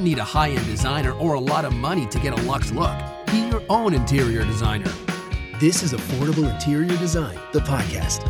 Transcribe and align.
Don't 0.00 0.06
need 0.06 0.18
a 0.18 0.24
high 0.24 0.48
end 0.48 0.64
designer 0.64 1.12
or 1.12 1.34
a 1.34 1.40
lot 1.40 1.66
of 1.66 1.74
money 1.74 2.06
to 2.06 2.18
get 2.20 2.32
a 2.32 2.42
luxe 2.44 2.72
look. 2.72 2.98
Be 3.26 3.46
your 3.48 3.62
own 3.68 3.92
interior 3.92 4.46
designer. 4.46 4.90
This 5.58 5.82
is 5.82 5.92
Affordable 5.92 6.50
Interior 6.50 6.96
Design, 6.96 7.38
the 7.52 7.58
podcast. 7.58 8.26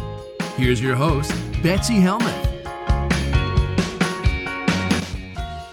Here's 0.57 0.83
your 0.83 0.97
host, 0.97 1.33
Betsy 1.63 2.01
Helmuth. 2.01 2.48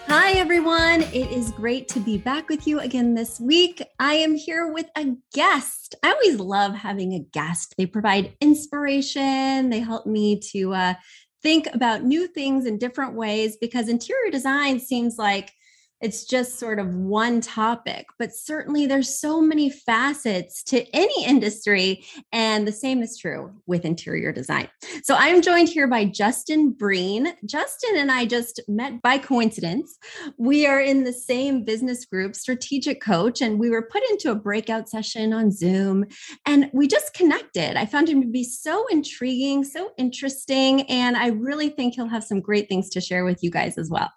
Hi, 0.05 0.33
everyone. 0.33 1.01
It 1.01 1.31
is 1.31 1.49
great 1.49 1.87
to 1.89 1.99
be 1.99 2.19
back 2.19 2.47
with 2.47 2.67
you 2.67 2.79
again 2.79 3.15
this 3.15 3.39
week. 3.39 3.81
I 3.97 4.13
am 4.15 4.35
here 4.35 4.71
with 4.71 4.85
a 4.95 5.15
guest. 5.33 5.95
I 6.03 6.11
always 6.11 6.39
love 6.39 6.75
having 6.75 7.13
a 7.13 7.25
guest. 7.33 7.73
They 7.75 7.87
provide 7.87 8.35
inspiration, 8.39 9.71
they 9.71 9.79
help 9.79 10.05
me 10.05 10.41
to 10.51 10.75
uh, 10.75 10.93
think 11.41 11.67
about 11.73 12.03
new 12.03 12.27
things 12.27 12.67
in 12.67 12.77
different 12.77 13.15
ways 13.15 13.57
because 13.59 13.89
interior 13.89 14.29
design 14.29 14.79
seems 14.79 15.17
like 15.17 15.53
it's 16.01 16.25
just 16.25 16.59
sort 16.59 16.79
of 16.79 16.93
one 16.95 17.41
topic 17.41 18.05
but 18.19 18.33
certainly 18.33 18.85
there's 18.85 19.19
so 19.19 19.41
many 19.41 19.69
facets 19.69 20.63
to 20.63 20.83
any 20.95 21.25
industry 21.25 22.03
and 22.31 22.67
the 22.67 22.71
same 22.71 23.01
is 23.01 23.17
true 23.17 23.51
with 23.65 23.85
interior 23.85 24.31
design. 24.31 24.67
So 25.03 25.15
i'm 25.15 25.41
joined 25.41 25.69
here 25.69 25.87
by 25.87 26.05
justin 26.05 26.71
breen. 26.71 27.33
Justin 27.45 27.97
and 27.97 28.11
i 28.11 28.25
just 28.25 28.59
met 28.67 29.01
by 29.01 29.17
coincidence. 29.17 29.97
We 30.37 30.65
are 30.65 30.79
in 30.79 31.03
the 31.03 31.13
same 31.13 31.63
business 31.63 32.05
group 32.05 32.35
strategic 32.35 33.01
coach 33.01 33.41
and 33.41 33.59
we 33.59 33.69
were 33.69 33.87
put 33.91 34.03
into 34.09 34.31
a 34.31 34.35
breakout 34.35 34.89
session 34.89 35.33
on 35.33 35.51
zoom 35.51 36.05
and 36.45 36.69
we 36.73 36.87
just 36.87 37.13
connected. 37.13 37.77
I 37.77 37.85
found 37.85 38.09
him 38.09 38.21
to 38.21 38.27
be 38.27 38.43
so 38.43 38.85
intriguing 38.87 39.63
so 39.63 39.91
interesting 39.97 40.81
and 40.83 41.17
i 41.17 41.27
really 41.27 41.69
think 41.69 41.95
he'll 41.95 42.07
have 42.07 42.23
some 42.23 42.39
great 42.39 42.67
things 42.67 42.89
to 42.89 43.01
share 43.01 43.23
with 43.23 43.43
you 43.43 43.51
guys 43.51 43.77
as 43.77 43.89
well 43.89 44.11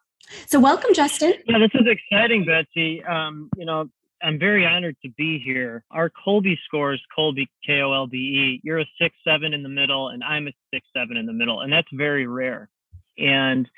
so, 0.47 0.61
welcome, 0.61 0.95
Justin. 0.95 1.35
Yeah, 1.47 1.59
this 1.59 1.71
is 1.75 1.87
exciting, 1.87 2.45
Betsy. 2.45 3.03
Um, 3.05 3.51
you 3.57 3.65
know, 3.65 3.89
I'm 4.23 4.39
very 4.39 4.67
honored 4.67 4.97
to 5.03 5.11
be 5.11 5.39
here. 5.39 5.85
Our 5.91 6.11
Kolbe 6.11 6.57
scores, 6.67 7.03
Kolbe, 7.17 7.47
K 7.67 7.81
O 7.81 7.93
L 7.93 8.07
B 8.07 8.17
E, 8.17 8.61
you're 8.63 8.81
a 8.81 8.87
six 9.01 9.15
seven 9.25 9.55
in 9.55 9.63
the 9.63 9.69
middle, 9.69 10.09
and 10.09 10.23
I'm 10.23 10.49
a 10.49 10.53
six 10.73 10.87
seven 10.97 11.17
in 11.17 11.27
the 11.27 11.33
middle, 11.33 11.61
and 11.61 11.73
that's 11.73 11.89
very 11.93 12.27
rare. 12.27 12.69
And 13.19 13.69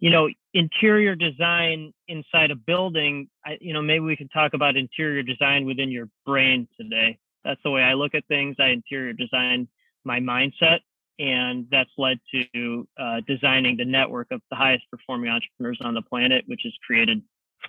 you 0.00 0.10
know, 0.10 0.28
interior 0.52 1.14
design 1.14 1.92
inside 2.08 2.50
a 2.50 2.56
building. 2.56 3.28
I, 3.44 3.56
you 3.60 3.72
know, 3.72 3.80
maybe 3.80 4.00
we 4.00 4.16
could 4.16 4.30
talk 4.32 4.52
about 4.52 4.76
interior 4.76 5.22
design 5.22 5.64
within 5.64 5.90
your 5.90 6.08
brain 6.26 6.68
today. 6.78 7.18
That's 7.44 7.60
the 7.64 7.70
way 7.70 7.82
I 7.82 7.94
look 7.94 8.14
at 8.14 8.26
things. 8.26 8.56
I 8.58 8.68
interior 8.68 9.12
design 9.12 9.68
my 10.04 10.18
mindset 10.18 10.80
and 11.18 11.66
that's 11.70 11.90
led 11.96 12.18
to 12.32 12.88
uh, 12.98 13.20
designing 13.26 13.76
the 13.76 13.84
network 13.84 14.28
of 14.30 14.40
the 14.50 14.56
highest 14.56 14.84
performing 14.90 15.30
entrepreneurs 15.30 15.78
on 15.82 15.94
the 15.94 16.02
planet, 16.02 16.44
which 16.46 16.62
has 16.64 16.72
created 16.86 17.22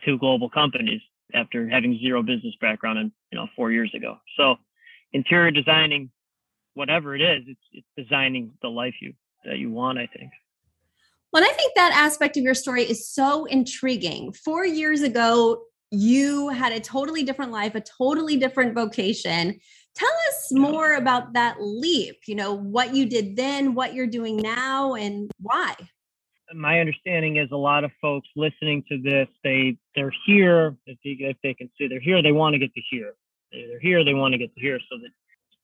two 0.03 0.17
global 0.17 0.49
companies 0.49 1.01
after 1.33 1.67
having 1.67 1.97
zero 1.99 2.21
business 2.21 2.53
background 2.61 2.99
and 2.99 3.11
you 3.31 3.37
know 3.37 3.47
four 3.55 3.71
years 3.71 3.91
ago. 3.95 4.17
So, 4.37 4.55
interior 5.13 5.51
designing, 5.51 6.09
whatever 6.73 7.15
it 7.15 7.21
is, 7.21 7.43
it's 7.47 7.59
it's 7.71 7.87
designing 7.97 8.51
the 8.61 8.69
life 8.69 8.95
you 9.01 9.13
that 9.45 9.57
you 9.57 9.71
want. 9.71 9.97
I 9.99 10.07
think. 10.07 10.31
Well, 11.31 11.43
I 11.43 11.53
think 11.53 11.73
that 11.75 11.91
aspect 11.93 12.37
of 12.37 12.43
your 12.43 12.53
story 12.53 12.83
is 12.83 13.09
so 13.09 13.45
intriguing. 13.45 14.31
Four 14.31 14.65
years 14.65 15.01
ago, 15.01 15.63
you 15.91 16.49
had 16.49 16.71
a 16.71 16.79
totally 16.79 17.23
different 17.23 17.51
life, 17.51 17.75
a 17.75 17.81
totally 17.81 18.37
different 18.37 18.73
vocation. 18.73 19.59
Tell 19.95 20.11
us 20.29 20.51
more 20.51 20.95
about 20.95 21.33
that 21.33 21.55
leap, 21.59 22.17
you 22.27 22.35
know, 22.35 22.53
what 22.53 22.93
you 22.93 23.05
did 23.05 23.35
then, 23.35 23.75
what 23.75 23.93
you're 23.93 24.07
doing 24.07 24.37
now, 24.37 24.95
and 24.95 25.31
why. 25.39 25.73
My 26.53 26.79
understanding 26.79 27.37
is 27.37 27.49
a 27.51 27.57
lot 27.57 27.83
of 27.83 27.91
folks 28.01 28.27
listening 28.35 28.83
to 28.89 29.01
this, 29.01 29.27
they 29.43 29.77
they're 29.95 30.13
here, 30.25 30.75
if, 30.85 30.97
they, 31.03 31.11
if 31.25 31.37
they 31.41 31.53
can 31.53 31.69
see 31.77 31.87
they're 31.87 31.99
here, 31.99 32.21
they 32.21 32.33
want 32.33 32.53
to 32.53 32.59
get 32.59 32.73
to 32.73 32.81
here. 32.89 33.13
They're 33.51 33.79
here, 33.79 34.03
they 34.03 34.13
want 34.13 34.33
to 34.33 34.37
get 34.37 34.53
to 34.53 34.61
here. 34.61 34.79
So 34.91 34.97
that 35.01 35.09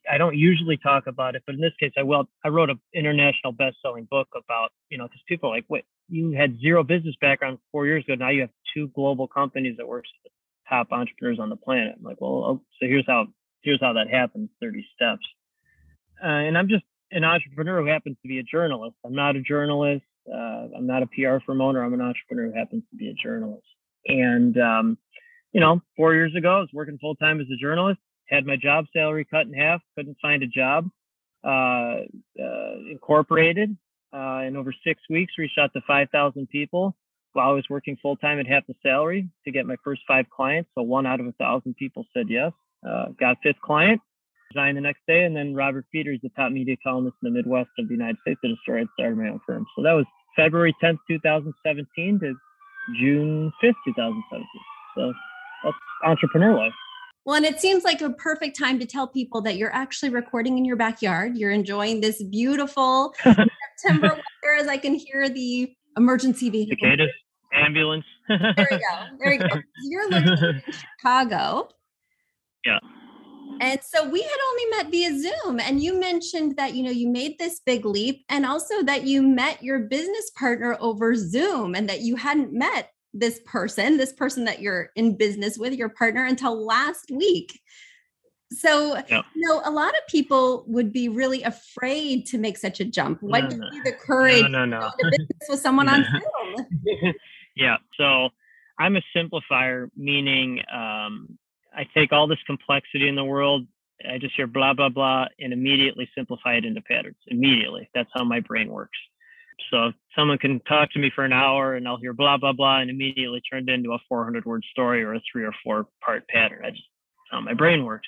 I 0.10 0.18
don't 0.18 0.36
usually 0.36 0.78
talk 0.78 1.08
about 1.08 1.36
it, 1.36 1.44
but 1.46 1.56
in 1.56 1.62
this 1.62 1.74
case, 1.80 1.92
I 1.98 2.04
will. 2.04 2.28
I 2.44 2.48
wrote 2.48 2.70
an 2.70 2.80
international 2.94 3.54
best-selling 3.54 4.08
book 4.10 4.30
about, 4.36 4.72
you 4.90 4.98
know, 4.98 5.06
because 5.06 5.22
people 5.28 5.52
are 5.52 5.56
like, 5.56 5.66
wait, 5.70 5.86
you 6.10 6.32
had 6.32 6.60
zero 6.60 6.84
business 6.84 7.16
background 7.22 7.60
four 7.72 7.86
years 7.86 8.04
ago. 8.06 8.16
Now 8.16 8.30
you 8.30 8.42
have 8.42 8.50
two 8.74 8.88
global 8.96 9.28
companies 9.28 9.78
that 9.78 9.88
work 9.88 10.06
with 10.24 10.32
the 10.32 10.70
top 10.70 10.92
entrepreneurs 10.92 11.40
on 11.40 11.50
the 11.50 11.56
planet. 11.56 11.96
I'm 11.98 12.04
like, 12.04 12.20
well, 12.20 12.44
oh, 12.46 12.62
so 12.80 12.88
here's 12.88 13.06
how 13.08 13.28
here's 13.64 13.82
how 13.82 13.94
that 13.94 14.10
happens 14.10 14.50
30 14.62 14.86
steps. 14.96 15.26
Uh, 16.24 16.28
and 16.28 16.58
i'm 16.58 16.68
just 16.68 16.84
an 17.12 17.24
entrepreneur 17.24 17.82
who 17.82 17.88
happens 17.88 18.16
to 18.22 18.28
be 18.28 18.40
a 18.40 18.44
journalist. 18.44 18.96
I'm 19.06 19.16
not 19.16 19.36
a 19.36 19.42
journalist 19.42 20.06
uh, 20.32 20.68
i'm 20.78 20.88
not 20.88 21.04
a 21.04 21.08
pr 21.08 21.44
firm 21.46 21.62
owner 21.62 21.84
i'm 21.84 21.94
an 21.94 22.02
entrepreneur 22.02 22.52
who 22.52 22.58
happens 22.58 22.84
to 22.92 22.96
be 22.98 23.10
a 23.10 23.14
journalist. 23.14 23.66
And 24.08 24.58
um, 24.58 24.98
you 25.54 25.60
know 25.60 25.82
four 25.98 26.14
years 26.14 26.34
ago 26.36 26.58
i 26.58 26.60
was 26.60 26.70
working 26.74 26.98
full-time 27.00 27.40
as 27.40 27.48
a 27.54 27.58
journalist 27.58 28.00
had 28.28 28.46
my 28.46 28.56
job 28.56 28.86
salary 28.94 29.26
cut 29.26 29.48
in 29.48 29.54
half 29.54 29.82
couldn't 29.96 30.18
find 30.22 30.44
a 30.44 30.48
job 30.48 30.90
uh, 31.44 32.02
uh 32.40 32.76
incorporated 32.90 33.76
uh, 34.14 34.42
in 34.46 34.56
over 34.56 34.74
six 34.86 35.02
weeks 35.10 35.34
reached 35.38 35.58
out 35.58 35.72
to 35.74 35.82
5000 35.88 36.48
people 36.50 36.96
while 37.34 37.50
i 37.50 37.54
was 37.54 37.66
working 37.70 37.98
full-time 38.02 38.40
at 38.40 38.48
half 38.48 38.66
the 38.68 38.76
salary 38.84 39.28
to 39.46 39.52
get 39.52 39.66
my 39.66 39.76
first 39.84 40.02
five 40.08 40.26
clients 40.30 40.70
so 40.76 40.82
one 40.82 41.06
out 41.06 41.20
of 41.20 41.28
a 41.28 41.32
thousand 41.34 41.76
people 41.76 42.06
said 42.14 42.28
yes 42.30 42.52
uh, 42.88 43.08
got 43.20 43.38
fifth 43.44 43.60
client, 43.64 44.02
resigned 44.54 44.78
the 44.78 44.82
next 44.82 45.02
day, 45.08 45.24
and 45.24 45.36
then 45.36 45.54
Robert 45.54 45.86
Peters, 45.92 46.20
the 46.24 46.30
top 46.30 46.52
media 46.52 46.76
columnist 46.84 47.16
in 47.24 47.34
the 47.34 47.38
Midwest 47.38 47.70
of 47.80 47.88
the 47.88 47.94
United 47.94 48.18
States, 48.22 48.40
did 48.44 48.52
a 48.52 48.58
story. 48.64 48.82
I 48.82 48.86
started 48.94 49.18
my 49.18 49.30
own 49.30 49.40
firm. 49.46 49.66
So 49.76 49.84
that 49.84 49.94
was 49.94 50.06
February 50.36 50.76
10th, 50.84 50.98
2017 51.08 52.20
to 52.20 52.34
June 53.00 53.52
5th, 53.64 53.74
2017. 53.86 54.46
So 54.96 55.14
that's 55.64 55.78
entrepreneur 56.04 56.56
life. 56.56 56.74
Well, 57.24 57.36
and 57.36 57.46
it 57.46 57.60
seems 57.60 57.84
like 57.84 58.02
a 58.02 58.10
perfect 58.10 58.58
time 58.58 58.80
to 58.80 58.86
tell 58.86 59.08
people 59.08 59.42
that 59.42 59.56
you're 59.56 59.74
actually 59.74 60.10
recording 60.10 60.58
in 60.58 60.66
your 60.66 60.76
backyard. 60.76 61.38
You're 61.38 61.52
enjoying 61.52 62.02
this 62.02 62.24
beautiful 62.24 63.14
September 63.24 64.10
weather 64.10 64.56
as 64.60 64.68
I 64.68 64.78
can 64.78 64.96
hear 64.96 65.30
the 65.30 65.72
emergency 65.98 66.50
vehicle. 66.50 66.78
Cicadas, 66.82 67.12
ambulance. 67.54 68.06
there 68.28 68.68
you 68.72 68.80
go. 68.80 69.06
There 69.20 69.34
you 69.34 69.40
go. 69.40 69.62
You're 69.84 70.10
living 70.10 70.30
in 70.30 70.64
Chicago. 70.98 71.70
Yeah. 72.66 72.80
And 73.60 73.80
so 73.84 74.10
we 74.10 74.22
had 74.22 74.38
only 74.50 74.66
met 74.72 74.92
via 74.92 75.20
Zoom 75.20 75.60
and 75.60 75.84
you 75.84 76.00
mentioned 76.00 76.56
that 76.58 76.74
you 76.74 76.84
know 76.84 76.92
you 76.92 77.10
made 77.10 77.38
this 77.38 77.62
big 77.66 77.86
leap 77.86 78.24
and 78.30 78.46
also 78.46 78.82
that 78.84 79.06
you 79.06 79.22
met 79.22 79.62
your 79.62 79.80
business 79.80 80.32
partner 80.32 80.78
over 80.80 81.16
Zoom 81.16 81.76
and 81.76 81.88
that 81.90 82.02
you 82.02 82.16
hadn't 82.16 82.54
met 82.54 82.90
this 83.14 83.40
person, 83.46 83.98
this 83.98 84.14
person 84.14 84.46
that 84.46 84.62
you're 84.62 84.90
in 84.96 85.18
business 85.18 85.58
with, 85.58 85.74
your 85.74 85.90
partner 85.90 86.26
until 86.26 86.66
last 86.66 87.12
week. 87.12 87.60
So, 88.54 88.96
yep. 89.10 89.26
you 89.34 89.48
know, 89.48 89.62
a 89.64 89.72
lot 89.72 89.90
of 89.90 90.08
people 90.10 90.66
would 90.68 90.92
be 90.92 91.08
really 91.08 91.44
afraid 91.44 92.26
to 92.28 92.38
make 92.38 92.58
such 92.58 92.80
a 92.80 92.86
jump. 92.86 93.22
What 93.22 93.44
no, 93.44 93.50
gives 93.50 93.62
you 93.74 93.84
the 93.84 93.94
courage 93.94 94.44
no, 94.44 94.66
no, 94.66 94.66
no. 94.66 94.80
to 94.80 94.94
go 95.02 95.10
to 95.10 95.18
business 95.18 95.50
with 95.50 95.60
someone 95.60 95.88
on 95.88 96.04
Zoom? 96.56 97.14
yeah. 97.56 97.78
So 97.98 98.30
I'm 98.80 98.98
a 98.98 99.02
simplifier, 99.16 99.90
meaning 99.96 100.60
um, 100.74 101.38
I 101.74 101.88
take 101.94 102.12
all 102.12 102.28
this 102.28 102.42
complexity 102.46 103.08
in 103.08 103.16
the 103.16 103.24
world, 103.24 103.66
I 104.10 104.18
just 104.18 104.36
hear 104.36 104.48
blah, 104.48 104.74
blah, 104.74 104.90
blah, 104.90 105.26
and 105.40 105.54
immediately 105.54 106.10
simplify 106.16 106.56
it 106.56 106.66
into 106.66 106.82
patterns. 106.82 107.18
Immediately. 107.28 107.90
That's 107.94 108.10
how 108.14 108.24
my 108.24 108.40
brain 108.40 108.70
works. 108.70 108.98
So 109.70 109.92
someone 110.18 110.38
can 110.38 110.60
talk 110.62 110.92
to 110.92 111.00
me 111.00 111.12
for 111.14 111.24
an 111.24 111.34
hour 111.34 111.76
and 111.76 111.88
I'll 111.88 112.00
hear 112.00 112.14
blah, 112.14 112.38
blah, 112.38 112.54
blah, 112.54 112.80
and 112.80 112.90
immediately 112.90 113.42
turn 113.42 113.70
it 113.70 113.74
into 113.74 113.92
a 113.92 114.00
400 114.10 114.46
word 114.46 114.64
story 114.72 115.04
or 115.04 115.14
a 115.14 115.22
three 115.32 115.44
or 115.44 115.54
four 115.64 115.88
part 116.04 116.28
pattern. 116.28 116.62
Just, 116.72 116.84
how 117.30 117.42
my 117.42 117.54
brain 117.54 117.86
works. 117.86 118.08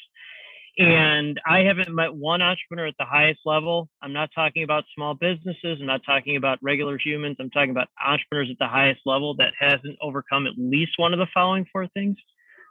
And 0.77 1.39
I 1.45 1.59
haven't 1.59 1.93
met 1.93 2.13
one 2.13 2.41
entrepreneur 2.41 2.87
at 2.87 2.95
the 2.97 3.05
highest 3.05 3.41
level. 3.45 3.89
I'm 4.01 4.11
not 4.11 4.31
talking 4.33 4.63
about 4.63 4.83
small 4.95 5.13
businesses. 5.13 5.77
I'm 5.79 5.85
not 5.85 6.01
talking 6.03 6.35
about 6.35 6.57
regular 6.63 6.97
humans. 6.97 7.37
I'm 7.39 7.51
talking 7.51 7.69
about 7.69 7.89
entrepreneurs 8.03 8.49
at 8.51 8.57
the 8.57 8.67
highest 8.67 9.01
level 9.05 9.35
that 9.35 9.53
hasn't 9.57 9.97
overcome 10.01 10.47
at 10.47 10.53
least 10.57 10.93
one 10.97 11.13
of 11.13 11.19
the 11.19 11.27
following 11.31 11.67
four 11.71 11.87
things. 11.93 12.17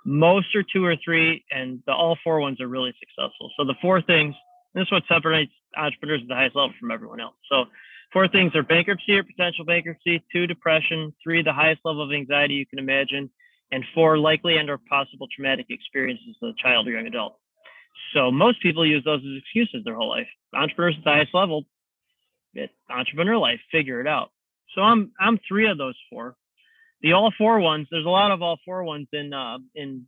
Most 0.05 0.55
are 0.55 0.65
two 0.65 0.85
or 0.85 0.97
three, 1.05 1.45
and 1.51 1.81
the 1.87 1.93
all 1.93 2.19
four 2.25 2.41
ones 2.41 2.61
are 2.61 2.69
really 2.69 2.93
successful. 2.99 3.51
So 3.57 3.65
the 3.65 3.75
four 3.81 4.03
things, 4.03 4.35
this 4.75 4.83
is 4.83 4.93
what 4.93 5.05
separates 5.09 5.53
entrepreneurs 5.77 6.23
at 6.23 6.29
the 6.29 6.35
highest 6.35 6.57
level 6.57 6.73
from 6.79 6.91
everyone 6.91 7.21
else. 7.21 7.35
So 7.51 7.65
four 8.13 8.29
things 8.29 8.55
are 8.55 8.63
bankruptcy 8.63 9.17
or 9.17 9.23
potential 9.23 9.65
bankruptcy, 9.65 10.23
two, 10.33 10.47
depression, 10.47 11.15
three, 11.23 11.43
the 11.43 11.53
highest 11.53 11.81
level 11.85 12.03
of 12.03 12.13
anxiety 12.13 12.55
you 12.55 12.67
can 12.67 12.79
imagine, 12.79 13.31
and 13.71 13.85
four, 13.95 14.19
likely 14.19 14.57
and 14.57 14.69
or 14.69 14.79
possible 14.79 15.29
traumatic 15.35 15.67
experiences 15.71 16.37
as 16.43 16.51
a 16.51 16.63
child 16.63 16.89
or 16.89 16.93
young 16.93 17.07
adult. 17.07 17.39
So 18.15 18.31
most 18.31 18.61
people 18.61 18.87
use 18.87 19.05
those 19.05 19.21
as 19.21 19.39
excuses 19.39 19.85
their 19.85 19.95
whole 19.95 20.09
life. 20.09 20.27
Entrepreneurs 20.55 20.97
at 20.99 21.05
the 21.05 21.11
highest 21.11 21.35
level, 21.35 21.65
it, 22.55 22.71
entrepreneur 22.91 23.37
life, 23.37 23.61
figure 23.71 24.01
it 24.01 24.07
out. 24.07 24.31
So 24.75 24.83
I'm 24.83 25.13
I'm 25.21 25.39
three 25.47 25.71
of 25.71 25.79
those 25.79 25.97
four. 26.11 26.37
The 27.03 27.13
all 27.13 27.33
four 27.37 27.61
ones, 27.61 27.89
there's 27.91 28.07
a 28.07 28.11
lot 28.11 28.31
of 28.31 28.43
all 28.43 28.59
four 28.65 28.85
ones 28.85 29.09
in 29.13 29.33
uh, 29.33 29.59
in 29.75 30.07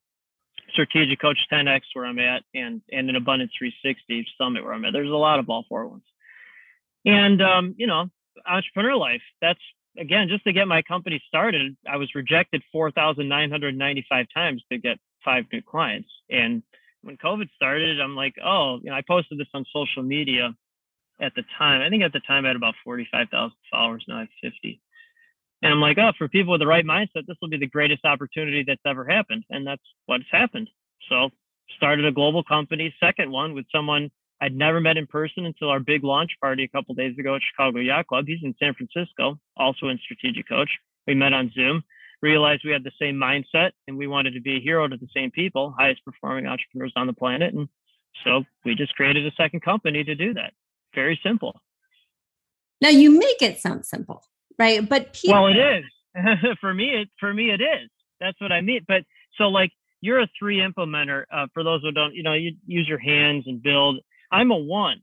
Strategic 0.71 1.21
Coach 1.21 1.39
10X 1.53 1.81
where 1.93 2.07
I'm 2.07 2.19
at, 2.19 2.43
and 2.55 2.83
and 2.91 3.09
in 3.09 3.17
Abundance 3.17 3.53
360 3.59 4.27
Summit 4.39 4.65
where 4.65 4.73
I'm 4.73 4.85
at. 4.85 4.93
There's 4.93 5.11
a 5.11 5.15
lot 5.15 5.39
of 5.39 5.49
all 5.49 5.65
four 5.69 5.87
ones. 5.87 6.05
And 7.05 7.43
um, 7.43 7.75
you 7.77 7.87
know, 7.87 8.07
entrepreneur 8.47 8.97
life. 8.97 9.23
That's 9.41 9.61
again 9.99 10.29
just 10.29 10.45
to 10.45 10.53
get 10.53 10.69
my 10.69 10.83
company 10.83 11.23
started. 11.29 11.77
I 11.89 11.97
was 11.97 12.15
rejected 12.15 12.63
4,995 12.73 14.27
times 14.33 14.63
to 14.71 14.79
get 14.79 14.99
five 15.25 15.45
new 15.53 15.63
clients, 15.63 16.11
and 16.31 16.63
when 17.05 17.17
COVID 17.19 17.49
started, 17.55 18.01
I'm 18.01 18.17
like, 18.17 18.35
oh, 18.45 18.79
you 18.83 18.91
know, 18.91 18.97
I 18.97 19.03
posted 19.07 19.39
this 19.39 19.47
on 19.53 19.65
social 19.73 20.03
media 20.03 20.55
at 21.21 21.35
the 21.35 21.43
time. 21.59 21.83
I 21.83 21.91
think 21.91 22.03
at 22.03 22.13
the 22.13 22.21
time 22.21 22.45
I 22.45 22.49
had 22.49 22.57
about 22.57 22.75
45,000 22.85 23.53
followers. 23.71 24.05
Now 24.09 24.17
I 24.17 24.21
have 24.21 24.29
50. 24.43 24.81
And 25.65 25.73
I'm 25.73 25.81
like, 25.81 25.99
oh, 25.99 26.13
for 26.17 26.29
people 26.29 26.53
with 26.53 26.61
the 26.61 26.67
right 26.67 26.85
mindset, 26.85 27.27
this 27.27 27.37
will 27.41 27.49
be 27.49 27.57
the 27.57 27.67
greatest 27.67 28.05
opportunity 28.05 28.65
that's 28.67 28.83
ever 28.87 29.05
happened. 29.05 29.45
And 29.51 29.67
that's 29.67 29.83
what's 30.07 30.25
happened. 30.31 30.69
So 31.09 31.31
started 31.77 32.05
a 32.05 32.13
global 32.13 32.45
company, 32.45 32.95
second 33.01 33.33
one 33.33 33.55
with 33.55 33.65
someone 33.75 34.11
I'd 34.41 34.55
never 34.55 34.79
met 34.79 34.99
in 34.99 35.07
person 35.07 35.47
until 35.47 35.71
our 35.71 35.81
big 35.81 36.05
launch 36.05 36.33
party 36.41 36.65
a 36.65 36.69
couple 36.69 36.95
days 36.95 37.19
ago 37.19 37.35
at 37.35 37.41
Chicago 37.51 37.79
Yacht 37.79 38.07
Club. 38.07 38.27
He's 38.27 38.43
in 38.43 38.55
San 38.63 38.75
Francisco, 38.75 39.41
also 39.57 39.89
in 39.89 39.99
Strategic 40.05 40.49
Coach. 40.49 40.69
We 41.07 41.15
met 41.15 41.33
on 41.33 41.51
Zoom 41.55 41.83
realized 42.25 42.63
we 42.65 42.73
had 42.73 42.83
the 42.83 42.93
same 42.99 43.17
mindset 43.17 43.73
and 43.87 43.97
we 43.97 44.07
wanted 44.07 44.33
to 44.33 44.41
be 44.41 44.57
a 44.57 44.61
hero 44.61 44.89
to 44.89 44.97
the 44.97 45.09
same 45.15 45.31
people, 45.31 45.75
highest 45.79 46.05
performing 46.05 46.47
entrepreneurs 46.47 46.93
on 46.97 47.07
the 47.07 47.13
planet. 47.13 47.53
And 47.55 47.69
so 48.25 48.45
we 48.65 48.75
just 48.75 48.95
created 48.95 49.27
a 49.27 49.33
second 49.37 49.61
company 49.61 50.03
to 50.03 50.15
do 50.15 50.35
that. 50.35 50.53
Very 50.95 51.21
simple. 51.23 51.61
Now 52.81 52.89
you 52.89 53.19
make 53.19 53.43
it 53.43 53.61
sound 53.61 53.85
simple, 53.85 54.25
right? 54.59 54.87
But 54.89 55.13
people- 55.15 55.35
well, 55.35 55.47
it 55.47 55.57
is 55.57 55.85
for 56.61 56.73
me. 56.73 56.91
It 56.91 57.09
for 57.19 57.33
me 57.33 57.51
it 57.51 57.61
is. 57.61 57.91
That's 58.21 58.41
what 58.41 58.53
I 58.53 58.61
mean. 58.61 58.85
But 58.87 59.03
so 59.37 59.49
like 59.49 59.71
you're 60.01 60.21
a 60.21 60.29
three 60.39 60.59
implementer. 60.59 61.25
Uh, 61.33 61.47
for 61.55 61.65
those 61.65 61.83
who 61.83 61.91
don't, 61.91 62.15
you 62.15 62.23
know, 62.23 62.35
you 62.35 62.53
use 62.67 62.87
your 62.89 62.99
hands 62.99 63.45
and 63.47 63.63
build. 63.63 64.01
I'm 64.31 64.51
a 64.51 64.57
one. 64.57 65.01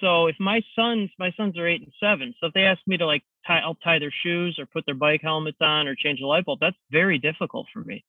So 0.00 0.26
if 0.26 0.36
my 0.38 0.62
sons, 0.76 1.10
my 1.18 1.32
sons 1.36 1.58
are 1.58 1.66
eight 1.66 1.80
and 1.80 1.92
seven. 2.00 2.34
So 2.40 2.46
if 2.46 2.54
they 2.54 2.62
ask 2.62 2.80
me 2.86 2.96
to 2.98 3.06
like 3.06 3.22
tie, 3.46 3.58
I'll 3.58 3.74
tie 3.76 3.98
their 3.98 4.14
shoes 4.22 4.56
or 4.58 4.66
put 4.66 4.86
their 4.86 4.94
bike 4.94 5.22
helmets 5.22 5.58
on 5.60 5.88
or 5.88 5.94
change 5.96 6.20
the 6.20 6.26
light 6.26 6.44
bulb. 6.44 6.60
That's 6.60 6.76
very 6.90 7.18
difficult 7.18 7.66
for 7.72 7.80
me. 7.80 8.04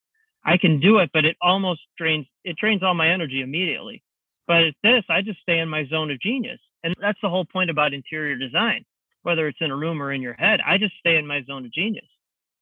I 0.45 0.57
can 0.57 0.79
do 0.79 0.99
it, 0.99 1.09
but 1.13 1.25
it 1.25 1.35
almost 1.41 1.81
drains, 1.97 2.25
it 2.43 2.57
drains 2.57 2.83
all 2.83 2.93
my 2.93 3.09
energy 3.09 3.41
immediately. 3.41 4.03
But 4.47 4.63
at 4.63 4.73
this, 4.83 5.03
I 5.09 5.21
just 5.21 5.41
stay 5.41 5.59
in 5.59 5.69
my 5.69 5.85
zone 5.87 6.11
of 6.11 6.19
genius. 6.21 6.59
And 6.83 6.95
that's 7.01 7.19
the 7.21 7.29
whole 7.29 7.45
point 7.45 7.69
about 7.69 7.93
interior 7.93 8.35
design, 8.35 8.85
whether 9.23 9.47
it's 9.47 9.57
in 9.61 9.71
a 9.71 9.75
room 9.75 10.01
or 10.01 10.11
in 10.11 10.21
your 10.21 10.33
head, 10.33 10.59
I 10.65 10.77
just 10.77 10.93
stay 10.99 11.17
in 11.17 11.27
my 11.27 11.43
zone 11.43 11.65
of 11.65 11.73
genius. 11.73 12.05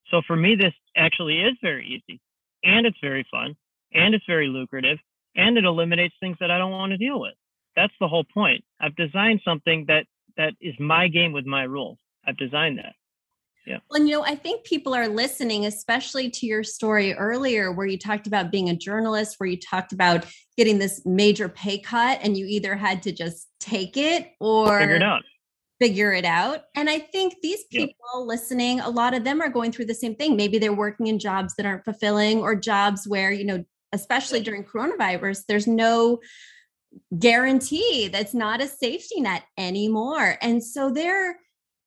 So 0.10 0.22
for 0.26 0.36
me, 0.36 0.56
this 0.56 0.74
actually 0.96 1.42
is 1.42 1.54
very 1.62 1.86
easy 1.86 2.22
and 2.64 2.86
it's 2.86 2.98
very 3.02 3.26
fun 3.30 3.56
and 3.94 4.16
it's 4.16 4.26
very 4.26 4.48
lucrative 4.48 4.98
and 5.36 5.58
it 5.58 5.66
eliminates 5.66 6.16
things 6.20 6.38
that 6.40 6.52
I 6.52 6.58
don't 6.58 6.72
want 6.72 6.92
to 6.92 6.98
deal 6.98 7.20
with. 7.20 7.34
That's 7.76 7.94
the 8.00 8.08
whole 8.08 8.26
point. 8.34 8.64
I've 8.82 8.96
designed 8.96 9.42
something 9.46 9.86
that 9.88 10.06
that 10.38 10.54
is 10.62 10.76
my 10.80 11.08
game 11.08 11.34
with 11.34 11.46
my 11.46 11.64
rules. 11.64 11.98
I've 12.26 12.38
designed 12.38 12.80
that. 12.80 12.94
Yeah. 13.66 13.80
Well, 13.90 14.02
you 14.02 14.12
know, 14.12 14.24
I 14.24 14.36
think 14.36 14.64
people 14.64 14.96
are 14.96 15.10
listening, 15.10 15.66
especially 15.66 16.30
to 16.30 16.46
your 16.46 16.64
story 16.64 17.14
earlier, 17.14 17.72
where 17.72 17.86
you 17.86 17.98
talked 17.98 18.26
about 18.26 18.50
being 18.50 18.70
a 18.70 18.76
journalist, 18.76 19.36
where 19.40 19.50
you 19.50 19.60
talked 19.60 19.92
about 19.92 20.26
getting 20.56 20.80
this 20.80 21.06
major 21.06 21.50
pay 21.50 21.78
cut, 21.78 22.20
and 22.24 22.38
you 22.38 22.46
either 22.46 22.78
had 22.78 23.04
to 23.04 23.12
just 23.12 23.50
take 23.60 23.98
it 23.98 24.32
or 24.40 24.80
figure 24.80 24.96
it 24.96 25.04
out. 25.04 25.24
Figure 25.80 26.14
it 26.14 26.26
out. 26.26 26.64
And 26.76 26.90
I 26.90 27.00
think 27.00 27.36
these 27.42 27.64
people 27.72 27.94
yeah. 28.16 28.20
listening, 28.20 28.80
a 28.80 28.90
lot 28.90 29.14
of 29.14 29.24
them 29.24 29.42
are 29.42 29.50
going 29.50 29.72
through 29.72 29.86
the 29.86 29.94
same 29.94 30.16
thing. 30.16 30.36
Maybe 30.36 30.58
they're 30.58 30.74
working 30.74 31.08
in 31.08 31.20
jobs 31.20 31.56
that 31.56 31.66
aren't 31.66 31.86
fulfilling 31.86 32.40
or 32.40 32.56
jobs 32.56 33.08
where, 33.08 33.32
you 33.32 33.46
know, 33.46 33.64
especially 33.94 34.42
during 34.42 34.64
coronavirus, 34.64 35.44
there's 35.48 35.68
no 35.68 36.20
guarantee 37.20 38.08
that's 38.08 38.34
not 38.34 38.62
a 38.62 38.68
safety 38.68 39.22
net 39.22 39.44
anymore. 39.58 40.38
And 40.42 40.64
so 40.64 40.90
they're 40.90 41.38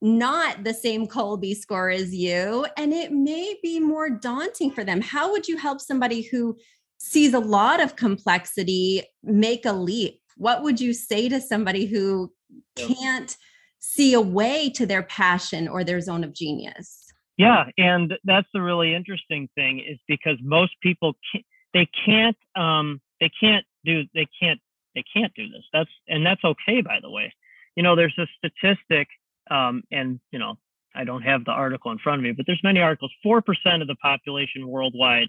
not 0.02 0.64
the 0.64 0.72
same 0.72 1.06
Kolbe 1.06 1.56
score 1.56 1.90
as 1.90 2.14
you, 2.14 2.66
and 2.76 2.93
it 2.93 3.12
may 3.12 3.56
be 3.62 3.81
more 3.81 4.08
daunting 4.08 4.70
for 4.70 4.82
them. 4.84 5.00
How 5.00 5.31
would 5.31 5.46
you 5.46 5.56
help 5.56 5.81
somebody 5.81 6.22
who 6.22 6.56
sees 6.98 7.34
a 7.34 7.38
lot 7.38 7.81
of 7.81 7.96
complexity 7.96 9.02
make 9.22 9.66
a 9.66 9.72
leap? 9.72 10.20
What 10.36 10.62
would 10.62 10.81
you 10.81 10.94
say 10.94 11.28
to 11.28 11.40
somebody 11.40 11.84
who 11.84 12.32
can't 12.76 13.36
see 13.81 14.15
a 14.15 14.20
way 14.20 14.70
to 14.70 14.87
their 14.87 15.03
passion 15.03 15.67
or 15.67 15.82
their 15.82 16.01
zone 16.01 16.22
of 16.22 16.32
genius? 16.32 17.13
Yeah, 17.37 17.65
and 17.79 18.15
that's 18.25 18.49
the 18.53 18.60
really 18.60 18.94
interesting 18.94 19.49
thing 19.55 19.81
is 19.81 19.99
because 20.06 20.37
most 20.43 20.72
people 20.82 21.15
can't, 21.32 21.44
they 21.72 21.89
can't 22.05 22.37
um, 22.55 23.01
they 23.20 23.31
can't 23.41 23.65
do 23.84 24.03
they 24.15 24.27
can't 24.41 24.60
they 24.94 25.03
can't 25.15 25.32
do 25.34 25.49
this. 25.49 25.65
That's 25.72 25.91
and 26.06 26.25
that's 26.25 26.44
okay 26.44 26.82
by 26.82 26.99
the 27.01 27.10
way. 27.10 27.32
You 27.77 27.82
know, 27.82 27.96
there's 27.96 28.19
a 28.19 28.27
statistic 28.37 29.08
um, 29.51 29.82
and 29.91 30.20
you 30.31 30.39
know, 30.39 30.56
I 30.94 31.05
don't 31.05 31.22
have 31.22 31.44
the 31.44 31.53
article 31.53 31.91
in 31.93 31.99
front 31.99 32.20
of 32.20 32.25
me, 32.25 32.32
but 32.32 32.44
there's 32.46 32.60
many 32.63 32.81
articles. 32.81 33.13
Four 33.22 33.41
percent 33.41 33.81
of 33.81 33.89
the 33.89 33.96
population 33.96 34.69
worldwide 34.69 35.29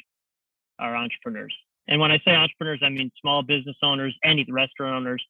are 0.79 0.95
entrepreneurs. 0.95 1.55
And 1.87 1.99
when 1.99 2.11
I 2.11 2.19
say 2.25 2.35
entrepreneurs, 2.35 2.81
I 2.83 2.89
mean 2.89 3.11
small 3.21 3.43
business 3.43 3.77
owners, 3.81 4.15
any 4.23 4.45
restaurant 4.49 4.95
owners. 4.95 5.23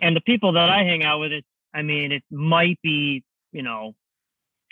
And 0.00 0.14
the 0.14 0.20
people 0.20 0.52
that 0.52 0.68
I 0.68 0.84
hang 0.84 1.02
out 1.02 1.20
with, 1.20 1.32
it, 1.32 1.44
I 1.76 1.82
mean, 1.82 2.10
it 2.10 2.24
might 2.30 2.80
be, 2.82 3.22
you 3.52 3.62
know, 3.62 3.94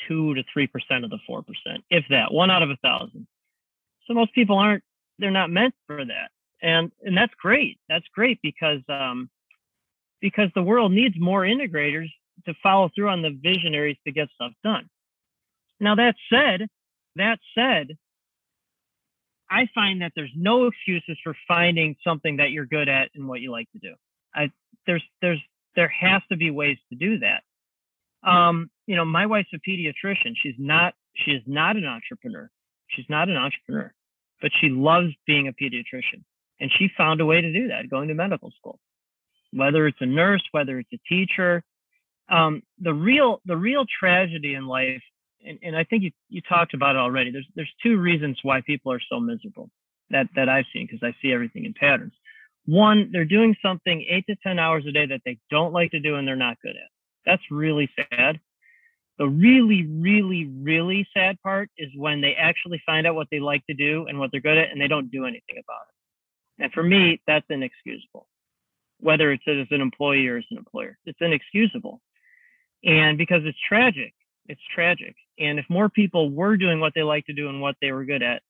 two 0.09 0.35
to 0.35 0.43
three 0.53 0.67
percent 0.67 1.05
of 1.05 1.11
the 1.11 1.19
four 1.27 1.43
percent, 1.43 1.85
if 1.91 2.05
that, 2.09 2.33
one 2.33 2.51
out 2.51 2.63
of 2.63 2.71
a 2.71 2.77
thousand. 2.77 3.27
So 4.07 4.15
most 4.15 4.35
people 4.35 4.57
aren't, 4.57 4.83
they're 5.19 5.31
not 5.31 5.51
meant 5.51 5.75
for 5.87 6.03
that. 6.05 6.31
And 6.63 6.91
and 7.03 7.17
that's 7.17 7.35
great. 7.35 7.79
That's 7.91 8.07
great 8.15 8.39
because 8.43 8.81
um 8.89 9.29
because 10.21 10.49
the 10.55 10.63
world 10.63 10.93
needs 10.93 11.15
more 11.19 11.43
integrators 11.43 12.09
to 12.47 12.55
follow 12.63 12.91
through 12.95 13.11
on 13.11 13.21
the 13.21 13.39
visionaries 13.43 13.99
to 14.07 14.13
get 14.13 14.29
stuff 14.35 14.53
done. 14.65 14.89
Now 15.81 15.95
that 15.97 16.15
said, 16.33 16.67
that 17.17 17.39
said, 17.55 17.99
I 19.51 19.69
find 19.75 20.01
that 20.01 20.13
there's 20.17 20.33
no 20.35 20.67
excuses 20.67 21.19
for 21.23 21.37
finding 21.47 21.97
something 22.03 22.39
that 22.39 22.51
you're 22.51 22.65
good 22.65 22.89
at 22.89 23.11
and 23.15 23.29
what 23.29 23.43
you 23.43 23.51
like 23.51 23.71
to 23.73 23.79
do. 23.79 23.95
I 24.35 24.51
there's 24.87 25.05
there's 25.21 25.41
there 25.77 25.89
has 25.89 26.23
to 26.31 26.37
be 26.37 26.51
ways 26.51 26.79
to 26.91 26.97
do 26.97 27.19
that. 27.21 27.43
Um, 28.29 28.71
you 28.87 28.97
know, 28.97 29.05
my 29.05 29.27
wife's 29.27 29.51
a 29.55 29.59
pediatrician. 29.59 30.35
She's 30.43 30.55
not 30.59 30.95
she 31.15 31.33
is 31.33 31.43
not 31.47 31.77
an 31.77 31.85
entrepreneur. 31.85 32.51
She's 32.89 33.07
not 33.09 33.29
an 33.29 33.37
entrepreneur, 33.37 33.93
but 34.43 34.51
she 34.61 34.69
loves 34.69 35.13
being 35.27 35.49
a 35.49 35.53
pediatrician. 35.53 36.23
And 36.61 36.71
she 36.79 36.89
found 36.97 37.21
a 37.21 37.27
way 37.27 37.41
to 37.41 37.53
do 37.53 37.69
that, 37.69 37.91
going 37.91 38.09
to 38.09 38.15
medical 38.15 38.51
school. 38.59 38.79
Whether 39.53 39.87
it's 39.87 40.01
a 40.01 40.07
nurse, 40.07 40.43
whether 40.53 40.79
it's 40.79 40.93
a 40.93 41.01
teacher, 41.09 41.63
um, 42.29 42.63
the 42.81 42.95
real 42.95 43.41
the 43.45 43.57
real 43.57 43.85
tragedy 44.01 44.55
in 44.55 44.67
life, 44.67 45.03
and, 45.47 45.59
and 45.63 45.77
I 45.77 45.85
think 45.85 46.05
you, 46.05 46.11
you 46.29 46.41
talked 46.41 46.75
about 46.75 46.97
it 46.97 46.99
already. 46.99 47.31
There's 47.31 47.47
there's 47.55 47.73
two 47.83 47.99
reasons 47.99 48.39
why 48.43 48.63
people 48.63 48.93
are 48.93 49.01
so 49.11 49.21
miserable 49.21 49.71
that 50.11 50.27
that 50.35 50.49
I've 50.49 50.65
seen 50.73 50.87
because 50.87 51.03
I 51.03 51.15
see 51.21 51.33
everything 51.33 51.65
in 51.65 51.75
patterns. 51.75 52.15
One, 52.67 53.11
they're 53.13 53.25
doing 53.25 53.57
something 53.63 54.07
eight 54.09 54.25
to 54.29 54.37
10 54.43 54.59
hours 54.59 54.85
a 54.87 54.93
day 54.93 55.07
that 55.07 55.21
they 55.25 55.39
don't 55.51 55.73
like 55.73 55.91
to 55.91 56.01
do 56.01 56.17
and 56.17 56.27
they're 56.27 56.37
not 56.37 56.57
good 56.63 56.77
at. 56.77 56.91
That's 57.27 57.43
really 57.51 57.91
sad. 57.97 58.41
The 59.19 59.29
really, 59.29 59.87
really, 59.87 60.47
really 60.47 61.07
sad 61.15 61.41
part 61.43 61.71
is 61.77 61.89
when 61.97 62.21
they 62.21 62.35
actually 62.35 62.83
find 62.85 63.07
out 63.07 63.15
what 63.15 63.29
they 63.31 63.39
like 63.39 63.65
to 63.67 63.75
do 63.75 64.07
and 64.09 64.19
what 64.19 64.31
they're 64.33 64.41
good 64.41 64.59
at 64.59 64.71
and 64.71 64.81
they 64.81 64.89
don't 64.89 65.11
do 65.11 65.25
anything 65.25 65.57
about 65.63 65.83
it. 65.89 66.65
And 66.65 66.73
for 66.73 66.83
me, 66.83 67.21
that's 67.27 67.47
inexcusable, 67.49 68.27
whether 69.01 69.31
it's 69.31 69.45
as 69.47 69.67
an 69.71 69.81
employee 69.81 70.27
or 70.27 70.39
as 70.39 70.45
an 70.51 70.59
employer. 70.59 70.99
It's 71.05 71.19
inexcusable. 71.21 72.01
And 72.85 73.17
because 73.19 73.43
it's 73.45 73.59
tragic, 73.69 74.15
it's 74.47 74.61
tragic. 74.75 75.15
And 75.39 75.59
if 75.59 75.67
more 75.69 75.89
people 75.89 76.31
were 76.31 76.57
doing 76.57 76.81
what 76.81 76.93
they 76.95 77.03
like 77.03 77.27
to 77.27 77.33
do 77.33 77.49
and 77.49 77.61
what 77.61 77.77
they 77.81 77.93
were 77.93 78.05
good 78.05 78.23
at, 78.23 78.43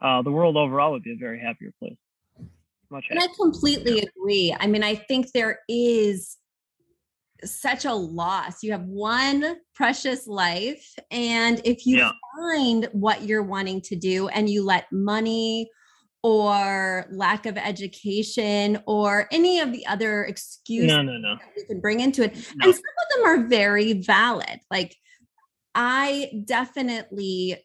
uh, 0.00 0.22
the 0.22 0.30
world 0.30 0.56
overall 0.56 0.92
would 0.92 1.02
be 1.02 1.12
a 1.12 1.16
very 1.16 1.40
happier 1.40 1.72
place. 1.78 1.96
Much 2.90 3.06
and 3.10 3.20
I 3.20 3.26
completely 3.40 4.00
agree. 4.00 4.54
I 4.58 4.66
mean, 4.66 4.82
I 4.82 4.94
think 4.94 5.30
there 5.32 5.60
is 5.68 6.36
such 7.44 7.84
a 7.84 7.92
loss. 7.92 8.62
You 8.62 8.72
have 8.72 8.84
one 8.84 9.56
precious 9.74 10.26
life. 10.26 10.94
And 11.10 11.60
if 11.64 11.86
you 11.86 11.98
yeah. 11.98 12.12
find 12.36 12.88
what 12.92 13.22
you're 13.22 13.42
wanting 13.42 13.80
to 13.82 13.96
do 13.96 14.28
and 14.28 14.48
you 14.48 14.64
let 14.64 14.90
money 14.92 15.70
or 16.22 17.06
lack 17.10 17.46
of 17.46 17.56
education 17.56 18.82
or 18.86 19.26
any 19.32 19.60
of 19.60 19.72
the 19.72 19.86
other 19.86 20.24
excuses 20.24 20.88
no, 20.88 21.02
no, 21.02 21.16
no. 21.16 21.38
you 21.56 21.64
can 21.64 21.80
bring 21.80 22.00
into 22.00 22.22
it, 22.22 22.34
no. 22.56 22.66
and 22.66 22.74
some 22.74 22.82
of 22.82 23.16
them 23.16 23.26
are 23.26 23.48
very 23.48 23.94
valid. 23.94 24.60
Like, 24.70 24.94
I 25.74 26.30
definitely 26.44 27.64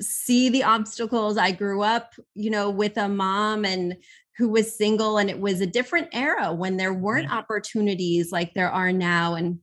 see 0.00 0.48
the 0.48 0.64
obstacles. 0.64 1.38
I 1.38 1.52
grew 1.52 1.82
up, 1.82 2.14
you 2.34 2.50
know, 2.50 2.68
with 2.70 2.96
a 2.96 3.08
mom 3.08 3.64
and 3.64 3.94
who 4.36 4.48
was 4.48 4.76
single 4.76 5.18
and 5.18 5.30
it 5.30 5.38
was 5.38 5.60
a 5.60 5.66
different 5.66 6.08
era 6.12 6.52
when 6.52 6.76
there 6.76 6.92
weren't 6.92 7.28
mm-hmm. 7.28 7.38
opportunities 7.38 8.32
like 8.32 8.52
there 8.54 8.70
are 8.70 8.92
now 8.92 9.34
and 9.34 9.58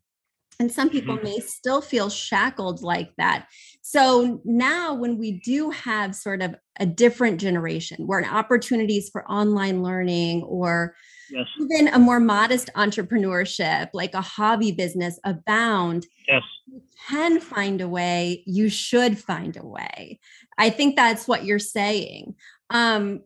and 0.62 0.72
some 0.72 0.92
people 0.92 1.16
mm-hmm. 1.16 1.24
may 1.24 1.40
still 1.40 1.82
feel 1.82 2.08
shackled 2.08 2.84
like 2.84 3.10
that. 3.18 3.48
So 3.82 4.42
now, 4.46 4.94
when 4.94 5.18
we 5.18 5.32
do 5.32 5.72
have 5.72 6.16
sort 6.16 6.44
of 6.44 6.54
a 6.80 6.86
different 6.86 7.42
generation 7.42 8.06
where 8.06 8.24
opportunities 8.24 9.10
for 9.10 9.26
online 9.30 9.82
learning 9.82 10.44
or 10.44 10.94
yes. 11.32 11.48
even 11.60 11.88
a 11.88 11.98
more 11.98 12.20
modest 12.20 12.70
entrepreneurship, 12.76 13.90
like 13.94 14.14
a 14.14 14.22
hobby 14.22 14.72
business, 14.72 15.20
abound, 15.26 16.06
yes. 16.28 16.44
you 16.68 16.84
can 17.10 17.40
find 17.40 17.82
a 17.82 17.88
way. 17.88 18.44
You 18.46 18.70
should 18.70 19.18
find 19.18 19.58
a 19.58 19.66
way. 19.66 20.20
I 20.60 20.70
think 20.70 20.96
that's 20.96 21.28
what 21.28 21.44
you're 21.44 21.58
saying. 21.58 22.36
Um, 22.70 23.22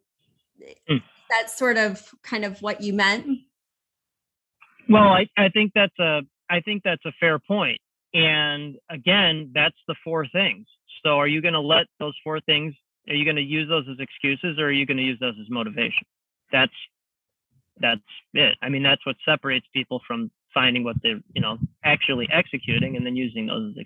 mm 0.89 1.01
that's 1.29 1.57
sort 1.57 1.77
of 1.77 2.13
kind 2.23 2.45
of 2.45 2.61
what 2.61 2.81
you 2.81 2.93
meant? 2.93 3.25
Well, 4.89 5.09
I, 5.09 5.27
I 5.37 5.49
think 5.49 5.71
that's 5.73 5.97
a 5.99 6.21
I 6.49 6.61
think 6.61 6.83
that's 6.83 7.05
a 7.05 7.11
fair 7.19 7.39
point. 7.39 7.79
And 8.13 8.75
again, 8.89 9.51
that's 9.53 9.75
the 9.87 9.95
four 10.03 10.27
things. 10.27 10.67
So 11.03 11.17
are 11.17 11.27
you 11.27 11.41
going 11.41 11.53
to 11.53 11.59
let 11.59 11.87
those 11.99 12.15
four 12.23 12.39
things 12.39 12.73
are 13.07 13.13
you 13.13 13.23
going 13.23 13.35
to 13.35 13.41
use 13.41 13.69
those 13.69 13.85
as 13.89 13.99
excuses 13.99 14.57
or 14.57 14.65
are 14.65 14.71
you 14.71 14.85
going 14.85 14.97
to 14.97 15.03
use 15.03 15.19
those 15.19 15.35
as 15.39 15.49
motivation? 15.49 16.05
That's 16.51 16.73
that's 17.79 18.01
it. 18.33 18.57
I 18.61 18.69
mean, 18.69 18.83
that's 18.83 19.05
what 19.05 19.17
separates 19.25 19.65
people 19.73 20.01
from 20.07 20.31
finding 20.53 20.85
what 20.85 20.95
they're, 21.03 21.19
you 21.33 21.41
know, 21.41 21.57
actually 21.83 22.27
executing 22.31 22.95
and 22.95 23.05
then 23.05 23.15
using 23.15 23.47
those 23.47 23.75
as 23.77 23.85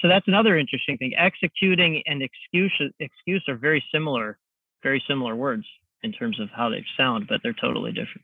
so 0.00 0.08
that's 0.08 0.26
another 0.26 0.56
interesting 0.56 0.96
thing. 0.96 1.12
Executing 1.16 2.02
and 2.06 2.22
excuse 2.22 2.72
excuse 2.98 3.44
are 3.48 3.56
very 3.56 3.84
similar, 3.92 4.38
very 4.82 5.02
similar 5.06 5.36
words 5.36 5.64
in 6.02 6.12
terms 6.12 6.40
of 6.40 6.48
how 6.54 6.68
they 6.68 6.84
sound, 6.96 7.26
but 7.28 7.40
they're 7.42 7.52
totally 7.52 7.90
different. 7.90 8.22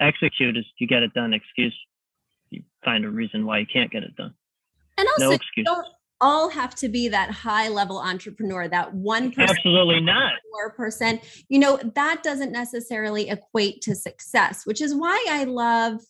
Execute 0.00 0.56
is 0.56 0.64
you 0.78 0.86
get 0.86 1.02
it 1.02 1.12
done. 1.12 1.34
Excuse, 1.34 1.76
you 2.50 2.62
find 2.84 3.04
a 3.04 3.10
reason 3.10 3.46
why 3.46 3.58
you 3.58 3.66
can't 3.70 3.90
get 3.90 4.02
it 4.02 4.16
done. 4.16 4.34
And 4.98 5.08
also, 5.08 5.30
no 5.30 5.32
excuse. 5.32 5.66
don't 5.66 5.86
all 6.20 6.50
have 6.50 6.74
to 6.76 6.88
be 6.88 7.08
that 7.08 7.30
high 7.30 7.68
level 7.68 7.98
entrepreneur, 7.98 8.68
that 8.68 8.94
one 8.94 9.30
percent. 9.30 9.50
Absolutely 9.50 10.00
not. 10.00 10.32
Four 10.52 10.72
percent. 10.72 11.22
You 11.48 11.58
know 11.58 11.78
that 11.94 12.22
doesn't 12.22 12.52
necessarily 12.52 13.28
equate 13.28 13.82
to 13.82 13.94
success, 13.94 14.64
which 14.64 14.80
is 14.80 14.94
why 14.94 15.24
I 15.28 15.44
love 15.44 16.00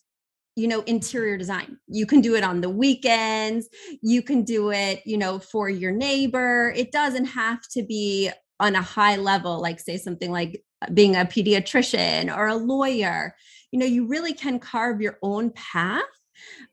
you 0.55 0.67
know 0.67 0.81
interior 0.81 1.37
design 1.37 1.77
you 1.87 2.05
can 2.05 2.19
do 2.19 2.35
it 2.35 2.43
on 2.43 2.59
the 2.59 2.69
weekends 2.69 3.69
you 4.01 4.21
can 4.21 4.43
do 4.43 4.71
it 4.71 5.01
you 5.05 5.17
know 5.17 5.39
for 5.39 5.69
your 5.69 5.91
neighbor 5.91 6.73
it 6.75 6.91
doesn't 6.91 7.23
have 7.23 7.61
to 7.69 7.83
be 7.83 8.29
on 8.61 8.75
a 8.75 8.81
high 8.81 9.17
level 9.17 9.59
like 9.59 9.79
say 9.79 9.97
something 9.97 10.31
like 10.31 10.63
being 10.93 11.15
a 11.15 11.25
pediatrician 11.25 12.35
or 12.35 12.47
a 12.47 12.55
lawyer. 12.55 13.35
You 13.71 13.79
know, 13.79 13.85
you 13.85 14.07
really 14.07 14.33
can 14.33 14.59
carve 14.59 15.01
your 15.01 15.17
own 15.21 15.51
path. 15.51 16.03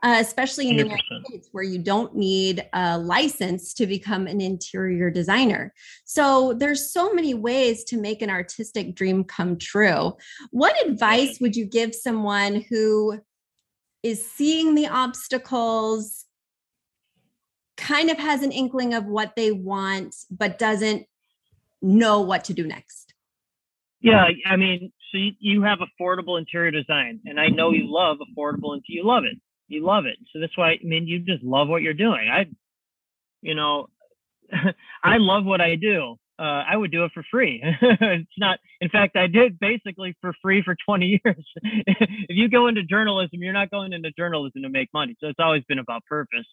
Uh, 0.02 0.16
especially 0.20 0.70
in 0.70 0.76
100%. 0.76 0.78
the 0.78 0.84
United 0.84 1.26
States, 1.26 1.48
where 1.52 1.64
you 1.64 1.78
don't 1.78 2.16
need 2.16 2.66
a 2.72 2.96
license 2.96 3.74
to 3.74 3.86
become 3.86 4.26
an 4.26 4.40
interior 4.40 5.10
designer. 5.10 5.74
So 6.06 6.54
there's 6.54 6.90
so 6.90 7.12
many 7.12 7.34
ways 7.34 7.84
to 7.84 7.98
make 7.98 8.22
an 8.22 8.30
artistic 8.30 8.94
dream 8.94 9.24
come 9.24 9.58
true. 9.58 10.16
What 10.52 10.74
advice 10.86 11.38
would 11.40 11.54
you 11.54 11.66
give 11.66 11.94
someone 11.94 12.64
who 12.70 13.20
is 14.02 14.30
seeing 14.30 14.74
the 14.74 14.88
obstacles, 14.88 16.24
kind 17.76 18.10
of 18.10 18.18
has 18.18 18.42
an 18.42 18.52
inkling 18.52 18.94
of 18.94 19.04
what 19.04 19.34
they 19.36 19.52
want, 19.52 20.14
but 20.30 20.58
doesn't 20.58 21.06
know 21.82 22.20
what 22.20 22.44
to 22.44 22.54
do 22.54 22.66
next? 22.66 23.14
Yeah, 24.00 24.26
I 24.46 24.56
mean, 24.56 24.92
so 25.12 25.18
you, 25.40 25.62
have 25.62 25.78
affordable 25.78 26.38
interior 26.38 26.70
design, 26.70 27.20
and 27.24 27.40
I 27.40 27.48
know 27.48 27.72
you 27.72 27.84
love 27.86 28.18
affordable, 28.18 28.72
and 28.74 28.82
you 28.86 29.04
love 29.04 29.24
it. 29.24 29.38
You 29.66 29.84
love 29.84 30.06
it. 30.06 30.16
So 30.32 30.40
that's 30.40 30.56
why 30.56 30.72
I 30.72 30.78
mean, 30.82 31.06
you 31.06 31.18
just 31.20 31.42
love 31.42 31.68
what 31.68 31.82
you're 31.82 31.94
doing. 31.94 32.28
I, 32.32 32.46
you 33.42 33.54
know, 33.54 33.88
I 35.04 35.16
love 35.18 35.44
what 35.44 35.60
I 35.60 35.74
do. 35.74 36.16
Uh, 36.38 36.62
I 36.70 36.76
would 36.76 36.92
do 36.92 37.04
it 37.04 37.10
for 37.12 37.24
free. 37.28 37.60
it's 37.82 38.30
not. 38.38 38.60
In 38.80 38.88
fact, 38.88 39.16
I 39.16 39.26
did 39.26 39.58
basically 39.58 40.16
for 40.20 40.32
free 40.40 40.62
for 40.62 40.76
20 40.86 41.20
years. 41.24 41.44
if 41.64 42.36
you 42.36 42.48
go 42.48 42.68
into 42.68 42.84
journalism, 42.84 43.42
you're 43.42 43.52
not 43.52 43.70
going 43.70 43.92
into 43.92 44.12
journalism 44.12 44.62
to 44.62 44.68
make 44.68 44.88
money. 44.94 45.16
So 45.20 45.26
it's 45.26 45.40
always 45.40 45.64
been 45.68 45.80
about 45.80 46.04
purpose. 46.04 46.46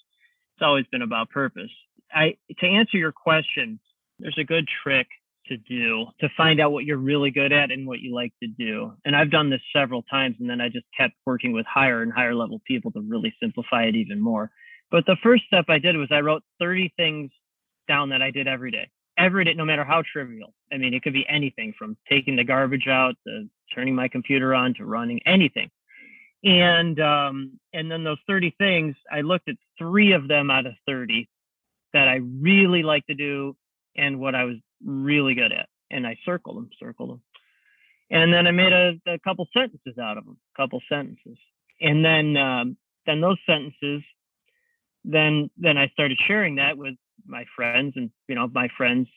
It's 0.55 0.63
always 0.63 0.85
been 0.91 1.03
about 1.03 1.29
purpose. 1.29 1.69
I 2.11 2.37
to 2.59 2.65
answer 2.65 2.97
your 2.97 3.11
question, 3.11 3.79
there's 4.25 4.37
a 4.39 4.43
good 4.43 4.67
trick 4.83 5.05
to 5.47 5.55
do 5.55 6.07
to 6.19 6.27
find 6.35 6.59
out 6.59 6.71
what 6.71 6.83
you're 6.83 6.97
really 6.97 7.29
good 7.29 7.53
at 7.53 7.69
and 7.69 7.85
what 7.85 7.99
you 7.99 8.15
like 8.15 8.33
to 8.41 8.47
do. 8.47 8.91
And 9.05 9.15
I've 9.15 9.29
done 9.29 9.51
this 9.51 9.61
several 9.71 10.01
times 10.01 10.37
and 10.39 10.49
then 10.49 10.59
I 10.59 10.69
just 10.69 10.87
kept 10.97 11.13
working 11.27 11.53
with 11.53 11.67
higher 11.67 12.01
and 12.01 12.11
higher 12.11 12.33
level 12.33 12.59
people 12.65 12.91
to 12.93 13.01
really 13.01 13.31
simplify 13.39 13.83
it 13.83 13.95
even 13.95 14.19
more. 14.19 14.49
But 14.89 15.05
the 15.05 15.15
first 15.21 15.43
step 15.45 15.65
I 15.69 15.77
did 15.77 15.95
was 15.95 16.07
I 16.11 16.21
wrote 16.21 16.41
30 16.59 16.91
things 16.97 17.29
down 17.87 18.09
that 18.09 18.23
I 18.23 18.31
did 18.31 18.47
every 18.47 18.71
day. 18.71 18.89
Every 19.15 19.45
day, 19.45 19.53
no 19.53 19.63
matter 19.63 19.83
how 19.83 20.01
trivial. 20.11 20.55
I 20.73 20.77
mean, 20.77 20.95
it 20.95 21.03
could 21.03 21.13
be 21.13 21.25
anything 21.29 21.75
from 21.77 21.95
taking 22.09 22.35
the 22.35 22.43
garbage 22.43 22.87
out 22.89 23.13
to 23.27 23.47
turning 23.75 23.93
my 23.93 24.07
computer 24.07 24.55
on 24.55 24.73
to 24.75 24.85
running 24.85 25.19
anything. 25.27 25.69
And 26.43 26.99
um, 26.99 27.59
and 27.73 27.91
then 27.91 28.03
those 28.03 28.17
30 28.27 28.55
things, 28.57 28.95
I 29.11 29.21
looked 29.21 29.49
at 29.49 29.55
three 29.77 30.13
of 30.13 30.27
them 30.27 30.49
out 30.49 30.65
of 30.65 30.73
30 30.87 31.29
that 31.93 32.07
I 32.07 32.15
really 32.15 32.81
like 32.81 33.05
to 33.05 33.13
do 33.13 33.55
and 33.95 34.19
what 34.19 34.35
I 34.35 34.43
was 34.43 34.57
really 34.83 35.35
good 35.35 35.51
at. 35.51 35.67
And 35.91 36.05
I 36.05 36.17
circled 36.25 36.57
them, 36.57 36.69
circled 36.79 37.09
them. 37.11 37.21
And 38.11 38.33
then 38.33 38.47
I 38.47 38.51
made 38.51 38.73
a, 38.73 38.93
a 39.07 39.19
couple 39.19 39.47
sentences 39.53 39.97
out 39.97 40.17
of 40.17 40.25
them, 40.25 40.37
a 40.55 40.61
couple 40.61 40.81
sentences. 40.89 41.37
And 41.81 42.05
then 42.05 42.37
um, 42.37 42.77
then 43.05 43.21
those 43.21 43.37
sentences, 43.45 44.03
then 45.03 45.49
then 45.57 45.77
I 45.77 45.87
started 45.89 46.17
sharing 46.27 46.55
that 46.55 46.77
with 46.77 46.95
my 47.25 47.45
friends 47.55 47.93
and 47.95 48.11
you 48.27 48.35
know 48.35 48.47
my 48.53 48.69
friends, 48.77 49.07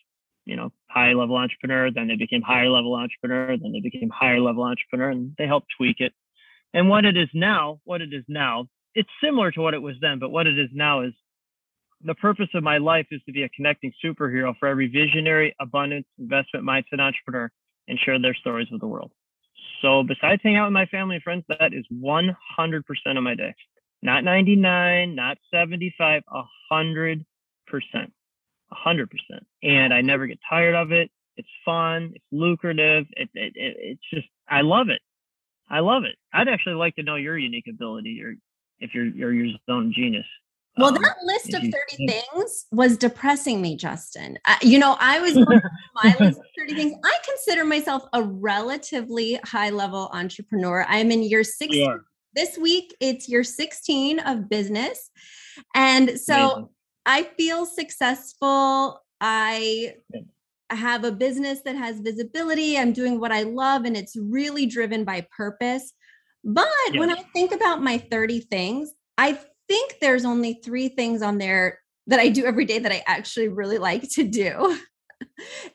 you 0.45 0.55
know, 0.55 0.71
high 0.89 1.13
level 1.13 1.37
entrepreneur. 1.37 1.91
Then 1.91 2.07
they 2.07 2.15
became 2.15 2.41
higher 2.41 2.69
level 2.69 2.95
entrepreneur. 2.95 3.57
Then 3.57 3.71
they 3.71 3.81
became 3.81 4.09
higher 4.09 4.39
level 4.39 4.63
entrepreneur, 4.63 5.11
and 5.11 5.35
they 5.37 5.47
helped 5.47 5.67
tweak 5.77 5.99
it. 5.99 6.13
And 6.73 6.89
what 6.89 7.05
it 7.05 7.17
is 7.17 7.29
now, 7.33 7.79
what 7.83 8.01
it 8.01 8.13
is 8.13 8.23
now, 8.27 8.67
it's 8.95 9.09
similar 9.23 9.51
to 9.51 9.61
what 9.61 9.73
it 9.73 9.81
was 9.81 9.95
then, 10.01 10.19
but 10.19 10.29
what 10.29 10.47
it 10.47 10.57
is 10.57 10.69
now 10.73 11.01
is 11.01 11.13
the 12.03 12.15
purpose 12.15 12.47
of 12.53 12.63
my 12.63 12.77
life 12.77 13.07
is 13.11 13.21
to 13.25 13.31
be 13.31 13.43
a 13.43 13.49
connecting 13.49 13.91
superhero 14.03 14.55
for 14.57 14.67
every 14.67 14.87
visionary, 14.87 15.55
abundance, 15.59 16.05
investment 16.17 16.65
mindset 16.65 16.99
entrepreneur 16.99 17.51
and 17.87 17.99
share 17.99 18.19
their 18.19 18.35
stories 18.35 18.67
with 18.71 18.81
the 18.81 18.87
world. 18.87 19.11
So 19.81 20.03
besides 20.03 20.41
hanging 20.43 20.57
out 20.57 20.67
with 20.67 20.73
my 20.73 20.85
family 20.85 21.15
and 21.15 21.23
friends, 21.23 21.43
that 21.49 21.73
is 21.73 21.85
100% 21.93 22.33
of 23.17 23.23
my 23.23 23.35
day. 23.35 23.53
Not 24.01 24.23
99, 24.23 25.15
not 25.15 25.37
75, 25.53 26.23
100%. 26.71 27.25
100%. 27.71 28.09
And 29.63 29.93
I 29.93 30.01
never 30.01 30.27
get 30.27 30.39
tired 30.49 30.75
of 30.75 30.91
it. 30.91 31.09
It's 31.37 31.47
fun. 31.65 32.13
It's 32.15 32.25
lucrative. 32.31 33.05
It, 33.11 33.29
it, 33.33 33.53
it, 33.55 33.77
it's 33.79 34.09
just, 34.13 34.27
I 34.47 34.61
love 34.61 34.89
it. 34.89 35.01
I 35.69 35.79
love 35.79 36.03
it. 36.03 36.15
I'd 36.33 36.47
actually 36.47 36.75
like 36.75 36.95
to 36.95 37.03
know 37.03 37.15
your 37.15 37.37
unique 37.37 37.67
ability 37.69 38.21
or 38.23 38.35
if 38.79 38.93
you're, 38.93 39.05
you're 39.05 39.33
your 39.33 39.55
zone 39.69 39.93
genius 39.95 40.25
Well, 40.77 40.95
Um, 40.95 41.01
that 41.01 41.17
list 41.23 41.53
of 41.53 41.61
30 41.61 42.07
things 42.07 42.65
was 42.71 42.97
depressing 42.97 43.61
me, 43.61 43.75
Justin. 43.75 44.37
Uh, 44.45 44.55
you 44.61 44.79
know, 44.79 44.95
I 44.99 45.19
was 45.19 45.33
going 45.33 45.45
through 45.45 45.61
my 46.03 46.15
list 46.19 46.39
of 46.39 46.45
30 46.57 46.75
things. 46.75 46.93
I 47.03 47.17
consider 47.25 47.65
myself 47.65 48.03
a 48.13 48.23
relatively 48.23 49.39
high 49.43 49.71
level 49.71 50.09
entrepreneur. 50.13 50.85
I'm 50.87 51.11
in 51.11 51.23
year 51.23 51.43
16. 51.43 51.77
You 51.77 51.89
are. 51.89 52.01
This 52.35 52.57
week, 52.57 52.95
it's 52.99 53.27
year 53.27 53.43
16 53.43 54.19
of 54.19 54.49
business. 54.49 55.09
And 55.75 56.19
so. 56.19 56.69
I 57.09 57.23
feel 57.23 57.65
successful. 57.65 59.01
I 59.19 59.95
have 60.69 61.03
a 61.03 61.11
business 61.11 61.61
that 61.65 61.75
has 61.75 61.99
visibility. 61.99 62.77
I'm 62.77 62.93
doing 62.93 63.19
what 63.19 63.31
I 63.31 63.41
love, 63.43 63.85
and 63.85 63.97
it's 63.97 64.15
really 64.15 64.67
driven 64.67 65.03
by 65.05 65.25
purpose. 65.35 65.91
But 66.43 66.67
when 66.93 67.09
I 67.09 67.23
think 67.33 67.51
about 67.51 67.81
my 67.81 67.97
30 67.97 68.41
things, 68.41 68.93
I 69.17 69.39
think 69.69 69.95
there's 70.01 70.25
only 70.25 70.59
three 70.63 70.89
things 70.89 71.21
on 71.21 71.37
there 71.37 71.79
that 72.07 72.19
I 72.19 72.27
do 72.27 72.45
every 72.45 72.65
day 72.65 72.79
that 72.79 72.91
I 72.91 73.03
actually 73.07 73.47
really 73.47 73.77
like 73.77 74.09
to 74.11 74.27
do. 74.27 74.77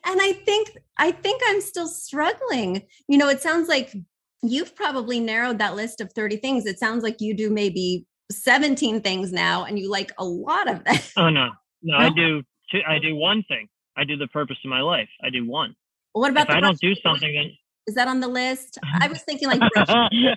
and 0.05 0.21
I 0.21 0.33
think 0.45 0.77
I 0.97 1.11
think 1.11 1.41
I'm 1.47 1.61
still 1.61 1.87
struggling. 1.87 2.83
You 3.07 3.17
know, 3.17 3.29
it 3.29 3.41
sounds 3.41 3.67
like 3.67 3.95
you've 4.43 4.75
probably 4.75 5.19
narrowed 5.19 5.57
that 5.59 5.75
list 5.75 6.01
of 6.01 6.11
30 6.13 6.37
things. 6.37 6.65
It 6.65 6.77
sounds 6.77 7.03
like 7.03 7.21
you 7.21 7.33
do 7.35 7.49
maybe 7.49 8.05
17 8.31 9.01
things 9.01 9.31
now 9.31 9.63
and 9.63 9.79
you 9.79 9.89
like 9.89 10.11
a 10.17 10.25
lot 10.25 10.69
of 10.69 10.83
them. 10.83 10.97
Oh 11.17 11.29
no, 11.29 11.49
no, 11.81 11.97
I 11.97 12.09
do. 12.09 12.43
Two, 12.71 12.81
I 12.87 12.99
do 12.99 13.15
one 13.15 13.43
thing. 13.47 13.67
I 13.97 14.03
do 14.03 14.17
the 14.17 14.27
purpose 14.27 14.57
of 14.63 14.69
my 14.69 14.81
life. 14.81 15.09
I 15.23 15.29
do 15.29 15.47
one. 15.47 15.73
what 16.11 16.31
about 16.31 16.43
If 16.43 16.47
the 16.49 16.55
I 16.55 16.59
don't 16.59 16.79
do 16.79 16.93
something, 16.95 17.33
then 17.33 17.51
Is 17.87 17.95
that 17.95 18.09
on 18.09 18.19
the 18.19 18.27
list? 18.27 18.77
I 18.99 19.07
was 19.07 19.21
thinking 19.21 19.47
like 19.47 19.61
brushing 19.73 19.95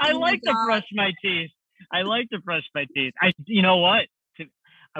I 0.00 0.12
like 0.12 0.40
to 0.42 0.54
brush 0.64 0.86
my 0.94 1.12
teeth. 1.22 1.50
I 1.92 2.02
like 2.02 2.28
to 2.30 2.38
brush 2.40 2.64
my 2.74 2.86
teeth. 2.94 3.14
I, 3.20 3.32
you 3.46 3.62
know 3.62 3.78
what? 3.78 4.06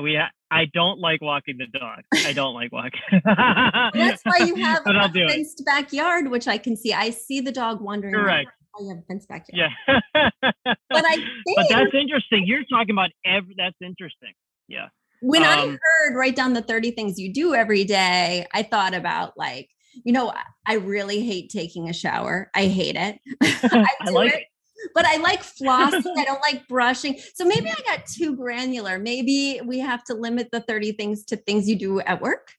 We, 0.01 0.17
I 0.53 0.67
don't 0.73 1.01
like 1.01 1.21
walking 1.21 1.59
the 1.59 1.67
dog. 1.67 2.01
I 2.25 2.33
don't 2.33 2.55
like 2.55 2.71
walking. 2.73 3.01
That's 3.25 4.23
why 4.25 4.45
you 4.47 4.55
have 4.57 4.83
a 4.87 5.09
do 5.09 5.25
it. 5.25 5.31
fenced 5.31 5.65
backyard, 5.67 6.31
which 6.31 6.47
I 6.47 6.59
can 6.59 6.77
see. 6.77 6.93
I 6.93 7.11
see 7.11 7.41
the 7.41 7.51
dog 7.51 7.81
wandering. 7.81 8.15
Correct. 8.15 8.49
You 8.79 8.89
have 8.91 8.99
a 8.99 9.03
fenced 9.09 9.29
backyard. 9.29 9.71
Yeah. 9.89 10.01
But 10.43 11.05
I 11.05 11.17
think 11.45 11.57
But 11.57 11.67
that's 11.69 11.93
interesting. 11.93 12.45
You're 12.47 12.63
talking 12.71 12.95
about 12.95 13.11
every. 13.27 13.55
That's 13.59 13.77
interesting. 13.83 14.33
Yeah. 14.69 14.89
when 15.23 15.43
I 15.43 15.63
um, 15.65 15.71
heard 15.83 16.15
write 16.17 16.37
down 16.37 16.55
the 16.55 16.63
30 16.63 16.93
things 16.93 17.19
you 17.19 17.33
do 17.33 17.55
every 17.55 17.83
day, 17.83 18.47
I 18.55 18.63
thought 18.63 18.95
about 18.95 19.37
like, 19.37 19.69
you 20.05 20.13
know, 20.13 20.31
I- 20.31 20.45
I 20.67 20.75
really 20.75 21.21
hate 21.23 21.51
taking 21.51 21.89
a 21.89 21.93
shower. 21.93 22.49
I 22.55 22.67
hate 22.67 22.95
it. 22.95 23.19
I 23.43 23.87
I 24.03 24.11
like 24.11 24.33
it. 24.35 24.45
But 24.95 25.07
I 25.07 25.17
like 25.19 25.43
flossing. 25.43 26.05
I 26.17 26.25
don't 26.27 26.41
like 26.41 26.67
brushing. 26.69 27.19
So 27.35 27.45
maybe 27.45 27.71
I 27.71 27.81
got 27.87 28.07
too 28.07 28.37
granular. 28.37 28.99
Maybe 28.99 29.61
we 29.65 29.79
have 29.81 30.05
to 30.05 30.15
limit 30.15 30.49
the 30.53 30.61
30 30.61 30.93
things 30.93 31.25
to 31.27 31.37
things 31.37 31.69
you 31.69 31.77
do 31.77 32.01
at 32.01 32.21
work. 32.21 32.53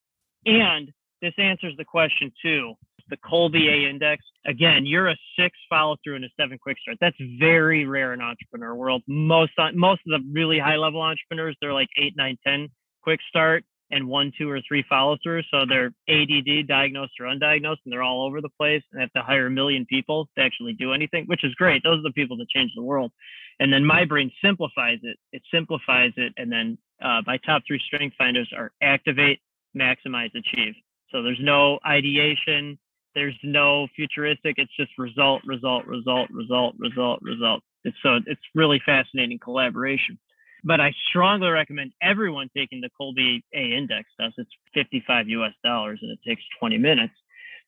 And 0.46 0.92
this 1.22 1.34
answers 1.38 1.74
the 1.78 1.86
question 1.86 2.32
too. 2.42 2.74
The 3.10 3.18
Kolbe 3.18 3.58
A 3.58 3.90
index. 3.90 4.24
Again, 4.46 4.86
you're 4.86 5.10
a 5.10 5.16
six 5.38 5.58
follow 5.70 5.98
through 6.04 6.16
and 6.16 6.26
a 6.26 6.30
seven 6.40 6.58
quick 6.58 6.78
start. 6.82 6.98
That's 7.02 7.18
very 7.40 7.86
rare 7.86 8.14
in 8.14 8.22
entrepreneur 8.22 8.74
world. 8.74 9.04
Most 9.06 9.52
most 9.74 10.02
of 10.08 10.22
the 10.22 10.30
really 10.32 10.60
high 10.60 10.78
level 10.78 11.02
entrepreneurs, 11.02 11.58
they're 11.62 11.74
like 11.74 11.90
eight, 11.98 12.14
nine, 12.16 12.38
ten 12.46 12.70
quick 13.04 13.20
start 13.28 13.66
and 13.92 14.08
one, 14.08 14.32
two, 14.38 14.50
or 14.50 14.60
three 14.68 14.84
follow 14.88 15.18
through. 15.22 15.44
So 15.52 15.66
they're 15.68 15.94
ADD, 16.10 16.68
diagnosed 16.68 17.14
or 17.20 17.26
undiagnosed, 17.26 17.80
and 17.84 17.92
they're 17.92 18.04
all 18.04 18.26
over 18.26 18.42
the 18.42 18.50
place 18.50 18.84
and 18.92 19.02
have 19.02 19.12
to 19.14 19.22
hire 19.22 19.48
a 19.48 19.52
million 19.52 19.86
people 19.86 20.28
to 20.38 20.44
actually 20.44 20.74
do 20.74 20.94
anything, 20.94 21.26
which 21.26 21.44
is 21.44 21.54
great. 21.56 21.84
Those 21.84 22.00
are 22.00 22.10
the 22.10 22.14
people 22.14 22.38
that 22.38 22.50
change 22.50 22.72
the 22.76 22.84
world. 22.84 23.12
And 23.60 23.72
then 23.72 23.86
my 23.86 24.06
brain 24.06 24.32
simplifies 24.44 25.00
it. 25.04 25.18
It 25.32 25.44
simplifies 25.54 26.14
it. 26.18 26.34
And 26.38 26.52
then 26.52 26.78
uh, 27.02 27.22
my 27.26 27.38
top 27.46 27.64
three 27.68 27.82
strength 27.86 28.16
finders 28.18 28.52
are 28.58 28.72
activate, 28.82 29.40
maximize, 29.78 30.32
achieve. 30.36 30.74
So 31.12 31.22
there's 31.22 31.40
no 31.42 31.80
ideation, 31.86 32.80
there's 33.14 33.38
no 33.44 33.88
futuristic. 33.96 34.56
It's 34.58 34.76
just 34.78 34.92
result, 34.98 35.42
result, 35.46 35.86
result, 35.86 36.30
result, 36.32 36.76
result, 36.80 37.20
result. 37.22 37.62
It's 37.84 37.98
so 38.04 38.20
it's 38.26 38.42
really 38.56 38.82
fascinating 38.86 39.40
collaboration. 39.40 40.18
But 40.64 40.80
I 40.80 40.94
strongly 41.10 41.50
recommend 41.50 41.92
everyone 42.02 42.50
taking 42.56 42.82
the 42.82 42.90
Kolbe 43.00 43.42
A 43.54 43.78
index 43.78 44.10
test. 44.20 44.36
It's 44.38 44.50
55 44.74 45.28
US 45.30 45.54
dollars 45.64 46.00
and 46.02 46.12
it 46.12 46.20
takes 46.28 46.44
20 46.60 46.78
minutes. 46.78 47.14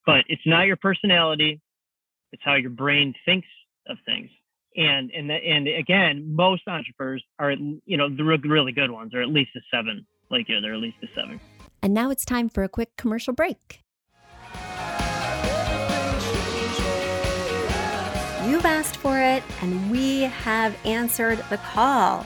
But 0.05 0.25
it's 0.27 0.45
not 0.45 0.67
your 0.67 0.75
personality, 0.75 1.61
it's 2.31 2.43
how 2.43 2.55
your 2.55 2.69
brain 2.69 3.13
thinks 3.25 3.47
of 3.87 3.97
things. 4.05 4.29
And 4.75 5.11
and 5.11 5.29
the, 5.29 5.35
and 5.35 5.67
again, 5.67 6.35
most 6.35 6.63
entrepreneurs 6.67 7.23
are 7.39 7.51
you 7.51 7.97
know 7.97 8.09
the 8.09 8.23
really 8.23 8.71
good 8.71 8.91
ones 8.91 9.13
are 9.13 9.21
at 9.21 9.29
least 9.29 9.51
a 9.55 9.61
seven. 9.71 10.05
Like 10.29 10.49
yeah, 10.49 10.59
they're 10.61 10.73
at 10.73 10.79
least 10.79 10.97
a 11.03 11.07
seven. 11.15 11.39
And 11.81 11.93
now 11.93 12.09
it's 12.09 12.25
time 12.25 12.49
for 12.49 12.63
a 12.63 12.69
quick 12.69 12.95
commercial 12.97 13.33
break. 13.33 13.81
You've 18.47 18.65
asked 18.65 18.97
for 18.97 19.19
it, 19.19 19.43
and 19.61 19.91
we 19.91 20.21
have 20.21 20.75
answered 20.85 21.43
the 21.49 21.57
call. 21.57 22.25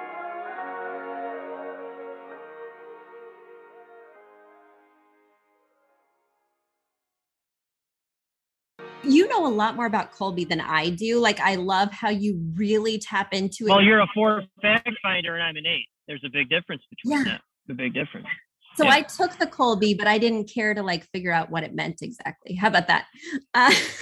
You 9.03 9.27
know 9.27 9.45
a 9.45 9.49
lot 9.49 9.75
more 9.75 9.85
about 9.85 10.13
Kolbe 10.13 10.47
than 10.47 10.61
I 10.61 10.89
do. 10.89 11.19
Like 11.19 11.39
I 11.39 11.55
love 11.55 11.91
how 11.91 12.09
you 12.09 12.39
really 12.55 12.97
tap 12.99 13.33
into 13.33 13.65
it. 13.65 13.69
Well, 13.69 13.81
you're 13.81 13.99
a 14.01 14.07
four 14.13 14.43
fact 14.61 14.89
finder 15.01 15.33
and 15.35 15.43
I'm 15.43 15.55
an 15.57 15.65
eight. 15.65 15.87
There's 16.07 16.23
a 16.25 16.29
big 16.29 16.49
difference 16.49 16.83
between 16.89 17.19
Yeah. 17.25 17.31
that. 17.33 17.41
A 17.69 17.73
big 17.73 17.93
difference. 17.93 18.27
So 18.75 18.83
Yeah. 18.85 18.91
I 18.91 19.01
took 19.01 19.37
the 19.37 19.47
Kolbe, 19.47 19.97
but 19.97 20.07
I 20.07 20.17
didn't 20.17 20.45
care 20.53 20.73
to 20.73 20.83
like 20.83 21.05
figure 21.11 21.31
out 21.31 21.49
what 21.49 21.63
it 21.63 21.73
meant 21.73 22.01
exactly. 22.01 22.55
How 22.55 22.67
about 22.67 22.87
that? 22.87 23.05
Uh, 23.53 23.71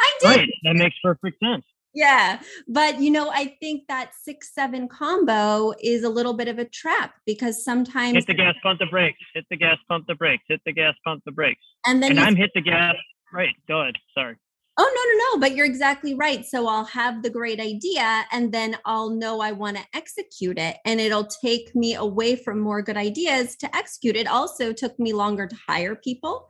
I 0.00 0.12
did. 0.20 0.26
Right. 0.26 0.48
That 0.64 0.74
makes 0.76 0.96
perfect 1.02 1.38
sense. 1.42 1.64
Yeah. 1.94 2.40
But, 2.68 3.00
you 3.00 3.10
know, 3.10 3.30
I 3.30 3.56
think 3.60 3.82
that 3.88 4.12
six, 4.22 4.54
seven 4.54 4.86
combo 4.88 5.72
is 5.82 6.04
a 6.04 6.08
little 6.08 6.34
bit 6.34 6.46
of 6.48 6.58
a 6.58 6.64
trap 6.64 7.14
because 7.26 7.64
sometimes, 7.64 8.14
Hit 8.14 8.26
the 8.28 8.34
gas, 8.34 8.54
pump 8.62 8.78
the 8.78 8.86
brakes. 8.86 9.18
Hit 9.34 9.44
the 9.50 9.56
gas, 9.56 9.76
pump 9.88 10.06
the 10.06 10.14
brakes. 10.14 10.44
Hit 10.48 10.60
the 10.64 10.72
gas, 10.72 10.94
pump 11.04 11.22
the 11.26 11.32
brakes. 11.32 11.60
and 11.86 12.00
then, 12.02 12.12
And 12.12 12.20
I'm 12.20 12.36
hit 12.36 12.50
the 12.54 12.60
gas. 12.60 12.94
Right. 13.32 13.54
Go 13.68 13.80
ahead. 13.80 13.96
Sorry. 14.14 14.36
Oh, 14.78 14.82
no, 14.82 15.12
no, 15.12 15.36
no. 15.36 15.40
But 15.40 15.56
you're 15.56 15.66
exactly 15.66 16.14
right. 16.14 16.44
So 16.44 16.66
I'll 16.66 16.84
have 16.86 17.22
the 17.22 17.30
great 17.30 17.60
idea 17.60 18.24
and 18.32 18.50
then 18.50 18.76
I'll 18.86 19.10
know 19.10 19.40
I 19.40 19.52
want 19.52 19.76
to 19.76 19.84
execute 19.94 20.58
it. 20.58 20.78
And 20.86 21.00
it'll 21.00 21.26
take 21.26 21.74
me 21.74 21.94
away 21.94 22.36
from 22.36 22.60
more 22.60 22.80
good 22.80 22.96
ideas 22.96 23.56
to 23.56 23.76
execute. 23.76 24.16
It 24.16 24.26
also 24.26 24.72
took 24.72 24.98
me 24.98 25.12
longer 25.12 25.46
to 25.46 25.56
hire 25.68 25.96
people 25.96 26.48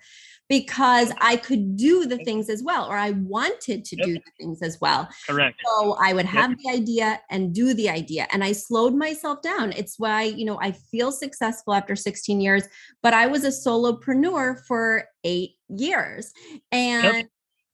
because 0.51 1.13
I 1.21 1.37
could 1.37 1.77
do 1.77 2.07
the 2.07 2.19
things 2.19 2.51
as 2.51 2.61
well, 2.61 2.87
or 2.91 2.97
I 2.97 3.13
wanted 3.13 3.85
to 3.85 3.97
Yep. 3.97 4.05
do 4.07 4.15
the 4.15 4.33
things 4.37 4.61
as 4.63 4.81
well. 4.81 5.09
Correct. 5.27 5.57
So 5.65 5.93
I 6.03 6.13
would 6.13 6.27
have 6.27 6.59
the 6.59 6.71
idea 6.71 7.21
and 7.31 7.55
do 7.55 7.73
the 7.73 7.89
idea. 7.89 8.27
And 8.33 8.43
I 8.43 8.51
slowed 8.51 8.93
myself 8.95 9.43
down. 9.43 9.73
It's 9.73 9.97
why, 9.97 10.25
you 10.25 10.45
know, 10.45 10.59
I 10.61 10.73
feel 10.73 11.13
successful 11.13 11.73
after 11.73 11.95
16 11.95 12.41
years, 12.41 12.65
but 13.01 13.15
I 13.15 13.29
was 13.29 13.45
a 13.45 13.51
solopreneur 13.51 14.67
for 14.67 15.05
eight 15.23 15.53
years. 15.69 16.33
And 16.73 17.29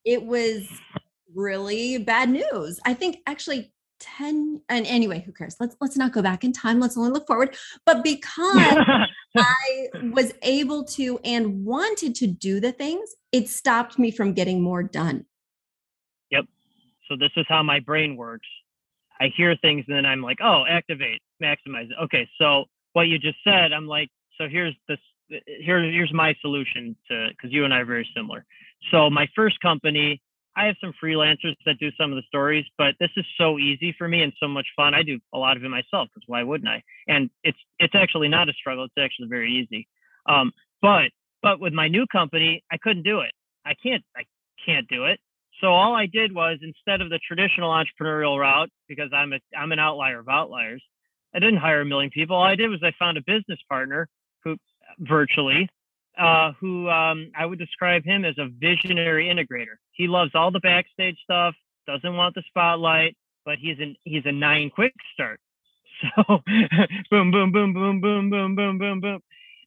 it 0.04 0.24
was 0.24 0.68
really 1.34 1.96
bad 1.96 2.28
news. 2.28 2.78
I 2.84 2.92
think 2.92 3.20
actually 3.26 3.72
10 4.00 4.62
and 4.68 4.86
anyway, 4.86 5.22
who 5.24 5.32
cares? 5.32 5.56
Let's 5.60 5.76
let's 5.80 5.96
not 5.96 6.12
go 6.12 6.22
back 6.22 6.44
in 6.44 6.52
time. 6.52 6.80
Let's 6.80 6.96
only 6.96 7.10
look 7.10 7.26
forward. 7.26 7.56
But 7.84 8.02
because 8.04 8.56
I 9.36 9.88
was 10.12 10.32
able 10.42 10.84
to 10.84 11.18
and 11.24 11.64
wanted 11.64 12.14
to 12.16 12.26
do 12.26 12.60
the 12.60 12.72
things, 12.72 13.14
it 13.32 13.48
stopped 13.48 13.98
me 13.98 14.10
from 14.10 14.32
getting 14.32 14.62
more 14.62 14.82
done. 14.82 15.26
Yep. 16.30 16.46
So 17.08 17.16
this 17.16 17.30
is 17.36 17.46
how 17.48 17.62
my 17.62 17.80
brain 17.80 18.16
works. 18.16 18.48
I 19.20 19.30
hear 19.36 19.56
things 19.56 19.84
and 19.88 19.96
then 19.96 20.06
I'm 20.06 20.22
like, 20.22 20.38
oh, 20.42 20.64
activate, 20.68 21.22
maximize 21.42 21.90
it. 21.90 21.96
Okay, 22.04 22.28
so 22.38 22.64
what 22.92 23.08
you 23.08 23.18
just 23.18 23.38
said, 23.44 23.72
I'm 23.72 23.86
like, 23.86 24.10
so 24.38 24.48
here's 24.48 24.74
this. 24.88 24.98
Here, 25.28 25.82
here's 25.82 26.12
my 26.12 26.34
solution 26.40 26.96
to 27.10 27.28
because 27.30 27.52
you 27.52 27.64
and 27.64 27.74
I 27.74 27.78
are 27.78 27.84
very 27.84 28.08
similar. 28.14 28.44
So 28.90 29.10
my 29.10 29.26
first 29.34 29.60
company, 29.60 30.22
I 30.56 30.64
have 30.64 30.76
some 30.80 30.94
freelancers 31.02 31.54
that 31.66 31.78
do 31.78 31.90
some 32.00 32.10
of 32.12 32.16
the 32.16 32.22
stories, 32.26 32.64
but 32.78 32.94
this 32.98 33.10
is 33.16 33.26
so 33.38 33.58
easy 33.58 33.94
for 33.98 34.08
me 34.08 34.22
and 34.22 34.32
so 34.40 34.48
much 34.48 34.66
fun. 34.74 34.94
I 34.94 35.02
do 35.02 35.18
a 35.34 35.38
lot 35.38 35.56
of 35.56 35.62
it 35.62 35.68
myself 35.68 36.08
because 36.14 36.24
why 36.26 36.42
wouldn't 36.42 36.68
I? 36.68 36.82
And 37.06 37.28
it's 37.44 37.58
it's 37.78 37.94
actually 37.94 38.28
not 38.28 38.48
a 38.48 38.52
struggle. 38.54 38.84
It's 38.84 38.94
actually 38.98 39.28
very 39.28 39.52
easy. 39.52 39.86
Um, 40.26 40.52
but 40.80 41.10
but 41.42 41.60
with 41.60 41.74
my 41.74 41.88
new 41.88 42.06
company, 42.10 42.64
I 42.72 42.78
couldn't 42.78 43.02
do 43.02 43.20
it. 43.20 43.32
I 43.66 43.74
can't 43.82 44.02
I 44.16 44.22
can't 44.64 44.88
do 44.88 45.04
it. 45.04 45.20
So 45.60 45.68
all 45.68 45.94
I 45.94 46.06
did 46.06 46.34
was 46.34 46.58
instead 46.62 47.00
of 47.00 47.10
the 47.10 47.20
traditional 47.26 47.70
entrepreneurial 47.70 48.38
route, 48.38 48.70
because 48.88 49.10
I'm 49.14 49.34
a 49.34 49.38
I'm 49.56 49.72
an 49.72 49.78
outlier 49.78 50.20
of 50.20 50.28
outliers, 50.28 50.82
I 51.34 51.38
didn't 51.38 51.58
hire 51.58 51.82
a 51.82 51.84
million 51.84 52.10
people. 52.10 52.36
All 52.36 52.44
I 52.44 52.56
did 52.56 52.70
was 52.70 52.80
I 52.82 52.92
found 52.98 53.18
a 53.18 53.22
business 53.26 53.58
partner 53.68 54.08
who 54.42 54.56
virtually 55.00 55.68
uh, 56.18 56.52
who 56.60 56.88
um, 56.88 57.30
I 57.36 57.46
would 57.46 57.58
describe 57.58 58.04
him 58.04 58.24
as 58.24 58.36
a 58.38 58.48
visionary 58.48 59.26
integrator. 59.26 59.76
He 59.92 60.06
loves 60.06 60.32
all 60.34 60.50
the 60.50 60.60
backstage 60.60 61.16
stuff, 61.22 61.54
doesn't 61.86 62.16
want 62.16 62.34
the 62.34 62.42
spotlight, 62.48 63.16
but 63.44 63.56
he's 63.60 63.78
an 63.78 63.96
he's 64.04 64.22
a 64.24 64.32
nine 64.32 64.70
quick 64.70 64.92
start. 65.14 65.40
So 66.18 66.42
boom, 67.10 67.30
boom, 67.30 67.52
boom, 67.52 67.72
boom, 67.72 68.00
boom, 68.02 68.28
boom, 68.28 68.54
boom, 68.54 68.78
boom, 68.78 69.00
boom. 69.00 69.20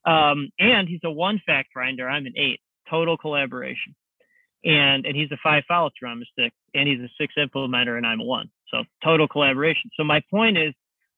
Um, 0.04 0.50
and 0.60 0.88
he's 0.88 1.00
a 1.02 1.10
one 1.10 1.40
fact 1.44 1.70
finder. 1.74 2.08
I'm 2.08 2.24
an 2.24 2.34
eight. 2.36 2.60
Total 2.88 3.16
collaboration. 3.16 3.96
And 4.64 5.06
and 5.06 5.16
he's 5.16 5.32
a 5.32 5.38
five 5.42 5.64
follow 5.66 5.90
through. 5.98 6.10
I'm 6.10 6.22
a 6.22 6.40
six. 6.40 6.54
And 6.74 6.88
he's 6.88 7.00
a 7.00 7.08
six 7.18 7.34
implementer, 7.36 7.96
and 7.96 8.06
I'm 8.06 8.20
a 8.20 8.24
one. 8.24 8.48
So 8.72 8.84
total 9.02 9.26
collaboration. 9.26 9.90
So 9.96 10.04
my 10.04 10.22
point 10.30 10.56
is, 10.56 10.72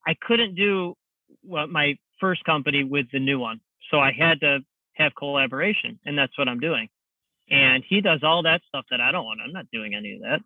I 0.07 0.15
couldn't 0.23 0.55
do 0.55 0.95
what 1.43 1.69
my 1.69 1.97
first 2.19 2.43
company 2.45 2.85
with 2.85 3.07
the 3.13 3.21
new 3.21 3.39
one. 3.39 3.61
So 3.91 3.99
I 4.01 4.13
had 4.13 4.41
to 4.41 4.61
have 4.95 5.13
collaboration, 5.17 5.99
and 6.05 6.17
that's 6.17 6.37
what 6.39 6.49
I'm 6.49 6.61
doing. 6.61 6.89
And 7.51 7.85
he 7.87 8.01
does 8.01 8.21
all 8.23 8.43
that 8.45 8.63
stuff 8.69 8.85
that 8.91 9.01
I 9.01 9.13
don't 9.13 9.25
want. 9.25 9.41
I'm 9.45 9.53
not 9.53 9.67
doing 9.73 9.95
any 9.95 10.15
of 10.15 10.21
that. 10.21 10.41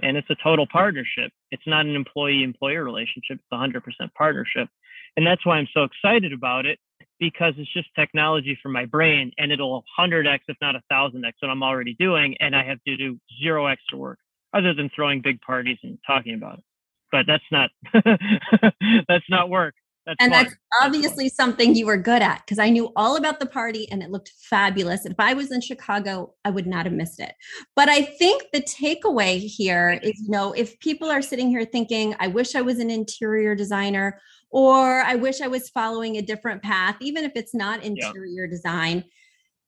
And 0.00 0.16
it's 0.16 0.30
a 0.30 0.36
total 0.42 0.66
partnership. 0.70 1.30
It's 1.50 1.66
not 1.66 1.86
an 1.86 1.94
employee 1.94 2.42
employer 2.42 2.84
relationship. 2.84 3.38
It's 3.38 3.46
a 3.52 3.56
100% 3.56 3.82
partnership. 4.14 4.68
And 5.16 5.26
that's 5.26 5.44
why 5.44 5.56
I'm 5.56 5.68
so 5.74 5.84
excited 5.84 6.32
about 6.32 6.66
it 6.66 6.78
because 7.18 7.54
it's 7.58 7.72
just 7.72 7.88
technology 7.96 8.56
for 8.62 8.68
my 8.68 8.84
brain 8.84 9.32
and 9.38 9.50
it'll 9.50 9.84
100x, 9.98 10.40
if 10.48 10.56
not 10.60 10.76
1000x, 10.90 11.32
what 11.40 11.50
I'm 11.50 11.62
already 11.62 11.94
doing. 11.98 12.36
And 12.40 12.54
I 12.54 12.64
have 12.64 12.82
to 12.86 12.96
do 12.96 13.18
zero 13.42 13.66
extra 13.66 13.98
work 13.98 14.18
other 14.54 14.72
than 14.72 14.90
throwing 14.94 15.20
big 15.20 15.40
parties 15.40 15.78
and 15.82 15.98
talking 16.06 16.34
about 16.34 16.58
it. 16.58 16.64
But 17.10 17.26
that's 17.26 17.44
not, 17.50 17.70
that's 19.08 19.28
not 19.28 19.48
work. 19.48 19.74
That's 20.08 20.16
and 20.20 20.32
fun. 20.32 20.44
that's 20.44 20.56
obviously 20.80 21.28
something 21.28 21.74
you 21.74 21.84
were 21.84 21.98
good 21.98 22.22
at 22.22 22.40
because 22.46 22.58
I 22.58 22.70
knew 22.70 22.90
all 22.96 23.16
about 23.16 23.40
the 23.40 23.46
party 23.46 23.86
and 23.90 24.02
it 24.02 24.10
looked 24.10 24.32
fabulous. 24.40 25.04
If 25.04 25.16
I 25.18 25.34
was 25.34 25.52
in 25.52 25.60
Chicago, 25.60 26.32
I 26.46 26.50
would 26.50 26.66
not 26.66 26.86
have 26.86 26.94
missed 26.94 27.20
it. 27.20 27.34
But 27.76 27.90
I 27.90 28.00
think 28.00 28.44
the 28.54 28.62
takeaway 28.62 29.38
here 29.38 30.00
is, 30.02 30.18
you 30.18 30.30
know, 30.30 30.52
if 30.52 30.80
people 30.80 31.10
are 31.10 31.20
sitting 31.20 31.50
here 31.50 31.66
thinking, 31.66 32.14
I 32.20 32.28
wish 32.28 32.54
I 32.54 32.62
was 32.62 32.78
an 32.78 32.90
interior 32.90 33.54
designer 33.54 34.18
or 34.48 35.02
I 35.02 35.16
wish 35.16 35.42
I 35.42 35.48
was 35.48 35.68
following 35.68 36.16
a 36.16 36.22
different 36.22 36.62
path, 36.62 36.96
even 37.02 37.24
if 37.24 37.32
it's 37.34 37.54
not 37.54 37.82
interior 37.82 38.46
design, 38.46 39.04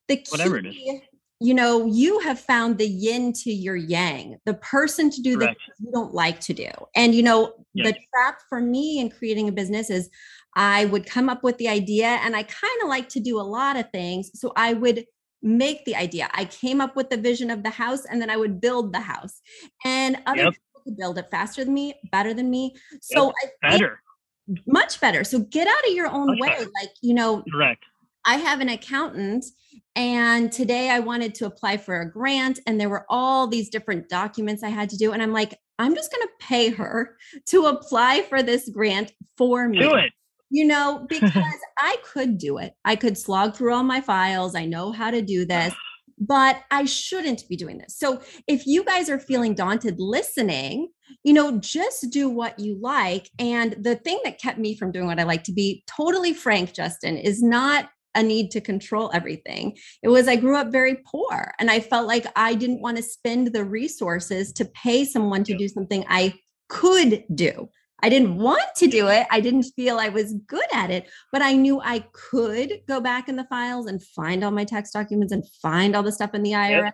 the 0.08 0.16
key, 0.16 0.30
Whatever 0.30 0.56
it 0.56 0.66
is. 0.68 1.00
You 1.40 1.54
know, 1.54 1.86
you 1.86 2.18
have 2.20 2.38
found 2.38 2.76
the 2.76 2.86
yin 2.86 3.32
to 3.32 3.50
your 3.50 3.76
yang, 3.76 4.36
the 4.44 4.54
person 4.54 5.10
to 5.10 5.22
do 5.22 5.32
the 5.32 5.46
Correct. 5.46 5.60
things 5.66 5.78
you 5.80 5.90
don't 5.90 6.12
like 6.12 6.38
to 6.40 6.52
do. 6.52 6.68
And, 6.94 7.14
you 7.14 7.22
know, 7.22 7.54
the 7.74 7.94
trap 8.12 8.40
for 8.48 8.60
me 8.60 9.00
in 9.00 9.08
creating 9.08 9.48
a 9.48 9.52
business 9.52 9.88
is 9.88 10.10
I 10.54 10.84
would 10.86 11.06
come 11.06 11.30
up 11.30 11.42
with 11.42 11.56
the 11.56 11.68
idea 11.68 12.08
and 12.22 12.36
I 12.36 12.42
kind 12.42 12.82
of 12.82 12.88
like 12.88 13.08
to 13.10 13.20
do 13.20 13.40
a 13.40 13.42
lot 13.42 13.78
of 13.78 13.90
things. 13.90 14.30
So 14.34 14.52
I 14.54 14.74
would 14.74 15.06
make 15.42 15.82
the 15.86 15.96
idea. 15.96 16.28
I 16.34 16.44
came 16.44 16.80
up 16.82 16.94
with 16.94 17.08
the 17.08 17.16
vision 17.16 17.50
of 17.50 17.62
the 17.62 17.70
house 17.70 18.04
and 18.04 18.20
then 18.20 18.28
I 18.28 18.36
would 18.36 18.60
build 18.60 18.92
the 18.92 19.00
house. 19.00 19.40
And 19.86 20.18
other 20.26 20.42
Yep. 20.42 20.52
people 20.52 20.82
could 20.84 20.96
build 20.98 21.18
it 21.18 21.28
faster 21.30 21.64
than 21.64 21.72
me, 21.72 21.94
better 22.12 22.34
than 22.34 22.50
me. 22.50 22.74
So 23.00 23.30
I 23.30 23.46
think 23.70 23.80
better. 23.80 24.02
much 24.66 25.00
better. 25.00 25.24
So 25.24 25.38
get 25.38 25.66
out 25.66 25.88
of 25.88 25.94
your 25.94 26.08
own 26.08 26.26
Much 26.26 26.38
way. 26.38 26.58
Like, 26.58 26.90
you 27.00 27.14
know, 27.14 27.44
Correct. 27.50 27.82
I 28.24 28.36
have 28.36 28.60
an 28.60 28.68
accountant, 28.68 29.44
and 29.96 30.52
today 30.52 30.90
I 30.90 31.00
wanted 31.00 31.34
to 31.36 31.46
apply 31.46 31.78
for 31.78 32.00
a 32.00 32.10
grant, 32.10 32.58
and 32.66 32.80
there 32.80 32.88
were 32.88 33.06
all 33.08 33.46
these 33.46 33.70
different 33.70 34.08
documents 34.08 34.62
I 34.62 34.68
had 34.68 34.90
to 34.90 34.96
do. 34.96 35.12
And 35.12 35.22
I'm 35.22 35.32
like, 35.32 35.58
I'm 35.78 35.94
just 35.94 36.12
going 36.12 36.26
to 36.26 36.46
pay 36.46 36.68
her 36.70 37.16
to 37.46 37.66
apply 37.66 38.22
for 38.22 38.42
this 38.42 38.68
grant 38.68 39.12
for 39.38 39.66
me. 39.66 39.78
Do 39.78 39.94
it. 39.94 40.12
You 40.50 40.66
know, 40.66 41.06
because 41.08 41.32
I 41.78 41.96
could 42.04 42.38
do 42.38 42.58
it. 42.58 42.74
I 42.84 42.96
could 42.96 43.16
slog 43.16 43.56
through 43.56 43.74
all 43.74 43.82
my 43.82 44.00
files. 44.00 44.54
I 44.54 44.66
know 44.66 44.92
how 44.92 45.10
to 45.10 45.22
do 45.22 45.46
this, 45.46 45.74
but 46.18 46.62
I 46.70 46.84
shouldn't 46.84 47.48
be 47.48 47.56
doing 47.56 47.78
this. 47.78 47.96
So 47.96 48.20
if 48.46 48.66
you 48.66 48.84
guys 48.84 49.08
are 49.08 49.18
feeling 49.18 49.54
daunted 49.54 49.96
listening, 49.98 50.90
you 51.24 51.32
know, 51.32 51.58
just 51.58 52.10
do 52.10 52.28
what 52.28 52.58
you 52.58 52.78
like. 52.80 53.30
And 53.38 53.74
the 53.80 53.96
thing 53.96 54.20
that 54.24 54.40
kept 54.40 54.58
me 54.58 54.76
from 54.76 54.92
doing 54.92 55.06
what 55.06 55.18
I 55.18 55.24
like 55.24 55.44
to 55.44 55.52
be 55.52 55.82
totally 55.86 56.34
frank, 56.34 56.74
Justin, 56.74 57.16
is 57.16 57.42
not 57.42 57.88
a 58.14 58.22
need 58.22 58.50
to 58.52 58.60
control 58.60 59.10
everything. 59.14 59.76
It 60.02 60.08
was 60.08 60.28
I 60.28 60.36
grew 60.36 60.56
up 60.56 60.72
very 60.72 60.96
poor 61.06 61.52
and 61.58 61.70
I 61.70 61.80
felt 61.80 62.06
like 62.06 62.26
I 62.36 62.54
didn't 62.54 62.80
want 62.80 62.96
to 62.96 63.02
spend 63.02 63.52
the 63.52 63.64
resources 63.64 64.52
to 64.54 64.64
pay 64.64 65.04
someone 65.04 65.44
to 65.44 65.52
Yep. 65.52 65.58
do 65.58 65.68
something 65.68 66.04
I 66.08 66.34
could 66.68 67.24
do. 67.34 67.68
I 68.02 68.08
didn't 68.08 68.36
want 68.36 68.64
to 68.76 68.86
do 68.86 69.08
it. 69.08 69.26
I 69.30 69.40
didn't 69.40 69.64
feel 69.76 69.98
I 69.98 70.08
was 70.08 70.32
good 70.46 70.64
at 70.72 70.90
it, 70.90 71.10
but 71.32 71.42
I 71.42 71.52
knew 71.52 71.80
I 71.82 72.00
could 72.12 72.80
go 72.88 73.00
back 73.00 73.28
in 73.28 73.36
the 73.36 73.44
files 73.44 73.86
and 73.86 74.02
find 74.02 74.42
all 74.42 74.50
my 74.50 74.64
tax 74.64 74.90
documents 74.90 75.32
and 75.32 75.44
find 75.60 75.94
all 75.94 76.02
the 76.02 76.10
stuff 76.12 76.34
in 76.34 76.42
the 76.42 76.52
IRS. 76.52 76.92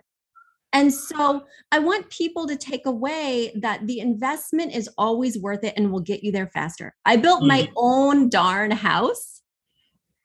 And 0.73 0.93
so 0.93 1.45
I 1.71 1.79
want 1.79 2.09
people 2.09 2.45
to 2.47 2.57
take 2.57 2.85
away 2.85 3.53
that 3.61 3.87
the 3.87 3.99
investment 4.01 4.75
is 4.75 4.89
always 4.97 5.39
worth 5.39 5.63
it 5.63 5.73
and 5.77 5.91
will 5.93 6.01
get 6.01 6.23
you 6.23 6.31
there 6.33 6.47
faster. 6.53 6.93
I 7.05 7.15
built 7.15 7.41
my 7.43 7.61
Mhm. 7.63 7.71
own 7.77 8.29
darn 8.29 8.71
house 8.71 9.41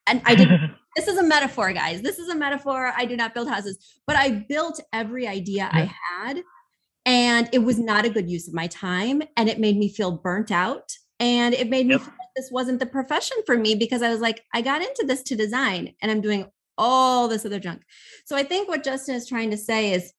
and 0.07 0.23
I 0.25 0.35
did 0.35 0.49
this 0.97 1.09
is 1.09 1.19
a 1.19 1.23
metaphor, 1.23 1.73
guys. 1.73 2.03
This 2.03 2.19
is 2.19 2.29
a 2.29 2.35
metaphor. 2.35 2.93
I 2.97 3.05
do 3.05 3.17
not 3.17 3.35
build 3.35 3.49
houses, 3.49 3.79
but 4.07 4.17
I 4.17 4.45
built 4.49 4.81
every 4.93 5.27
idea 5.27 5.69
I 5.73 5.93
had. 6.19 6.43
And 7.05 7.49
it 7.53 7.61
was 7.61 7.79
not 7.79 8.05
a 8.05 8.11
good 8.11 8.31
use 8.31 8.47
of 8.47 8.55
my 8.55 8.67
time. 8.69 9.23
And 9.37 9.49
it 9.49 9.59
made 9.59 9.77
me 9.77 9.89
feel 9.89 10.13
burnt 10.13 10.51
out. 10.51 10.93
And 11.19 11.55
it 11.55 11.69
made 11.69 11.87
me 11.87 11.97
feel 11.99 12.07
like 12.07 12.29
this 12.37 12.51
wasn't 12.51 12.81
the 12.81 12.87
profession 12.87 13.39
for 13.47 13.57
me 13.57 13.75
because 13.75 14.03
I 14.03 14.11
was 14.11 14.21
like, 14.21 14.43
I 14.53 14.61
got 14.61 14.83
into 14.83 15.05
this 15.07 15.23
to 15.25 15.37
design 15.37 15.95
and 16.03 16.11
I'm 16.11 16.21
doing 16.21 16.47
all 16.77 17.29
this 17.29 17.47
other 17.47 17.61
junk. 17.61 17.83
So 18.25 18.37
I 18.37 18.43
think 18.43 18.69
what 18.69 18.85
Justin 18.85 19.15
is 19.15 19.29
trying 19.29 19.51
to 19.51 19.57
say 19.57 19.93
is 19.93 20.13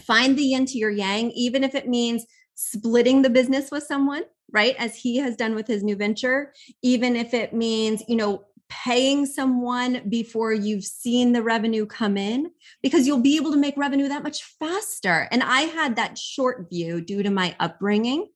find 0.00 0.36
the 0.36 0.42
yin 0.42 0.66
to 0.66 0.78
your 0.78 0.90
yang, 0.90 1.30
even 1.32 1.62
if 1.62 1.74
it 1.74 1.88
means 1.88 2.26
splitting 2.54 3.22
the 3.22 3.30
business 3.30 3.70
with 3.70 3.84
someone, 3.84 4.22
right? 4.52 4.74
As 4.76 4.96
he 4.96 5.18
has 5.18 5.36
done 5.36 5.54
with 5.54 5.66
his 5.66 5.82
new 5.82 5.96
venture, 5.96 6.52
even 6.82 7.16
if 7.16 7.32
it 7.34 7.52
means, 7.52 8.02
you 8.08 8.16
know, 8.16 8.44
paying 8.82 9.24
someone 9.24 10.02
before 10.08 10.52
you've 10.52 10.84
seen 10.84 11.32
the 11.32 11.42
revenue 11.42 11.86
come 11.86 12.16
in 12.16 12.50
because 12.82 13.06
you'll 13.06 13.20
be 13.20 13.36
able 13.36 13.52
to 13.52 13.56
make 13.56 13.76
revenue 13.76 14.08
that 14.08 14.22
much 14.22 14.42
faster. 14.58 15.28
And 15.30 15.42
I 15.42 15.62
had 15.62 15.96
that 15.96 16.18
short 16.18 16.68
view 16.70 17.00
due 17.00 17.22
to 17.22 17.30
my 17.30 17.54
upbringing, 17.60 18.28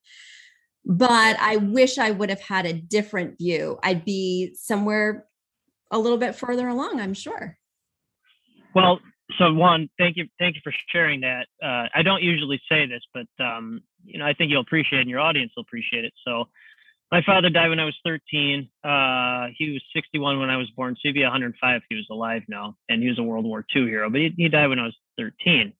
but 0.84 1.36
I 1.40 1.56
wish 1.56 1.98
I 1.98 2.12
would 2.12 2.30
have 2.30 2.40
had 2.40 2.66
a 2.66 2.72
different 2.72 3.38
view. 3.38 3.78
I'd 3.82 4.04
be 4.04 4.54
somewhere 4.54 5.26
a 5.90 5.98
little 5.98 6.18
bit 6.18 6.36
further 6.36 6.68
along, 6.68 7.00
I'm 7.00 7.14
sure. 7.14 7.58
Well, 8.74 9.00
so 9.38 9.52
one, 9.52 9.88
thank 9.98 10.16
you, 10.16 10.26
thank 10.38 10.54
you 10.54 10.60
for 10.62 10.72
sharing 10.92 11.20
that. 11.22 11.46
Uh, 11.62 11.88
I 11.94 12.02
don't 12.02 12.22
usually 12.22 12.60
say 12.70 12.86
this, 12.86 13.02
but 13.12 13.44
um, 13.44 13.80
you 14.04 14.18
know, 14.18 14.26
I 14.26 14.34
think 14.34 14.50
you'll 14.50 14.62
appreciate 14.62 14.98
it 14.98 15.02
and 15.02 15.10
your 15.10 15.20
audience 15.20 15.52
will 15.56 15.62
appreciate 15.62 16.04
it. 16.04 16.12
So 16.24 16.44
my 17.10 17.22
father 17.22 17.48
died 17.48 17.68
when 17.68 17.80
I 17.80 17.84
was 17.84 17.96
13. 18.04 18.68
Uh, 18.84 19.46
he 19.56 19.70
was 19.70 19.82
61 19.94 20.38
when 20.38 20.50
I 20.50 20.56
was 20.56 20.70
born. 20.70 20.94
So 20.94 21.00
he'd 21.04 21.12
be 21.12 21.22
105 21.22 21.76
if 21.76 21.82
he 21.88 21.96
was 21.96 22.06
alive 22.10 22.42
now. 22.48 22.76
And 22.88 23.02
he 23.02 23.08
was 23.08 23.18
a 23.18 23.22
World 23.22 23.46
War 23.46 23.64
II 23.74 23.86
hero, 23.86 24.10
but 24.10 24.20
he, 24.20 24.34
he 24.36 24.48
died 24.48 24.68
when 24.68 24.78
I 24.78 24.84
was 24.84 24.96
13. 25.18 25.72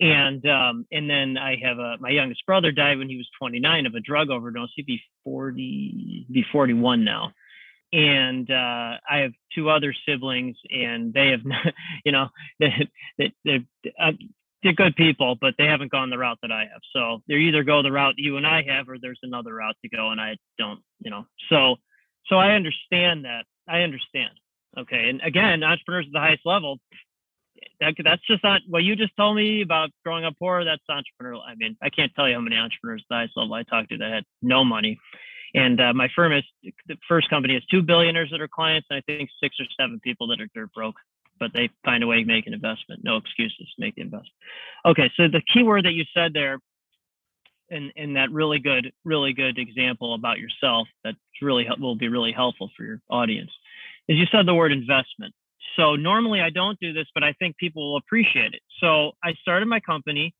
And 0.00 0.44
um, 0.48 0.86
and 0.90 1.08
then 1.08 1.38
I 1.38 1.56
have 1.62 1.78
a 1.78 1.96
my 2.00 2.10
youngest 2.10 2.44
brother 2.46 2.72
died 2.72 2.98
when 2.98 3.08
he 3.08 3.16
was 3.16 3.28
29 3.38 3.86
of 3.86 3.94
a 3.94 4.00
drug 4.00 4.28
overdose. 4.28 4.70
He'd 4.74 4.86
be 4.86 5.00
40, 5.22 6.26
be 6.32 6.44
41 6.50 7.04
now. 7.04 7.32
And 7.92 8.50
uh, 8.50 8.98
I 9.08 9.18
have 9.18 9.32
two 9.54 9.70
other 9.70 9.94
siblings, 10.04 10.56
and 10.68 11.14
they 11.14 11.28
have, 11.28 11.42
you 12.04 12.10
know, 12.10 12.28
they, 12.58 13.32
they, 13.44 13.64
uh, 14.00 14.12
they're 14.64 14.72
good 14.72 14.96
people, 14.96 15.36
but 15.40 15.54
they 15.58 15.66
haven't 15.66 15.92
gone 15.92 16.10
the 16.10 16.18
route 16.18 16.38
that 16.42 16.50
I 16.50 16.60
have. 16.60 16.80
So 16.92 17.22
they 17.28 17.34
either 17.34 17.62
go 17.62 17.82
the 17.82 17.92
route 17.92 18.14
you 18.16 18.38
and 18.38 18.46
I 18.46 18.64
have, 18.66 18.88
or 18.88 18.96
there's 19.00 19.20
another 19.22 19.54
route 19.54 19.76
to 19.82 19.88
go, 19.88 20.10
and 20.10 20.20
I 20.20 20.36
don't, 20.58 20.80
you 20.98 21.10
know. 21.10 21.26
So, 21.50 21.76
so 22.26 22.36
I 22.36 22.52
understand 22.52 23.26
that. 23.26 23.44
I 23.68 23.82
understand. 23.82 24.32
Okay, 24.76 25.08
and 25.08 25.20
again, 25.22 25.62
entrepreneurs 25.62 26.06
at 26.08 26.12
the 26.12 26.18
highest 26.18 26.42
level, 26.44 26.78
that, 27.80 27.94
that's 28.02 28.26
just 28.26 28.42
not 28.42 28.62
what 28.66 28.82
you 28.82 28.96
just 28.96 29.16
told 29.16 29.36
me 29.36 29.62
about 29.62 29.90
growing 30.04 30.24
up 30.24 30.34
poor. 30.38 30.64
That's 30.64 30.82
entrepreneurial. 30.90 31.42
I 31.46 31.54
mean, 31.56 31.76
I 31.82 31.90
can't 31.90 32.10
tell 32.16 32.28
you 32.28 32.34
how 32.34 32.40
many 32.40 32.56
entrepreneurs 32.56 33.02
at 33.02 33.06
the 33.08 33.14
highest 33.16 33.36
level 33.36 33.54
I 33.54 33.62
talked 33.62 33.90
to 33.90 33.98
that 33.98 34.12
had 34.12 34.24
no 34.42 34.64
money. 34.64 34.98
And 35.54 35.80
uh, 35.80 35.92
my 35.92 36.08
firm 36.16 36.32
is 36.32 36.42
the 36.88 36.96
first 37.06 37.30
company 37.30 37.54
has 37.54 37.64
two 37.66 37.82
billionaires 37.82 38.30
that 38.32 38.40
are 38.40 38.48
clients, 38.48 38.88
and 38.90 38.96
I 38.96 39.02
think 39.02 39.30
six 39.40 39.56
or 39.60 39.66
seven 39.78 40.00
people 40.02 40.26
that 40.28 40.40
are 40.40 40.48
dirt 40.54 40.72
broke 40.72 40.96
but 41.38 41.52
they 41.52 41.70
find 41.84 42.02
a 42.02 42.06
way 42.06 42.20
to 42.20 42.24
make 42.24 42.46
an 42.46 42.54
investment. 42.54 43.02
No 43.04 43.16
excuses, 43.16 43.68
make 43.78 43.94
the 43.96 44.02
investment. 44.02 44.34
Okay, 44.84 45.10
so 45.16 45.28
the 45.28 45.42
key 45.52 45.62
word 45.62 45.84
that 45.84 45.92
you 45.92 46.04
said 46.14 46.32
there, 46.32 46.58
in 47.70 47.90
in 47.96 48.14
that 48.14 48.30
really 48.30 48.58
good, 48.58 48.92
really 49.04 49.32
good 49.32 49.58
example 49.58 50.14
about 50.14 50.38
yourself 50.38 50.86
that 51.02 51.14
really 51.40 51.66
will 51.80 51.96
be 51.96 52.08
really 52.08 52.32
helpful 52.32 52.70
for 52.76 52.84
your 52.84 53.00
audience, 53.08 53.50
is 54.08 54.18
you 54.18 54.26
said 54.30 54.46
the 54.46 54.54
word 54.54 54.72
investment. 54.72 55.34
So 55.76 55.96
normally 55.96 56.40
I 56.40 56.50
don't 56.50 56.78
do 56.78 56.92
this, 56.92 57.06
but 57.14 57.24
I 57.24 57.32
think 57.34 57.56
people 57.56 57.92
will 57.92 57.96
appreciate 57.96 58.52
it. 58.54 58.62
So 58.80 59.12
I 59.24 59.32
started 59.40 59.66
my 59.66 59.80
company, 59.80 60.34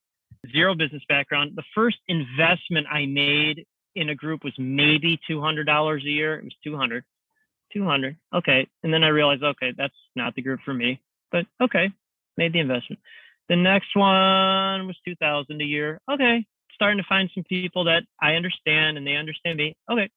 zero 0.52 0.74
business 0.74 1.02
background. 1.08 1.52
The 1.56 1.64
first 1.74 1.98
investment 2.08 2.86
I 2.90 3.06
made 3.06 3.66
in 3.96 4.10
a 4.10 4.14
group 4.14 4.44
was 4.44 4.52
maybe 4.58 5.18
two 5.26 5.40
hundred 5.40 5.64
dollars 5.64 6.02
a 6.04 6.10
year. 6.10 6.38
It 6.38 6.44
was 6.44 6.54
two 6.62 6.76
hundred 6.76 7.04
200. 7.74 8.16
Okay. 8.34 8.66
And 8.82 8.92
then 8.92 9.04
I 9.04 9.08
realized, 9.08 9.42
okay, 9.42 9.72
that's 9.76 9.94
not 10.16 10.34
the 10.34 10.42
group 10.42 10.60
for 10.64 10.72
me, 10.72 11.00
but 11.30 11.46
okay, 11.60 11.90
made 12.36 12.52
the 12.52 12.60
investment. 12.60 13.00
The 13.48 13.56
next 13.56 13.94
one 13.94 14.86
was 14.86 14.96
2000 15.04 15.60
a 15.60 15.64
year. 15.64 16.00
Okay. 16.10 16.46
Starting 16.72 16.98
to 16.98 17.08
find 17.08 17.30
some 17.34 17.44
people 17.44 17.84
that 17.84 18.02
I 18.20 18.34
understand 18.34 18.96
and 18.96 19.06
they 19.06 19.16
understand 19.16 19.58
me. 19.58 19.76
Okay. 19.90 20.08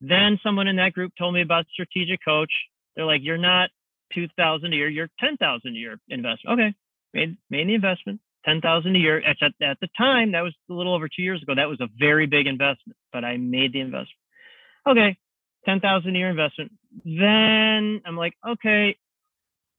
Then 0.00 0.38
someone 0.42 0.68
in 0.68 0.76
that 0.76 0.92
group 0.92 1.12
told 1.18 1.34
me 1.34 1.42
about 1.42 1.66
strategic 1.72 2.20
coach. 2.24 2.52
They're 2.94 3.04
like, 3.04 3.20
you're 3.22 3.36
not 3.36 3.70
2000 4.14 4.72
a 4.72 4.76
year, 4.76 4.88
you're 4.88 5.10
10,000 5.20 5.60
a 5.64 5.70
year 5.70 5.98
investment. 6.08 6.60
Okay. 6.60 6.74
Made, 7.12 7.36
made 7.50 7.68
the 7.68 7.74
investment. 7.74 8.20
10,000 8.46 8.94
a 8.94 8.98
year. 8.98 9.18
At, 9.18 9.36
at 9.42 9.78
the 9.80 9.88
time, 9.98 10.32
that 10.32 10.42
was 10.42 10.54
a 10.70 10.72
little 10.72 10.94
over 10.94 11.08
two 11.08 11.22
years 11.22 11.42
ago. 11.42 11.54
That 11.54 11.68
was 11.68 11.80
a 11.80 11.88
very 11.98 12.26
big 12.26 12.46
investment, 12.46 12.96
but 13.12 13.24
I 13.24 13.36
made 13.36 13.72
the 13.72 13.80
investment. 13.80 14.16
Okay, 14.86 15.16
10,000 15.66 16.14
a 16.14 16.18
year 16.18 16.30
investment. 16.30 16.72
Then 17.04 18.00
I'm 18.06 18.16
like, 18.16 18.34
okay, 18.48 18.96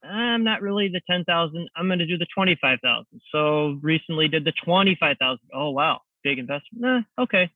I'm 0.03 0.43
not 0.43 0.61
really 0.61 0.89
the 0.89 1.01
10,000. 1.09 1.69
I'm 1.75 1.87
going 1.87 1.99
to 1.99 2.05
do 2.05 2.17
the 2.17 2.27
25,000. 2.33 3.05
So 3.31 3.79
recently 3.81 4.27
did 4.27 4.45
the 4.45 4.53
25,000. 4.63 5.39
Oh, 5.53 5.71
wow. 5.71 6.01
Big 6.23 6.39
investment. 6.39 6.85
Eh, 6.85 7.21
okay. 7.23 7.49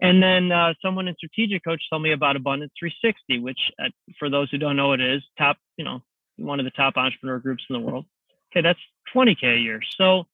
And 0.00 0.22
then 0.22 0.52
uh, 0.52 0.74
someone 0.82 1.08
in 1.08 1.14
strategic 1.16 1.64
coach 1.64 1.82
told 1.88 2.02
me 2.02 2.12
about 2.12 2.36
Abundance 2.36 2.72
360, 2.78 3.38
which 3.40 3.58
uh, 3.82 3.88
for 4.18 4.28
those 4.28 4.50
who 4.50 4.58
don't 4.58 4.76
know 4.76 4.92
it 4.92 5.00
is, 5.00 5.22
top, 5.38 5.56
you 5.76 5.84
know, 5.84 6.02
one 6.36 6.60
of 6.60 6.64
the 6.64 6.70
top 6.70 6.96
entrepreneur 6.96 7.38
groups 7.38 7.64
in 7.70 7.74
the 7.74 7.80
world. 7.80 8.04
Okay. 8.52 8.62
That's 8.62 8.80
20K 9.14 9.56
a 9.56 9.58
year. 9.58 9.80
So, 9.96 10.24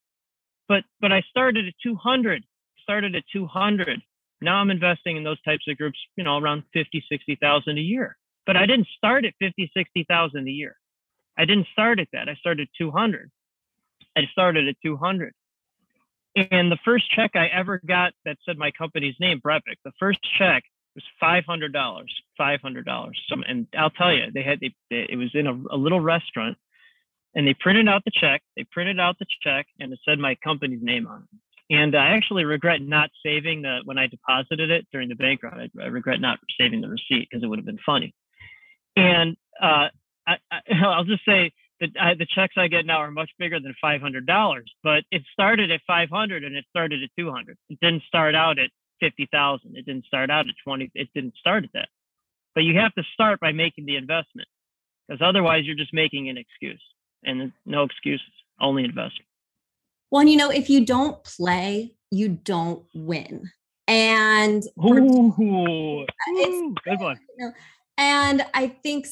but, 0.68 0.84
but 1.00 1.12
I 1.12 1.22
started 1.30 1.68
at 1.68 1.74
200, 1.82 2.42
started 2.82 3.14
at 3.14 3.24
200 3.32 4.02
now 4.42 4.56
I'm 4.56 4.70
investing 4.70 5.16
in 5.16 5.24
those 5.24 5.40
types 5.42 5.64
of 5.68 5.76
groups, 5.76 5.98
you 6.16 6.24
know, 6.24 6.38
around 6.38 6.64
50, 6.72 7.04
60,000 7.08 7.78
a 7.78 7.80
year. 7.80 8.16
But 8.46 8.56
I 8.56 8.66
didn't 8.66 8.88
start 8.96 9.24
at 9.24 9.34
50, 9.40 9.70
60,000 9.74 10.48
a 10.48 10.50
year. 10.50 10.76
I 11.38 11.44
didn't 11.44 11.66
start 11.72 12.00
at 12.00 12.08
that. 12.12 12.28
I 12.28 12.34
started 12.34 12.68
200. 12.76 13.30
I 14.16 14.22
started 14.32 14.68
at 14.68 14.76
200. 14.84 15.32
And 16.34 16.72
the 16.72 16.78
first 16.84 17.10
check 17.10 17.32
I 17.34 17.46
ever 17.46 17.80
got 17.86 18.12
that 18.24 18.38
said 18.44 18.58
my 18.58 18.70
company's 18.70 19.14
name, 19.20 19.40
BrEpic, 19.40 19.76
the 19.84 19.92
first 19.98 20.18
check 20.38 20.64
was 20.94 21.04
$500, 21.22 21.72
$500. 22.40 23.10
So, 23.28 23.36
and 23.46 23.66
I'll 23.76 23.90
tell 23.90 24.12
you, 24.12 24.30
they 24.32 24.42
had, 24.42 24.60
they, 24.60 24.74
they, 24.90 25.06
it 25.10 25.16
was 25.16 25.30
in 25.34 25.46
a, 25.46 25.52
a 25.70 25.76
little 25.76 26.00
restaurant 26.00 26.56
and 27.34 27.46
they 27.46 27.54
printed 27.54 27.88
out 27.88 28.02
the 28.04 28.10
check. 28.14 28.42
They 28.56 28.64
printed 28.70 28.98
out 28.98 29.18
the 29.18 29.26
check 29.42 29.66
and 29.78 29.92
it 29.92 29.98
said 30.06 30.18
my 30.18 30.34
company's 30.42 30.82
name 30.82 31.06
on 31.06 31.26
it. 31.32 31.38
And 31.72 31.96
I 31.96 32.10
actually 32.10 32.44
regret 32.44 32.82
not 32.82 33.08
saving 33.24 33.62
the 33.62 33.80
when 33.86 33.96
I 33.96 34.06
deposited 34.06 34.70
it 34.70 34.86
during 34.92 35.08
the 35.08 35.14
bank 35.14 35.42
run. 35.42 35.58
I, 35.58 35.82
I 35.82 35.86
regret 35.86 36.20
not 36.20 36.38
saving 36.60 36.82
the 36.82 36.88
receipt 36.88 37.28
because 37.30 37.42
it 37.42 37.46
would 37.46 37.58
have 37.58 37.64
been 37.64 37.78
funny. 37.84 38.14
And 38.94 39.38
uh, 39.60 39.88
I, 40.26 40.36
will 40.70 41.04
just 41.08 41.24
say 41.24 41.50
that 41.80 41.88
I, 41.98 42.12
the 42.12 42.26
checks 42.26 42.56
I 42.58 42.68
get 42.68 42.84
now 42.84 42.98
are 42.98 43.10
much 43.10 43.30
bigger 43.38 43.58
than 43.58 43.74
five 43.80 44.02
hundred 44.02 44.26
dollars. 44.26 44.70
But 44.82 45.04
it 45.10 45.22
started 45.32 45.70
at 45.70 45.80
five 45.86 46.10
hundred 46.10 46.44
and 46.44 46.54
it 46.54 46.66
started 46.68 47.02
at 47.02 47.08
two 47.18 47.30
hundred. 47.30 47.56
It 47.70 47.78
didn't 47.80 48.02
start 48.02 48.34
out 48.34 48.58
at 48.58 48.68
fifty 49.00 49.26
thousand. 49.32 49.74
It 49.78 49.86
didn't 49.86 50.04
start 50.04 50.30
out 50.30 50.46
at 50.48 50.54
twenty. 50.62 50.90
It 50.94 51.08
didn't 51.14 51.36
start 51.40 51.64
at 51.64 51.72
that. 51.72 51.88
But 52.54 52.64
you 52.64 52.78
have 52.80 52.94
to 52.96 53.02
start 53.14 53.40
by 53.40 53.52
making 53.52 53.86
the 53.86 53.96
investment 53.96 54.46
because 55.08 55.22
otherwise 55.26 55.64
you're 55.64 55.74
just 55.74 55.94
making 55.94 56.28
an 56.28 56.36
excuse. 56.36 56.82
And 57.24 57.52
no 57.64 57.84
excuses, 57.84 58.34
only 58.60 58.84
investment. 58.84 59.26
Well, 60.12 60.24
you 60.24 60.36
know, 60.36 60.50
if 60.50 60.68
you 60.68 60.84
don't 60.84 61.24
play, 61.24 61.94
you 62.10 62.28
don't 62.28 62.84
win. 62.94 63.50
And 63.88 64.62
Ooh, 64.84 65.32
good 66.84 67.00
one. 67.00 67.18
You 67.38 67.46
know, 67.46 67.52
and 67.96 68.44
I 68.52 68.68
think 68.68 69.06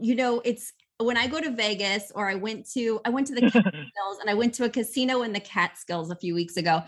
you 0.00 0.14
know 0.14 0.40
it's 0.42 0.72
when 1.00 1.16
I 1.16 1.26
go 1.26 1.40
to 1.40 1.50
Vegas 1.50 2.12
or 2.14 2.28
I 2.28 2.34
went 2.34 2.70
to 2.72 3.00
I 3.04 3.10
went 3.10 3.26
to 3.28 3.34
the 3.34 3.42
Catskills 3.42 4.18
and 4.20 4.28
I 4.28 4.34
went 4.34 4.54
to 4.54 4.64
a 4.64 4.68
casino 4.68 5.22
in 5.22 5.32
the 5.32 5.40
Catskills 5.40 6.10
a 6.10 6.16
few 6.16 6.34
weeks 6.34 6.56
ago 6.56 6.82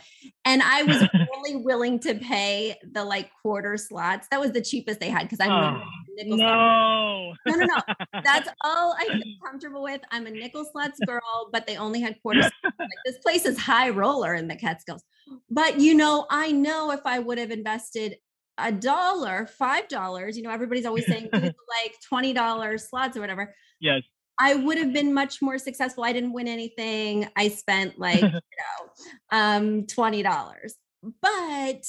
and 0.44 0.62
I 0.62 0.82
was 0.82 1.02
only 1.36 1.56
willing 1.56 1.98
to 2.00 2.14
pay 2.14 2.76
the 2.92 3.04
like 3.04 3.30
quarter 3.40 3.76
slots. 3.76 4.28
That 4.30 4.40
was 4.40 4.52
the 4.52 4.60
cheapest 4.60 5.00
they 5.00 5.08
had 5.08 5.22
because 5.22 5.40
I'm 5.40 5.50
oh, 5.50 5.82
nickel 6.16 6.36
no. 6.36 7.32
no 7.46 7.54
no 7.54 7.66
no 7.66 7.94
that's 8.24 8.48
all 8.62 8.94
I'm 8.98 9.22
comfortable 9.44 9.82
with. 9.82 10.02
I'm 10.10 10.26
a 10.26 10.30
nickel 10.30 10.64
slots 10.70 10.98
girl, 11.06 11.48
but 11.52 11.66
they 11.66 11.76
only 11.76 12.00
had 12.00 12.20
quarter 12.22 12.42
slots. 12.42 12.76
Like, 12.78 12.88
this 13.06 13.18
place 13.18 13.46
is 13.46 13.58
high 13.58 13.90
roller 13.90 14.34
in 14.34 14.48
the 14.48 14.56
Catskills. 14.56 15.02
But 15.50 15.80
you 15.80 15.94
know, 15.94 16.26
I 16.30 16.52
know 16.52 16.90
if 16.90 17.00
I 17.04 17.18
would 17.18 17.38
have 17.38 17.50
invested 17.50 18.16
a 18.58 18.70
dollar, 18.70 19.46
five 19.58 19.88
dollars, 19.88 20.36
you 20.36 20.42
know, 20.42 20.50
everybody's 20.50 20.86
always 20.86 21.06
saying 21.06 21.28
like 21.32 21.94
$20 22.12 22.80
slots 22.80 23.16
or 23.16 23.20
whatever 23.20 23.54
Yes. 23.82 24.02
I 24.38 24.54
would 24.54 24.78
have 24.78 24.92
been 24.94 25.12
much 25.12 25.42
more 25.42 25.58
successful. 25.58 26.04
I 26.04 26.12
didn't 26.12 26.32
win 26.32 26.48
anything. 26.48 27.28
I 27.36 27.48
spent 27.48 27.98
like, 27.98 28.22
you 28.22 28.30
know, 28.30 28.92
um, 29.30 29.82
$20. 29.82 30.72
But 31.20 31.82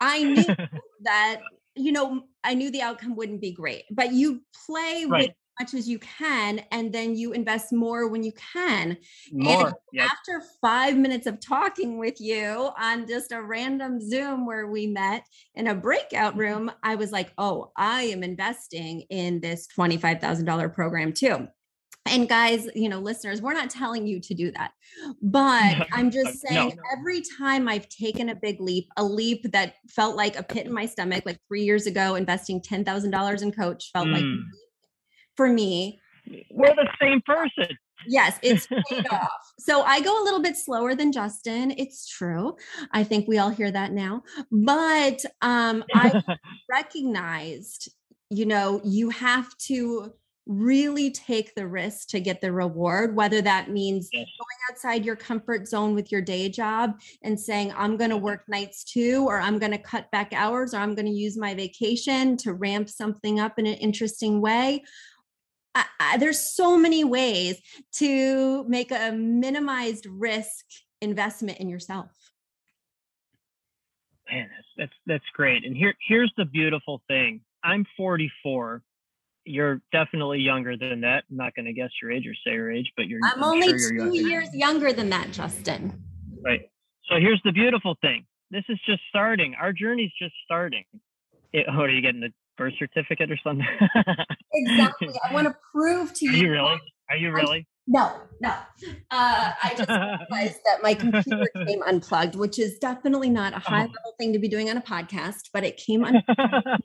I 0.00 0.22
knew 0.22 0.44
that, 1.02 1.40
you 1.76 1.92
know, 1.92 2.24
I 2.44 2.54
knew 2.54 2.70
the 2.70 2.82
outcome 2.82 3.16
wouldn't 3.16 3.40
be 3.40 3.52
great. 3.52 3.84
But 3.90 4.12
you 4.12 4.42
play 4.66 5.06
right. 5.08 5.28
with 5.28 5.36
much 5.60 5.74
as 5.74 5.86
you 5.86 5.98
can 5.98 6.60
and 6.72 6.90
then 6.90 7.14
you 7.14 7.32
invest 7.32 7.70
more 7.70 8.08
when 8.08 8.22
you 8.22 8.32
can 8.32 8.96
more 9.30 9.74
yep. 9.92 10.08
after 10.10 10.42
five 10.62 10.96
minutes 10.96 11.26
of 11.26 11.38
talking 11.38 11.98
with 11.98 12.18
you 12.18 12.70
on 12.78 13.06
just 13.06 13.30
a 13.30 13.42
random 13.42 14.00
zoom 14.00 14.46
where 14.46 14.68
we 14.68 14.86
met 14.86 15.22
in 15.54 15.66
a 15.66 15.74
breakout 15.74 16.32
mm-hmm. 16.32 16.40
room 16.40 16.72
i 16.82 16.94
was 16.94 17.12
like 17.12 17.30
oh 17.36 17.70
i 17.76 18.04
am 18.04 18.22
investing 18.22 19.02
in 19.10 19.38
this 19.40 19.68
$25000 19.76 20.72
program 20.72 21.12
too 21.12 21.46
and 22.06 22.28
guys, 22.28 22.66
you 22.74 22.88
know, 22.88 22.98
listeners, 22.98 23.42
we're 23.42 23.52
not 23.52 23.68
telling 23.68 24.06
you 24.06 24.20
to 24.20 24.34
do 24.34 24.50
that. 24.52 24.72
But 25.22 25.86
I'm 25.92 26.10
just 26.10 26.40
saying 26.40 26.72
no. 26.76 26.82
every 26.98 27.22
time 27.38 27.68
I've 27.68 27.88
taken 27.88 28.30
a 28.30 28.34
big 28.34 28.58
leap, 28.58 28.88
a 28.96 29.04
leap 29.04 29.52
that 29.52 29.74
felt 29.88 30.16
like 30.16 30.36
a 30.36 30.42
pit 30.42 30.66
in 30.66 30.72
my 30.72 30.86
stomach, 30.86 31.24
like 31.24 31.38
three 31.46 31.62
years 31.62 31.86
ago, 31.86 32.14
investing 32.16 32.60
$10,000 32.60 33.42
in 33.42 33.52
coach 33.52 33.90
felt 33.92 34.08
mm. 34.08 34.14
like 34.14 34.24
for 35.40 35.48
me. 35.48 35.98
We're 36.50 36.74
the 36.74 36.86
same 37.00 37.22
person. 37.22 37.78
Yes, 38.06 38.38
it's 38.42 38.66
paid 38.90 39.06
off. 39.10 39.30
So 39.58 39.80
I 39.84 40.02
go 40.02 40.22
a 40.22 40.24
little 40.24 40.42
bit 40.42 40.54
slower 40.54 40.94
than 40.94 41.12
Justin. 41.12 41.72
It's 41.78 42.06
true. 42.06 42.58
I 42.92 43.04
think 43.04 43.26
we 43.26 43.38
all 43.38 43.48
hear 43.48 43.70
that 43.70 43.92
now. 43.92 44.22
But 44.52 45.24
um, 45.40 45.82
I 45.94 46.12
recognized, 46.70 47.90
you 48.28 48.44
know, 48.44 48.82
you 48.84 49.08
have 49.08 49.56
to 49.68 50.12
really 50.44 51.10
take 51.10 51.54
the 51.54 51.66
risk 51.66 52.08
to 52.08 52.20
get 52.20 52.40
the 52.40 52.52
reward, 52.52 53.16
whether 53.16 53.40
that 53.40 53.70
means 53.70 54.10
Yes. 54.12 54.26
going 54.38 54.58
outside 54.70 55.06
your 55.06 55.16
comfort 55.16 55.68
zone 55.68 55.94
with 55.94 56.10
your 56.10 56.20
day 56.20 56.48
job 56.48 57.00
and 57.22 57.38
saying, 57.38 57.72
I'm 57.76 57.96
going 57.96 58.10
to 58.10 58.16
work 58.16 58.44
nights 58.48 58.84
too, 58.84 59.24
or 59.26 59.40
I'm 59.40 59.58
going 59.58 59.72
to 59.72 59.78
cut 59.78 60.10
back 60.10 60.32
hours, 60.34 60.74
or 60.74 60.78
I'm 60.78 60.94
going 60.94 61.06
to 61.06 61.12
use 61.12 61.38
my 61.38 61.54
vacation 61.54 62.36
to 62.38 62.52
ramp 62.52 62.90
something 62.90 63.40
up 63.40 63.58
in 63.58 63.66
an 63.66 63.74
interesting 63.74 64.40
way. 64.40 64.82
I, 65.74 65.84
I, 66.00 66.16
there's 66.16 66.40
so 66.40 66.76
many 66.76 67.04
ways 67.04 67.60
to 67.94 68.64
make 68.64 68.90
a 68.90 69.12
minimized 69.12 70.06
risk 70.06 70.64
investment 71.00 71.58
in 71.58 71.68
yourself. 71.68 72.10
Man, 74.30 74.48
that's 74.54 74.68
that's 74.76 74.92
that's 75.06 75.24
great. 75.34 75.64
And 75.64 75.76
here 75.76 75.94
here's 76.06 76.32
the 76.36 76.44
beautiful 76.44 77.02
thing. 77.08 77.40
I'm 77.64 77.84
44. 77.96 78.82
You're 79.44 79.80
definitely 79.92 80.38
younger 80.40 80.76
than 80.76 81.00
that. 81.00 81.24
I'm 81.30 81.36
not 81.36 81.54
going 81.54 81.66
to 81.66 81.72
guess 81.72 81.90
your 82.00 82.12
age 82.12 82.26
or 82.26 82.34
say 82.46 82.54
your 82.54 82.70
age, 82.70 82.92
but 82.96 83.06
you're. 83.06 83.20
I'm 83.24 83.42
only 83.42 83.68
sure 83.68 83.92
you're 83.92 84.06
two 84.06 84.14
younger. 84.14 84.30
years 84.30 84.54
younger 84.54 84.92
than 84.92 85.10
that, 85.10 85.32
Justin. 85.32 86.00
Right. 86.44 86.70
So 87.08 87.16
here's 87.18 87.40
the 87.44 87.52
beautiful 87.52 87.96
thing. 88.00 88.24
This 88.50 88.64
is 88.68 88.78
just 88.86 89.00
starting. 89.08 89.54
Our 89.60 89.72
journey's 89.72 90.12
just 90.20 90.34
starting. 90.44 90.84
It, 91.52 91.66
oh, 91.68 91.80
are 91.80 91.88
you 91.88 92.00
getting 92.00 92.20
the 92.20 92.32
birth 92.56 92.74
certificate 92.78 93.30
or 93.30 93.38
something? 93.42 93.66
Exactly. 94.52 95.14
I 95.28 95.32
want 95.32 95.46
to 95.48 95.54
prove 95.72 96.12
to 96.14 96.26
Are 96.26 96.32
you. 96.32 96.42
you 96.44 96.50
really? 96.50 96.80
Are 97.10 97.16
you 97.16 97.32
really? 97.32 97.66
No, 97.86 98.12
no. 98.40 98.50
Uh, 99.10 99.52
I 99.62 99.74
just 99.76 99.88
realized 99.88 100.60
that 100.64 100.82
my 100.82 100.94
computer 100.94 101.46
came 101.66 101.82
unplugged, 101.82 102.36
which 102.36 102.58
is 102.58 102.78
definitely 102.78 103.30
not 103.30 103.52
a 103.52 103.58
high 103.58 103.80
Oh. 103.84 103.86
level 103.86 104.14
thing 104.18 104.32
to 104.32 104.38
be 104.38 104.48
doing 104.48 104.70
on 104.70 104.76
a 104.76 104.80
podcast, 104.82 105.50
but 105.52 105.64
it 105.64 105.76
came 105.76 106.04
un- 106.04 106.22
and 106.38 106.78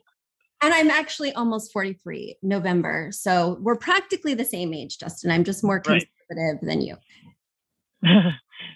I'm 0.62 0.90
actually 0.90 1.32
almost 1.34 1.72
43 1.72 2.38
November. 2.42 3.10
So 3.12 3.58
we're 3.60 3.76
practically 3.76 4.34
the 4.34 4.44
same 4.44 4.74
age, 4.74 4.98
Justin. 4.98 5.30
I'm 5.30 5.44
just 5.44 5.62
more 5.62 5.80
Right. 5.86 6.04
conservative 6.28 6.66
than 6.66 6.80
you. 6.80 6.96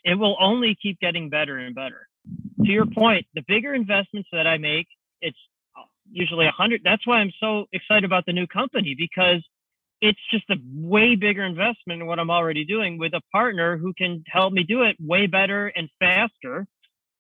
it 0.05 0.15
will 0.19 0.37
only 0.41 0.77
keep 0.81 1.01
getting 1.01 1.31
better 1.31 1.59
and 1.59 1.75
better. 1.75 2.07
To 2.65 2.71
your 2.71 2.87
point, 2.87 3.27
the 3.35 3.43
bigger 3.49 3.75
investments 3.75 4.29
that 4.33 4.47
I 4.47 4.59
make, 4.59 4.87
it's 5.21 5.39
usually 6.13 6.47
a 6.47 6.51
hundred. 6.51 6.83
That's 6.85 7.07
why 7.07 7.19
I'm 7.19 7.33
so 7.41 7.67
excited 7.73 8.05
about 8.05 8.27
the 8.27 8.33
new 8.33 8.47
company 8.47 8.95
because 8.99 9.45
it's 10.01 10.21
just 10.31 10.49
a 10.51 10.57
way 10.75 11.15
bigger 11.15 11.45
investment 11.45 12.01
than 12.01 12.07
what 12.07 12.19
I'm 12.19 12.31
already 12.31 12.65
doing 12.65 12.99
with 12.99 13.13
a 13.15 13.21
partner 13.33 13.77
who 13.77 13.93
can 13.93 14.25
help 14.27 14.53
me 14.53 14.63
do 14.63 14.83
it 14.83 14.97
way 14.99 15.27
better 15.27 15.69
and 15.69 15.89
faster. 15.99 16.67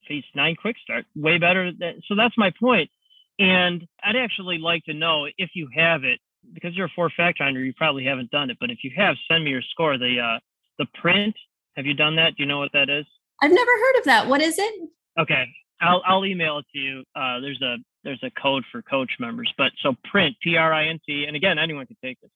Phase 0.09 0.25
nine 0.35 0.57
quick 0.61 0.77
start, 0.83 1.05
way 1.15 1.39
better. 1.39 1.71
Than, 1.79 2.01
so 2.09 2.15
that's 2.17 2.35
my 2.37 2.51
point. 2.59 2.91
And 3.39 3.87
I'd 4.03 4.17
actually 4.17 4.59
like 4.59 4.85
to 4.85 4.95
know 4.95 5.27
if 5.39 5.51
you 5.55 5.69
have 5.75 6.05
it, 6.05 6.21
because 6.53 6.75
you're 6.75 6.87
a 6.87 6.93
four 6.97 7.11
fact 7.17 7.39
finder, 7.39 7.61
you 7.61 7.73
probably 7.75 8.05
haven't 8.05 8.31
done 8.31 8.51
it. 8.51 8.57
But 8.61 8.71
if 8.71 8.79
you 8.83 8.91
have, 8.97 9.17
send 9.31 9.45
me 9.45 9.51
your 9.51 9.63
score. 9.71 9.99
The 9.99 10.19
uh, 10.19 10.39
the 10.79 10.87
print. 11.01 11.35
Have 11.77 11.87
you 11.87 11.95
done 11.95 12.17
that? 12.17 12.35
Do 12.37 12.43
you 12.43 12.47
know 12.47 12.59
what 12.59 12.73
that 12.73 12.89
is? 12.91 13.05
I've 13.43 13.53
never 13.53 13.71
heard 13.71 13.99
of 13.99 14.05
that. 14.05 14.27
What 14.27 14.41
is 14.41 14.59
it? 14.59 14.89
Okay, 15.19 15.45
I'll 15.81 16.03
I'll 16.07 16.25
email 16.25 16.59
it 16.59 16.67
to 16.73 16.79
you. 16.79 17.05
Uh, 17.15 17.41
there's 17.41 17.61
a 17.63 17.77
there's 18.05 18.23
a 18.23 18.31
code 18.31 18.65
for 18.71 18.83
coach 18.83 19.13
members, 19.19 19.53
but 19.57 19.73
so 19.83 19.95
print 20.11 20.37
P 20.43 20.57
R 20.57 20.73
I 20.73 20.87
N 20.87 21.01
T, 21.07 21.25
and 21.27 21.37
again, 21.37 21.59
anyone 21.59 21.87
can 21.87 21.97
take 22.03 22.21
this. 22.21 22.31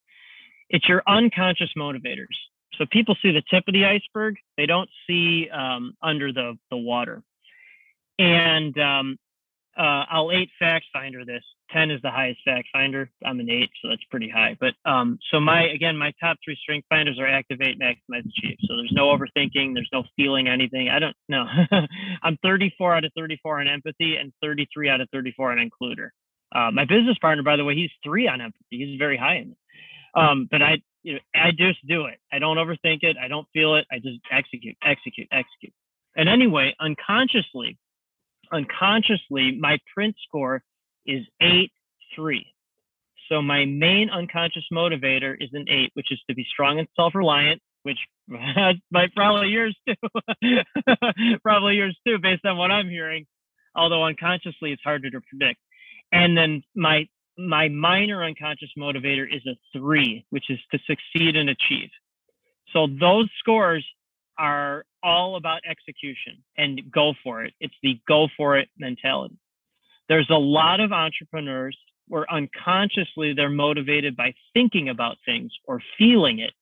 It's 0.70 0.88
your 0.88 1.02
unconscious 1.06 1.70
motivators. 1.76 2.36
So 2.78 2.86
people 2.90 3.16
see 3.22 3.30
the 3.30 3.42
tip 3.50 3.64
of 3.68 3.74
the 3.74 3.84
iceberg; 3.84 4.36
they 4.56 4.66
don't 4.66 4.90
see 5.06 5.48
um, 5.50 5.94
under 6.02 6.32
the 6.32 6.58
the 6.70 6.76
water. 6.76 7.22
And 8.18 8.78
um, 8.78 9.18
uh, 9.76 10.04
I'll 10.10 10.30
eight 10.32 10.50
fact 10.58 10.86
finder 10.92 11.24
this. 11.24 11.42
Ten 11.72 11.90
is 11.90 12.00
the 12.02 12.10
highest 12.10 12.40
fact 12.44 12.68
finder. 12.72 13.10
I'm 13.24 13.40
an 13.40 13.50
eight, 13.50 13.70
so 13.82 13.88
that's 13.88 14.04
pretty 14.10 14.28
high. 14.28 14.56
But 14.60 14.74
um, 14.88 15.18
so 15.30 15.40
my 15.40 15.64
again, 15.64 15.96
my 15.96 16.12
top 16.20 16.36
three 16.44 16.56
strength 16.62 16.86
finders 16.88 17.18
are 17.18 17.26
activate, 17.26 17.80
maximize, 17.80 18.20
achieve. 18.20 18.58
So 18.62 18.76
there's 18.76 18.92
no 18.92 19.06
overthinking. 19.06 19.74
There's 19.74 19.90
no 19.92 20.04
feeling 20.16 20.48
anything. 20.48 20.88
I 20.88 20.98
don't 20.98 21.16
know. 21.28 21.44
I'm 22.22 22.38
34 22.42 22.96
out 22.96 23.04
of 23.04 23.12
34 23.16 23.60
on 23.60 23.68
empathy 23.68 24.16
and 24.16 24.32
33 24.42 24.90
out 24.90 25.00
of 25.00 25.08
34 25.12 25.52
on 25.52 25.58
includer. 25.58 26.08
Uh, 26.54 26.70
my 26.70 26.84
business 26.84 27.18
partner, 27.20 27.42
by 27.42 27.56
the 27.56 27.64
way, 27.64 27.74
he's 27.74 27.90
three 28.04 28.28
on 28.28 28.40
empathy. 28.40 28.62
He's 28.70 28.98
very 28.98 29.16
high 29.16 29.36
in 29.36 29.50
it. 29.50 29.56
Um, 30.14 30.48
but 30.50 30.62
I, 30.62 30.76
you 31.02 31.14
know, 31.14 31.20
I 31.34 31.50
just 31.50 31.84
do 31.88 32.06
it. 32.06 32.18
I 32.32 32.38
don't 32.38 32.56
overthink 32.56 33.02
it. 33.02 33.16
I 33.22 33.26
don't 33.26 33.48
feel 33.52 33.74
it. 33.74 33.86
I 33.90 33.96
just 33.96 34.20
execute, 34.30 34.76
execute, 34.84 35.28
execute. 35.32 35.72
And 36.16 36.28
anyway, 36.28 36.74
unconsciously, 36.80 37.76
unconsciously, 38.52 39.56
my 39.58 39.78
print 39.94 40.14
score 40.26 40.62
is 41.06 41.24
eight 41.40 41.72
three. 42.14 42.46
So 43.28 43.40
my 43.40 43.64
main 43.64 44.10
unconscious 44.10 44.64
motivator 44.72 45.34
is 45.38 45.50
an 45.52 45.66
eight, 45.68 45.90
which 45.94 46.12
is 46.12 46.20
to 46.28 46.34
be 46.34 46.46
strong 46.50 46.78
and 46.78 46.88
self-reliant, 46.94 47.60
which 47.82 47.98
might 48.28 49.14
probably 49.14 49.48
yours 49.48 49.76
too, 49.88 49.94
probably 51.42 51.76
yours 51.76 51.98
too, 52.06 52.18
based 52.18 52.44
on 52.44 52.56
what 52.56 52.70
I'm 52.70 52.88
hearing. 52.88 53.26
Although 53.74 54.04
unconsciously, 54.04 54.72
it's 54.72 54.82
harder 54.82 55.10
to 55.10 55.20
predict. 55.28 55.58
And 56.12 56.36
then 56.36 56.62
my 56.76 57.06
my 57.36 57.68
minor 57.68 58.22
unconscious 58.22 58.70
motivator 58.78 59.24
is 59.24 59.42
a 59.46 59.56
three, 59.76 60.24
which 60.30 60.44
is 60.50 60.58
to 60.70 60.78
succeed 60.86 61.36
and 61.36 61.50
achieve. 61.50 61.90
So 62.72 62.86
those 63.00 63.28
scores 63.38 63.84
are 64.38 64.84
all 65.02 65.36
about 65.36 65.60
execution 65.68 66.42
and 66.56 66.80
go 66.90 67.14
for 67.22 67.44
it. 67.44 67.54
It's 67.60 67.74
the 67.82 68.00
go 68.08 68.28
for 68.36 68.56
it 68.58 68.68
mentality. 68.78 69.36
There's 70.08 70.30
a 70.30 70.38
lot 70.38 70.80
of 70.80 70.92
entrepreneurs 70.92 71.76
where 72.08 72.30
unconsciously 72.30 73.32
they're 73.32 73.48
motivated 73.48 74.16
by 74.16 74.34
thinking 74.52 74.88
about 74.88 75.16
things 75.24 75.52
or 75.66 75.80
feeling 75.96 76.38
it, 76.40 76.52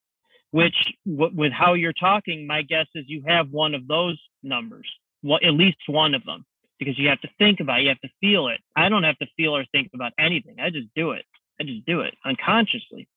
which 0.51 0.93
w- 1.07 1.35
with 1.35 1.53
how 1.53 1.75
you're 1.75 1.93
talking, 1.93 2.47
my 2.47 2.63
guess 2.63 2.87
is 2.95 3.05
you 3.09 3.23
have 3.27 3.51
one 3.51 3.75
of 3.75 3.89
those 3.89 4.21
numbers, 4.43 4.89
well, 5.23 5.41
at 5.43 5.55
least 5.55 5.79
one 5.87 6.15
of 6.15 6.25
them, 6.25 6.45
because 6.79 6.99
you 6.99 7.09
have 7.09 7.21
to 7.23 7.29
think 7.39 7.61
about 7.61 7.81
it, 7.81 7.83
you 7.83 7.89
have 7.89 8.01
to 8.01 8.11
feel 8.21 8.49
it. 8.49 8.61
I 8.77 8.89
don't 8.89 9.05
have 9.05 9.19
to 9.19 9.27
feel 9.37 9.57
or 9.57 9.65
think 9.73 9.91
about 9.95 10.13
anything. 10.19 10.57
I 10.61 10.71
just 10.71 10.89
do 10.95 11.13
it. 11.13 11.25
I 11.61 11.65
just 11.65 11.85
do 11.87 12.01
it 12.03 12.15
unconsciously. 12.25 13.09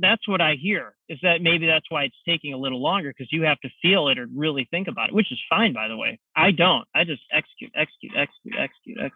That's 0.00 0.26
what 0.28 0.40
I 0.40 0.54
hear 0.60 0.94
is 1.08 1.18
that 1.22 1.42
maybe 1.42 1.66
that's 1.66 1.86
why 1.90 2.04
it's 2.04 2.16
taking 2.26 2.52
a 2.52 2.56
little 2.56 2.82
longer 2.82 3.10
because 3.10 3.32
you 3.32 3.42
have 3.42 3.58
to 3.60 3.68
feel 3.82 4.08
it 4.08 4.18
or 4.18 4.26
really 4.34 4.68
think 4.70 4.88
about 4.88 5.08
it, 5.08 5.14
which 5.14 5.32
is 5.32 5.38
fine, 5.50 5.72
by 5.72 5.88
the 5.88 5.96
way. 5.96 6.18
I 6.36 6.50
don't. 6.50 6.86
I 6.94 7.04
just 7.04 7.22
execute, 7.32 7.72
execute, 7.74 8.12
execute, 8.16 8.54
execute, 8.58 8.98
execute. 8.98 9.14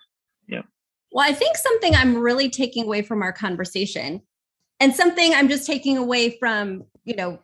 Yeah. 0.48 0.62
Well, 1.12 1.28
I 1.28 1.32
think 1.32 1.56
something 1.56 1.94
I'm 1.94 2.16
really 2.16 2.48
taking 2.48 2.84
away 2.84 3.02
from 3.02 3.22
our 3.22 3.32
conversation 3.32 4.22
and 4.80 4.94
something 4.94 5.32
I'm 5.34 5.48
just 5.48 5.66
taking 5.66 5.98
away 5.98 6.36
from, 6.38 6.84
you 7.04 7.14
know, 7.14 7.38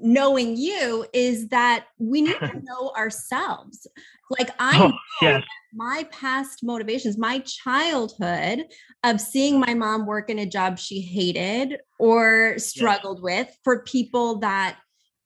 knowing 0.00 0.56
you 0.56 1.06
is 1.12 1.48
that 1.48 1.86
we 1.98 2.22
need 2.22 2.38
to 2.38 2.60
know 2.62 2.92
ourselves. 2.96 3.86
Like 4.30 4.50
I 4.58 4.78
Oh, 4.78 4.88
know 4.88 4.98
yes. 5.22 5.42
my 5.74 6.06
past 6.10 6.60
motivations, 6.62 7.18
my 7.18 7.40
childhood 7.40 8.64
of 9.02 9.20
seeing 9.20 9.60
my 9.60 9.74
mom 9.74 10.06
work 10.06 10.30
in 10.30 10.38
a 10.38 10.46
job 10.46 10.78
she 10.78 11.00
hated 11.00 11.78
or 11.98 12.58
struggled 12.58 13.22
with 13.22 13.54
for 13.64 13.82
people 13.82 14.38
that, 14.38 14.78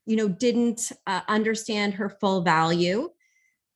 you 0.06 0.16
know, 0.16 0.28
didn't 0.28 0.90
uh, 1.06 1.20
understand 1.28 1.94
her 1.94 2.08
full 2.20 2.42
value 2.42 3.08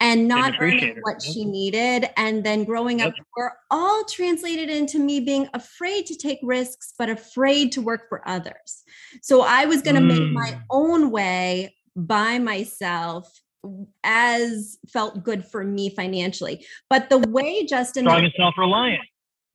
and 0.03 0.27
not 0.27 0.55
earning 0.61 0.97
what 1.03 1.23
she 1.23 1.45
needed. 1.45 2.11
And 2.17 2.45
then 2.45 2.65
growing 2.65 3.01
up, 3.01 3.15
Yep. 3.17 3.27
were 3.37 3.53
all 3.71 4.05
translated 4.05 4.69
into 4.69 4.99
me 4.99 5.21
being 5.21 5.49
afraid 5.55 6.07
to 6.07 6.17
take 6.17 6.41
risks, 6.43 6.93
but 6.99 7.09
afraid 7.09 7.71
to 7.73 7.81
work 7.81 8.09
for 8.09 8.27
others. 8.29 8.83
So 9.23 9.43
I 9.43 9.65
was 9.65 9.81
going 9.81 9.95
to 9.95 10.01
make 10.03 10.31
my 10.33 10.51
Mm. 10.53 10.63
own 10.71 11.11
way 11.13 11.77
by 11.95 12.39
myself 12.39 13.33
as 14.03 14.77
felt 14.93 15.23
good 15.23 15.45
for 15.47 15.63
me 15.63 15.89
financially. 15.95 16.67
But 16.91 17.09
the 17.09 17.19
way, 17.19 17.65
Justin, 17.65 18.05
Strong 18.05 18.25
and 18.25 18.33
self-reliant. 18.37 19.05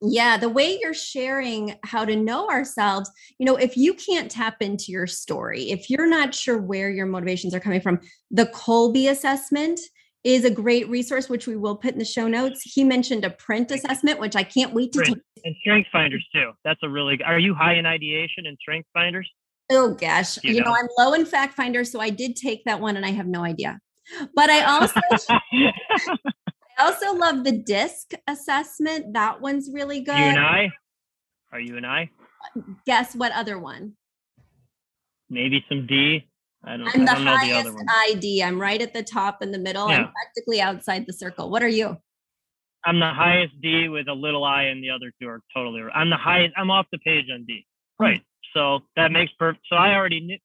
yeah, 0.00 0.38
the 0.38 0.48
way 0.48 0.78
you're 0.80 0.94
sharing 0.94 1.76
how 1.84 2.06
to 2.06 2.16
know 2.16 2.48
ourselves, 2.48 3.10
you 3.38 3.44
know, 3.44 3.56
if 3.56 3.76
you 3.76 3.92
can't 3.92 4.30
tap 4.30 4.62
into 4.62 4.92
your 4.92 5.06
story, 5.06 5.70
if 5.70 5.90
you're 5.90 6.06
not 6.08 6.34
sure 6.34 6.56
where 6.56 6.88
your 6.88 7.04
motivations 7.04 7.52
are 7.54 7.60
coming 7.60 7.82
from, 7.82 8.00
the 8.30 8.46
Kolbe 8.46 9.10
assessment 9.10 9.78
is 10.24 10.44
a 10.44 10.50
great 10.50 10.88
resource, 10.88 11.28
which 11.28 11.46
we 11.46 11.56
will 11.56 11.76
put 11.76 11.92
in 11.92 11.98
the 11.98 12.04
show 12.04 12.26
notes. 12.28 12.60
He 12.62 12.84
mentioned 12.84 13.24
a 13.24 13.30
print 13.30 13.70
assessment, 13.70 14.18
which 14.18 14.36
I 14.36 14.42
can't 14.42 14.72
wait 14.74 14.92
to 14.92 14.98
Print. 14.98 15.14
take. 15.36 15.44
And 15.44 15.56
strength 15.60 15.88
finders 15.92 16.26
too. 16.34 16.52
That's 16.64 16.80
a 16.82 16.88
really. 16.88 17.18
Are 17.24 17.38
you 17.38 17.54
high 17.54 17.74
in 17.74 17.86
ideation 17.86 18.46
and 18.46 18.56
strength 18.60 18.88
finders? 18.92 19.28
Oh 19.70 19.94
gosh, 19.94 20.38
You 20.42 20.54
you 20.54 20.60
know, 20.60 20.70
know. 20.70 20.76
I'm 20.76 20.88
low 20.98 21.12
in 21.14 21.26
fact 21.26 21.54
finder, 21.54 21.84
so 21.84 22.00
I 22.00 22.10
did 22.10 22.36
take 22.36 22.64
that 22.64 22.80
one 22.80 22.96
and 22.96 23.04
I 23.04 23.10
have 23.10 23.26
no 23.26 23.42
idea. 23.44 23.78
But 24.34 24.48
I 24.50 24.62
also 24.64 25.00
I 25.30 25.72
also 26.78 27.14
love 27.14 27.44
the 27.44 27.52
disc 27.52 28.12
assessment. 28.26 29.12
That 29.12 29.40
one's 29.40 29.70
really 29.72 30.00
good. 30.00 30.16
you 30.16 30.24
and 30.24 30.38
I. 30.38 30.70
Are 31.52 31.60
you 31.60 31.76
and 31.76 31.86
I? 31.86 32.10
Guess 32.86 33.14
what 33.14 33.32
other 33.32 33.58
one? 33.58 33.94
Maybe 35.30 35.64
some 35.68 35.86
D. 35.86 36.27
I 36.64 36.76
don't, 36.76 36.88
I'm 36.88 37.02
I 37.02 37.14
the 37.14 37.24
the 37.24 37.30
highest 37.30 37.60
other 37.60 37.74
one. 37.74 37.86
ID. 38.10 38.42
I'm 38.42 38.60
right 38.60 38.80
at 38.80 38.92
the 38.92 39.02
top 39.02 39.42
in 39.42 39.52
the 39.52 39.58
middle. 39.58 39.86
I'm 39.86 40.10
practically 40.10 40.60
outside 40.60 41.06
the 41.06 41.12
circle. 41.12 41.50
What 41.50 41.62
are 41.62 41.68
you? 41.68 41.96
I'm 42.84 43.00
the 43.00 43.10
highest 43.10 43.60
D 43.60 43.88
with 43.88 44.08
a 44.08 44.12
little 44.12 44.44
I, 44.44 44.64
and 44.64 44.82
the 44.82 44.90
other 44.90 45.12
two 45.20 45.28
are 45.28 45.40
totally. 45.54 45.82
I'm 45.94 46.10
the 46.10 46.16
highest. 46.16 46.54
I'm 46.56 46.70
off 46.70 46.86
the 46.92 46.98
page 46.98 47.26
on 47.32 47.44
D. 47.46 47.66
Hmm. 47.98 48.04
Right. 48.04 48.22
So 48.54 48.80
that 48.96 49.12
makes 49.12 49.32
perfect. 49.38 49.64
So 49.68 49.76
I 49.76 49.94
already 49.94 50.20
knew. 50.20 50.38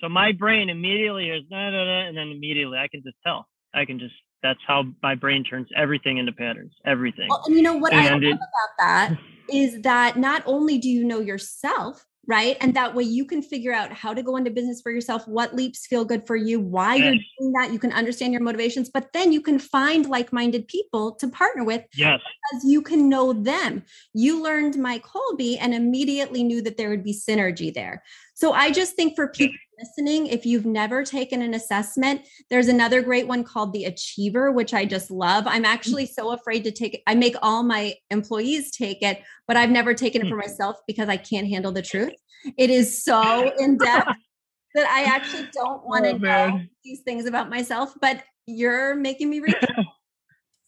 So 0.00 0.08
my 0.08 0.32
brain 0.32 0.70
immediately 0.70 1.28
is 1.28 1.42
da, 1.50 1.70
da, 1.70 1.84
da, 1.84 2.08
and 2.08 2.16
then 2.16 2.28
immediately 2.28 2.78
I 2.78 2.88
can 2.88 3.02
just 3.02 3.16
tell. 3.24 3.46
I 3.74 3.84
can 3.84 3.98
just 3.98 4.14
that's 4.42 4.60
how 4.66 4.84
my 5.02 5.14
brain 5.14 5.44
turns 5.44 5.68
everything 5.76 6.18
into 6.18 6.32
patterns. 6.32 6.72
Everything. 6.86 7.26
Well, 7.28 7.42
and 7.46 7.56
you 7.56 7.62
know 7.62 7.76
what 7.76 7.92
and 7.92 8.00
I 8.00 8.12
love 8.12 8.22
it, 8.22 8.32
about 8.32 8.76
that 8.78 9.16
is 9.52 9.80
that 9.82 10.16
not 10.16 10.42
only 10.46 10.78
do 10.78 10.88
you 10.88 11.04
know 11.04 11.20
yourself, 11.20 12.04
right? 12.28 12.58
And 12.60 12.74
that 12.74 12.94
way 12.94 13.04
you 13.04 13.24
can 13.24 13.40
figure 13.40 13.72
out 13.72 13.90
how 13.90 14.12
to 14.12 14.22
go 14.22 14.36
into 14.36 14.50
business 14.50 14.82
for 14.82 14.92
yourself, 14.92 15.26
what 15.26 15.56
leaps 15.56 15.86
feel 15.86 16.04
good 16.04 16.26
for 16.26 16.36
you, 16.36 16.60
why 16.60 16.96
yes. 16.96 17.04
you're 17.04 17.14
doing 17.40 17.52
that. 17.54 17.72
You 17.72 17.78
can 17.78 17.90
understand 17.92 18.34
your 18.34 18.42
motivations, 18.42 18.90
but 18.90 19.10
then 19.14 19.32
you 19.32 19.40
can 19.40 19.58
find 19.58 20.06
like 20.06 20.30
minded 20.30 20.68
people 20.68 21.12
to 21.16 21.28
partner 21.28 21.64
with. 21.64 21.84
Yes. 21.94 22.20
Because 22.52 22.70
you 22.70 22.82
can 22.82 23.08
know 23.08 23.32
them. 23.32 23.82
You 24.12 24.42
learned 24.42 24.76
Mike 24.76 25.06
Holby 25.06 25.56
and 25.58 25.72
immediately 25.72 26.44
knew 26.44 26.60
that 26.62 26.76
there 26.76 26.90
would 26.90 27.02
be 27.02 27.14
synergy 27.14 27.72
there. 27.72 28.04
So 28.38 28.52
I 28.52 28.70
just 28.70 28.94
think 28.94 29.16
for 29.16 29.26
people 29.26 29.56
listening, 29.80 30.28
if 30.28 30.46
you've 30.46 30.64
never 30.64 31.02
taken 31.02 31.42
an 31.42 31.54
assessment, 31.54 32.20
there's 32.50 32.68
another 32.68 33.02
great 33.02 33.26
one 33.26 33.42
called 33.42 33.72
the 33.72 33.84
Achiever, 33.84 34.52
which 34.52 34.72
I 34.72 34.84
just 34.84 35.10
love. 35.10 35.48
I'm 35.48 35.64
actually 35.64 36.06
so 36.06 36.30
afraid 36.30 36.62
to 36.62 36.70
take 36.70 36.94
it. 36.94 37.00
I 37.08 37.16
make 37.16 37.34
all 37.42 37.64
my 37.64 37.94
employees 38.12 38.70
take 38.70 39.02
it, 39.02 39.20
but 39.48 39.56
I've 39.56 39.70
never 39.70 39.92
taken 39.92 40.22
it 40.22 40.28
for 40.28 40.36
hmm. 40.36 40.42
myself 40.42 40.76
because 40.86 41.08
I 41.08 41.16
can't 41.16 41.48
handle 41.48 41.72
the 41.72 41.82
truth. 41.82 42.12
It 42.56 42.70
is 42.70 43.02
so 43.02 43.52
in 43.58 43.76
depth 43.76 44.06
that 44.76 44.88
I 44.88 45.12
actually 45.16 45.48
don't 45.52 45.84
want 45.84 46.04
to 46.04 46.12
oh, 46.12 46.18
know 46.18 46.60
these 46.84 47.00
things 47.00 47.26
about 47.26 47.50
myself, 47.50 47.92
but 48.00 48.22
you're 48.46 48.94
making 48.94 49.30
me 49.30 49.40
read. 49.40 49.56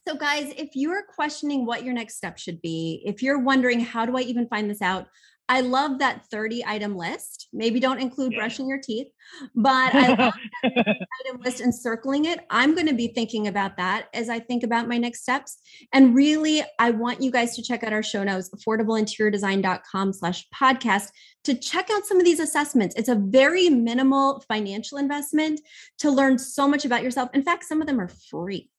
So, 0.05 0.17
guys, 0.17 0.51
if 0.57 0.71
you're 0.73 1.03
questioning 1.15 1.65
what 1.65 1.85
your 1.85 1.93
next 1.93 2.17
step 2.17 2.37
should 2.37 2.61
be, 2.61 3.01
if 3.05 3.23
you're 3.23 3.39
wondering, 3.39 3.79
how 3.79 4.05
do 4.05 4.17
I 4.17 4.21
even 4.21 4.49
find 4.49 4.69
this 4.69 4.81
out? 4.81 5.07
I 5.49 5.61
love 5.61 5.99
that 5.99 6.25
30 6.27 6.63
item 6.65 6.95
list. 6.95 7.49
Maybe 7.51 7.79
don't 7.79 7.99
include 7.99 8.31
yeah. 8.31 8.39
brushing 8.39 8.69
your 8.69 8.79
teeth, 8.79 9.07
but 9.53 9.93
I 9.93 10.07
love 10.07 10.33
item 10.63 11.41
list 11.43 11.59
and 11.59 11.75
circling 11.75 12.25
it. 12.25 12.39
I'm 12.49 12.73
going 12.73 12.87
to 12.87 12.93
be 12.93 13.09
thinking 13.09 13.47
about 13.47 13.75
that 13.77 14.07
as 14.13 14.29
I 14.29 14.39
think 14.39 14.63
about 14.63 14.87
my 14.87 14.97
next 14.97 15.21
steps. 15.21 15.57
And 15.91 16.15
really, 16.15 16.63
I 16.79 16.91
want 16.91 17.21
you 17.21 17.31
guys 17.31 17.55
to 17.57 17.61
check 17.61 17.83
out 17.83 17.91
our 17.91 18.03
show 18.03 18.23
notes, 18.23 18.49
affordableinteriordesign.com 18.49 20.13
slash 20.13 20.47
podcast 20.55 21.09
to 21.43 21.55
check 21.55 21.89
out 21.91 22.05
some 22.05 22.17
of 22.17 22.25
these 22.25 22.39
assessments. 22.39 22.95
It's 22.95 23.09
a 23.09 23.15
very 23.15 23.69
minimal 23.69 24.43
financial 24.47 24.97
investment 24.97 25.59
to 25.99 26.11
learn 26.11 26.39
so 26.39 26.67
much 26.67 26.85
about 26.85 27.03
yourself. 27.03 27.29
In 27.33 27.43
fact, 27.43 27.65
some 27.65 27.81
of 27.81 27.87
them 27.87 27.99
are 27.99 28.09
free. 28.29 28.69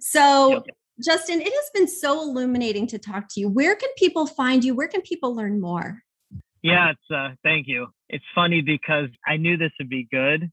So 0.00 0.50
yep. 0.50 0.64
Justin, 1.00 1.40
it 1.40 1.52
has 1.52 1.70
been 1.74 1.88
so 1.88 2.20
illuminating 2.20 2.86
to 2.88 2.98
talk 2.98 3.28
to 3.30 3.40
you. 3.40 3.48
Where 3.48 3.74
can 3.74 3.88
people 3.96 4.26
find 4.26 4.64
you? 4.64 4.74
Where 4.74 4.88
can 4.88 5.00
people 5.02 5.34
learn 5.34 5.60
more? 5.60 6.02
Yeah, 6.62 6.90
it's 6.90 7.10
uh 7.10 7.34
thank 7.42 7.66
you. 7.68 7.88
It's 8.08 8.24
funny 8.34 8.60
because 8.60 9.08
I 9.26 9.36
knew 9.36 9.56
this 9.56 9.72
would 9.78 9.88
be 9.88 10.06
good 10.10 10.50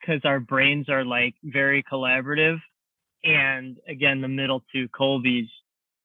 because 0.00 0.22
our 0.24 0.40
brains 0.40 0.88
are 0.88 1.04
like 1.04 1.34
very 1.44 1.82
collaborative. 1.82 2.58
And 3.24 3.76
again, 3.86 4.20
the 4.20 4.28
middle 4.28 4.62
two 4.72 4.88
Kolbe's. 4.88 5.48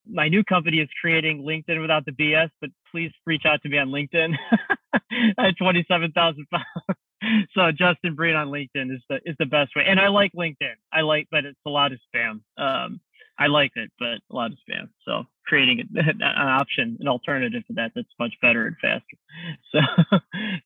My 0.07 0.27
new 0.27 0.43
company 0.43 0.81
is 0.81 0.89
creating 1.01 1.41
LinkedIn 1.41 1.81
without 1.81 2.05
the 2.05 2.11
BS, 2.11 2.49
but 2.61 2.69
please 2.91 3.11
reach 3.25 3.43
out 3.45 3.61
to 3.63 3.69
me 3.69 3.79
on 3.79 3.87
LinkedIn 3.87 4.35
at 5.39 5.57
27,000 5.57 6.45
pounds. 6.51 6.65
so 7.55 7.71
Justin 7.71 8.13
Breen 8.13 8.35
on 8.35 8.49
LinkedIn 8.49 8.93
is 8.93 9.01
the 9.09 9.19
is 9.25 9.35
the 9.39 9.47
best 9.47 9.71
way. 9.75 9.83
And 9.87 9.99
I 9.99 10.09
like 10.09 10.31
LinkedIn. 10.33 10.75
I 10.93 11.01
like, 11.01 11.27
but 11.31 11.45
it's 11.45 11.59
a 11.65 11.69
lot 11.69 11.91
of 11.91 11.99
spam. 12.13 12.41
Um, 12.57 12.99
I 13.37 13.47
like 13.47 13.71
it, 13.75 13.91
but 13.99 14.19
a 14.31 14.35
lot 14.35 14.51
of 14.51 14.57
spam. 14.67 14.89
So 15.05 15.23
creating 15.45 15.83
an 15.95 16.21
option, 16.23 16.97
an 16.99 17.07
alternative 17.07 17.65
to 17.67 17.73
that 17.73 17.91
that's 17.95 18.07
much 18.19 18.33
better 18.41 18.67
and 18.67 18.75
faster. 18.81 19.05
So, 19.71 19.81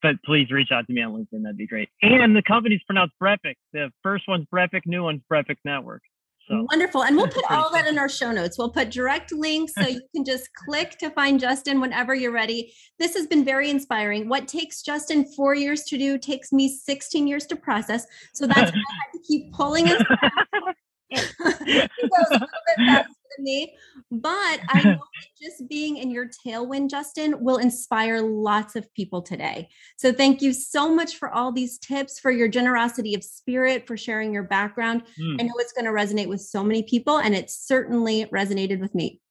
but 0.04 0.16
please 0.24 0.52
reach 0.52 0.70
out 0.72 0.86
to 0.86 0.94
me 0.94 1.02
on 1.02 1.14
LinkedIn. 1.14 1.42
That'd 1.42 1.58
be 1.58 1.66
great. 1.66 1.90
And 2.04 2.36
the 2.36 2.44
company's 2.44 2.82
pronounced 2.86 3.16
BrEpic. 3.22 3.56
The 3.74 3.90
first 4.04 4.26
one's 4.28 4.46
BrEpic, 4.54 4.82
new 4.86 5.02
one's 5.04 5.22
BrEpic 5.32 5.56
Network. 5.66 6.04
So 6.48 6.66
wonderful. 6.70 7.04
And 7.04 7.16
we'll 7.16 7.28
put 7.28 7.50
all 7.50 7.72
that 7.72 7.88
in 7.88 7.98
our 7.98 8.10
show 8.10 8.32
notes. 8.32 8.58
We'll 8.58 8.72
put 8.72 8.90
direct 8.90 9.32
links 9.32 9.74
so 9.78 9.88
you 9.88 10.02
can 10.16 10.26
just 10.26 10.50
click 10.54 10.98
to 11.00 11.10
find 11.12 11.40
Justin 11.40 11.80
whenever 11.80 12.16
you're 12.16 12.32
ready. 12.32 12.74
This 12.98 13.16
has 13.16 13.28
been 13.28 13.46
very 13.46 13.70
inspiring. 13.70 14.30
What 14.30 14.48
takes 14.48 14.82
Justin 14.82 15.26
four 15.36 15.54
years 15.54 15.84
to 15.84 15.98
do 15.98 16.18
takes 16.18 16.52
me 16.52 16.68
16 16.68 17.28
years 17.28 17.46
to 17.48 17.56
process. 17.56 18.06
So 18.34 18.48
that's 18.48 18.72
why 18.72 18.78
I 18.78 18.96
had 19.04 19.12
to 19.14 19.20
keep 19.28 19.54
pulling 19.54 19.90
us 19.90 20.02
goes 21.16 22.28
a 22.30 22.34
little 22.34 22.40
bit 22.40 22.86
faster 22.86 23.14
than 23.38 23.44
me. 23.44 23.76
But 24.12 24.60
I 24.70 24.82
know 24.84 24.92
that 25.00 25.42
just 25.42 25.68
being 25.70 25.98
in 25.98 26.12
your 26.12 26.28
tailwind, 26.28 26.90
Justin, 26.90 27.44
will 27.44 27.58
inspire 27.58 28.22
lots 28.22 28.76
of 28.76 28.92
people 28.94 29.22
today. 29.22 29.70
So 29.98 30.12
thank 30.12 30.42
you 30.42 30.54
so 30.54 30.94
much 30.94 31.18
for 31.18 31.30
all 31.30 31.52
these 31.52 31.78
tips, 31.78 32.20
for 32.20 32.32
your 32.32 32.48
generosity 32.48 33.16
of 33.16 33.24
spirit, 33.24 33.88
for 33.88 33.98
sharing 33.98 34.34
your 34.34 34.44
background. 34.44 35.04
Mm. 35.20 35.42
I 35.42 35.44
know 35.44 35.54
it's 35.58 35.74
going 35.74 35.86
to 35.86 35.92
resonate 35.92 36.28
with 36.28 36.42
so 36.42 36.64
many 36.64 36.84
people, 36.84 37.18
and 37.18 37.36
it 37.36 37.50
certainly 37.50 38.26
resonated 38.26 38.80
with 38.80 38.94
me. 38.96 39.22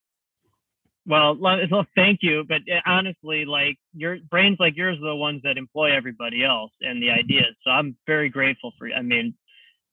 Well, 1.09 1.39
well, 1.41 1.87
thank 1.97 2.19
you. 2.21 2.45
But 2.47 2.59
eh, 2.71 2.81
honestly, 2.85 3.47
like 3.47 3.79
your 3.95 4.19
brains 4.31 4.59
like 4.61 4.77
yours 4.77 4.99
are 4.99 5.09
the 5.09 5.17
ones 5.17 5.41
that 5.43 5.57
employ 5.57 5.97
everybody 5.97 6.45
else 6.45 6.71
and 6.83 7.03
the 7.03 7.11
ideas. 7.11 7.57
So 7.65 7.71
I'm 7.71 7.97
very 8.07 8.29
grateful 8.29 8.73
for 8.79 8.89
you. 8.89 8.95
I 8.95 9.01
mean, 9.01 9.35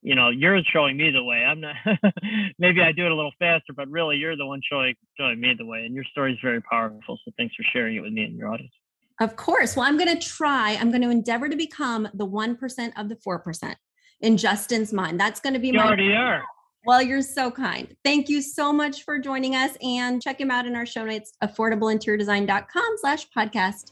you 0.06 0.14
know, 0.14 0.30
you're 0.30 0.62
showing 0.72 0.98
me 0.98 1.10
the 1.10 1.24
way. 1.24 1.38
I'm 1.38 1.60
not. 1.60 1.76
maybe 2.60 2.80
I 2.80 2.92
do 2.92 3.08
it 3.08 3.12
a 3.12 3.16
little 3.16 3.34
faster, 3.40 3.74
but 3.76 3.90
really, 3.90 4.18
you're 4.18 4.38
the 4.38 4.46
one 4.46 4.62
showing 4.70 4.94
showing 5.18 5.42
me 5.42 5.56
the 5.58 5.66
way, 5.66 5.84
and 5.84 5.96
your 5.96 6.04
story 6.04 6.34
is 6.34 6.40
very 6.44 6.62
powerful. 6.62 7.18
So 7.26 7.32
thanks 7.38 7.56
for 7.56 7.64
sharing 7.74 7.96
it 7.96 8.02
with 8.02 8.14
me 8.14 8.24
and 8.26 8.38
your 8.38 8.50
audience. 8.50 8.72
Of 9.20 9.36
course. 9.36 9.76
Well, 9.76 9.88
I'm 9.88 9.98
going 9.98 10.16
to 10.16 10.28
try. 10.28 10.78
I'm 10.80 10.92
going 10.92 11.02
to 11.02 11.10
endeavor 11.10 11.50
to 11.50 11.56
become 11.56 12.08
the 12.14 12.26
one 12.26 12.56
percent 12.56 12.94
of 12.98 13.10
the 13.10 13.16
four 13.16 13.40
percent 13.40 13.80
in 14.22 14.38
Justin's 14.38 14.94
mind. 14.94 15.20
That's 15.20 15.40
going 15.40 15.54
to 15.54 15.60
be 15.60 15.70
you 15.70 15.74
my. 15.74 15.88
Already 15.88 16.14
are. 16.14 16.44
Well, 16.86 17.02
you're 17.02 17.24
so 17.24 17.50
kind. 17.50 17.96
Thank 18.04 18.30
you 18.30 18.44
so 18.44 18.72
much 18.72 19.06
for 19.06 19.18
joining 19.18 19.56
us 19.56 19.76
and 19.82 20.22
check 20.22 20.40
him 20.40 20.52
out 20.52 20.68
in 20.68 20.76
our 20.76 20.86
show 20.86 21.04
notes, 21.04 21.34
affordableinteriordesign.com 21.44 22.96
slash 23.00 23.28
podcast. 23.36 23.92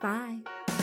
Bye. 0.00 0.77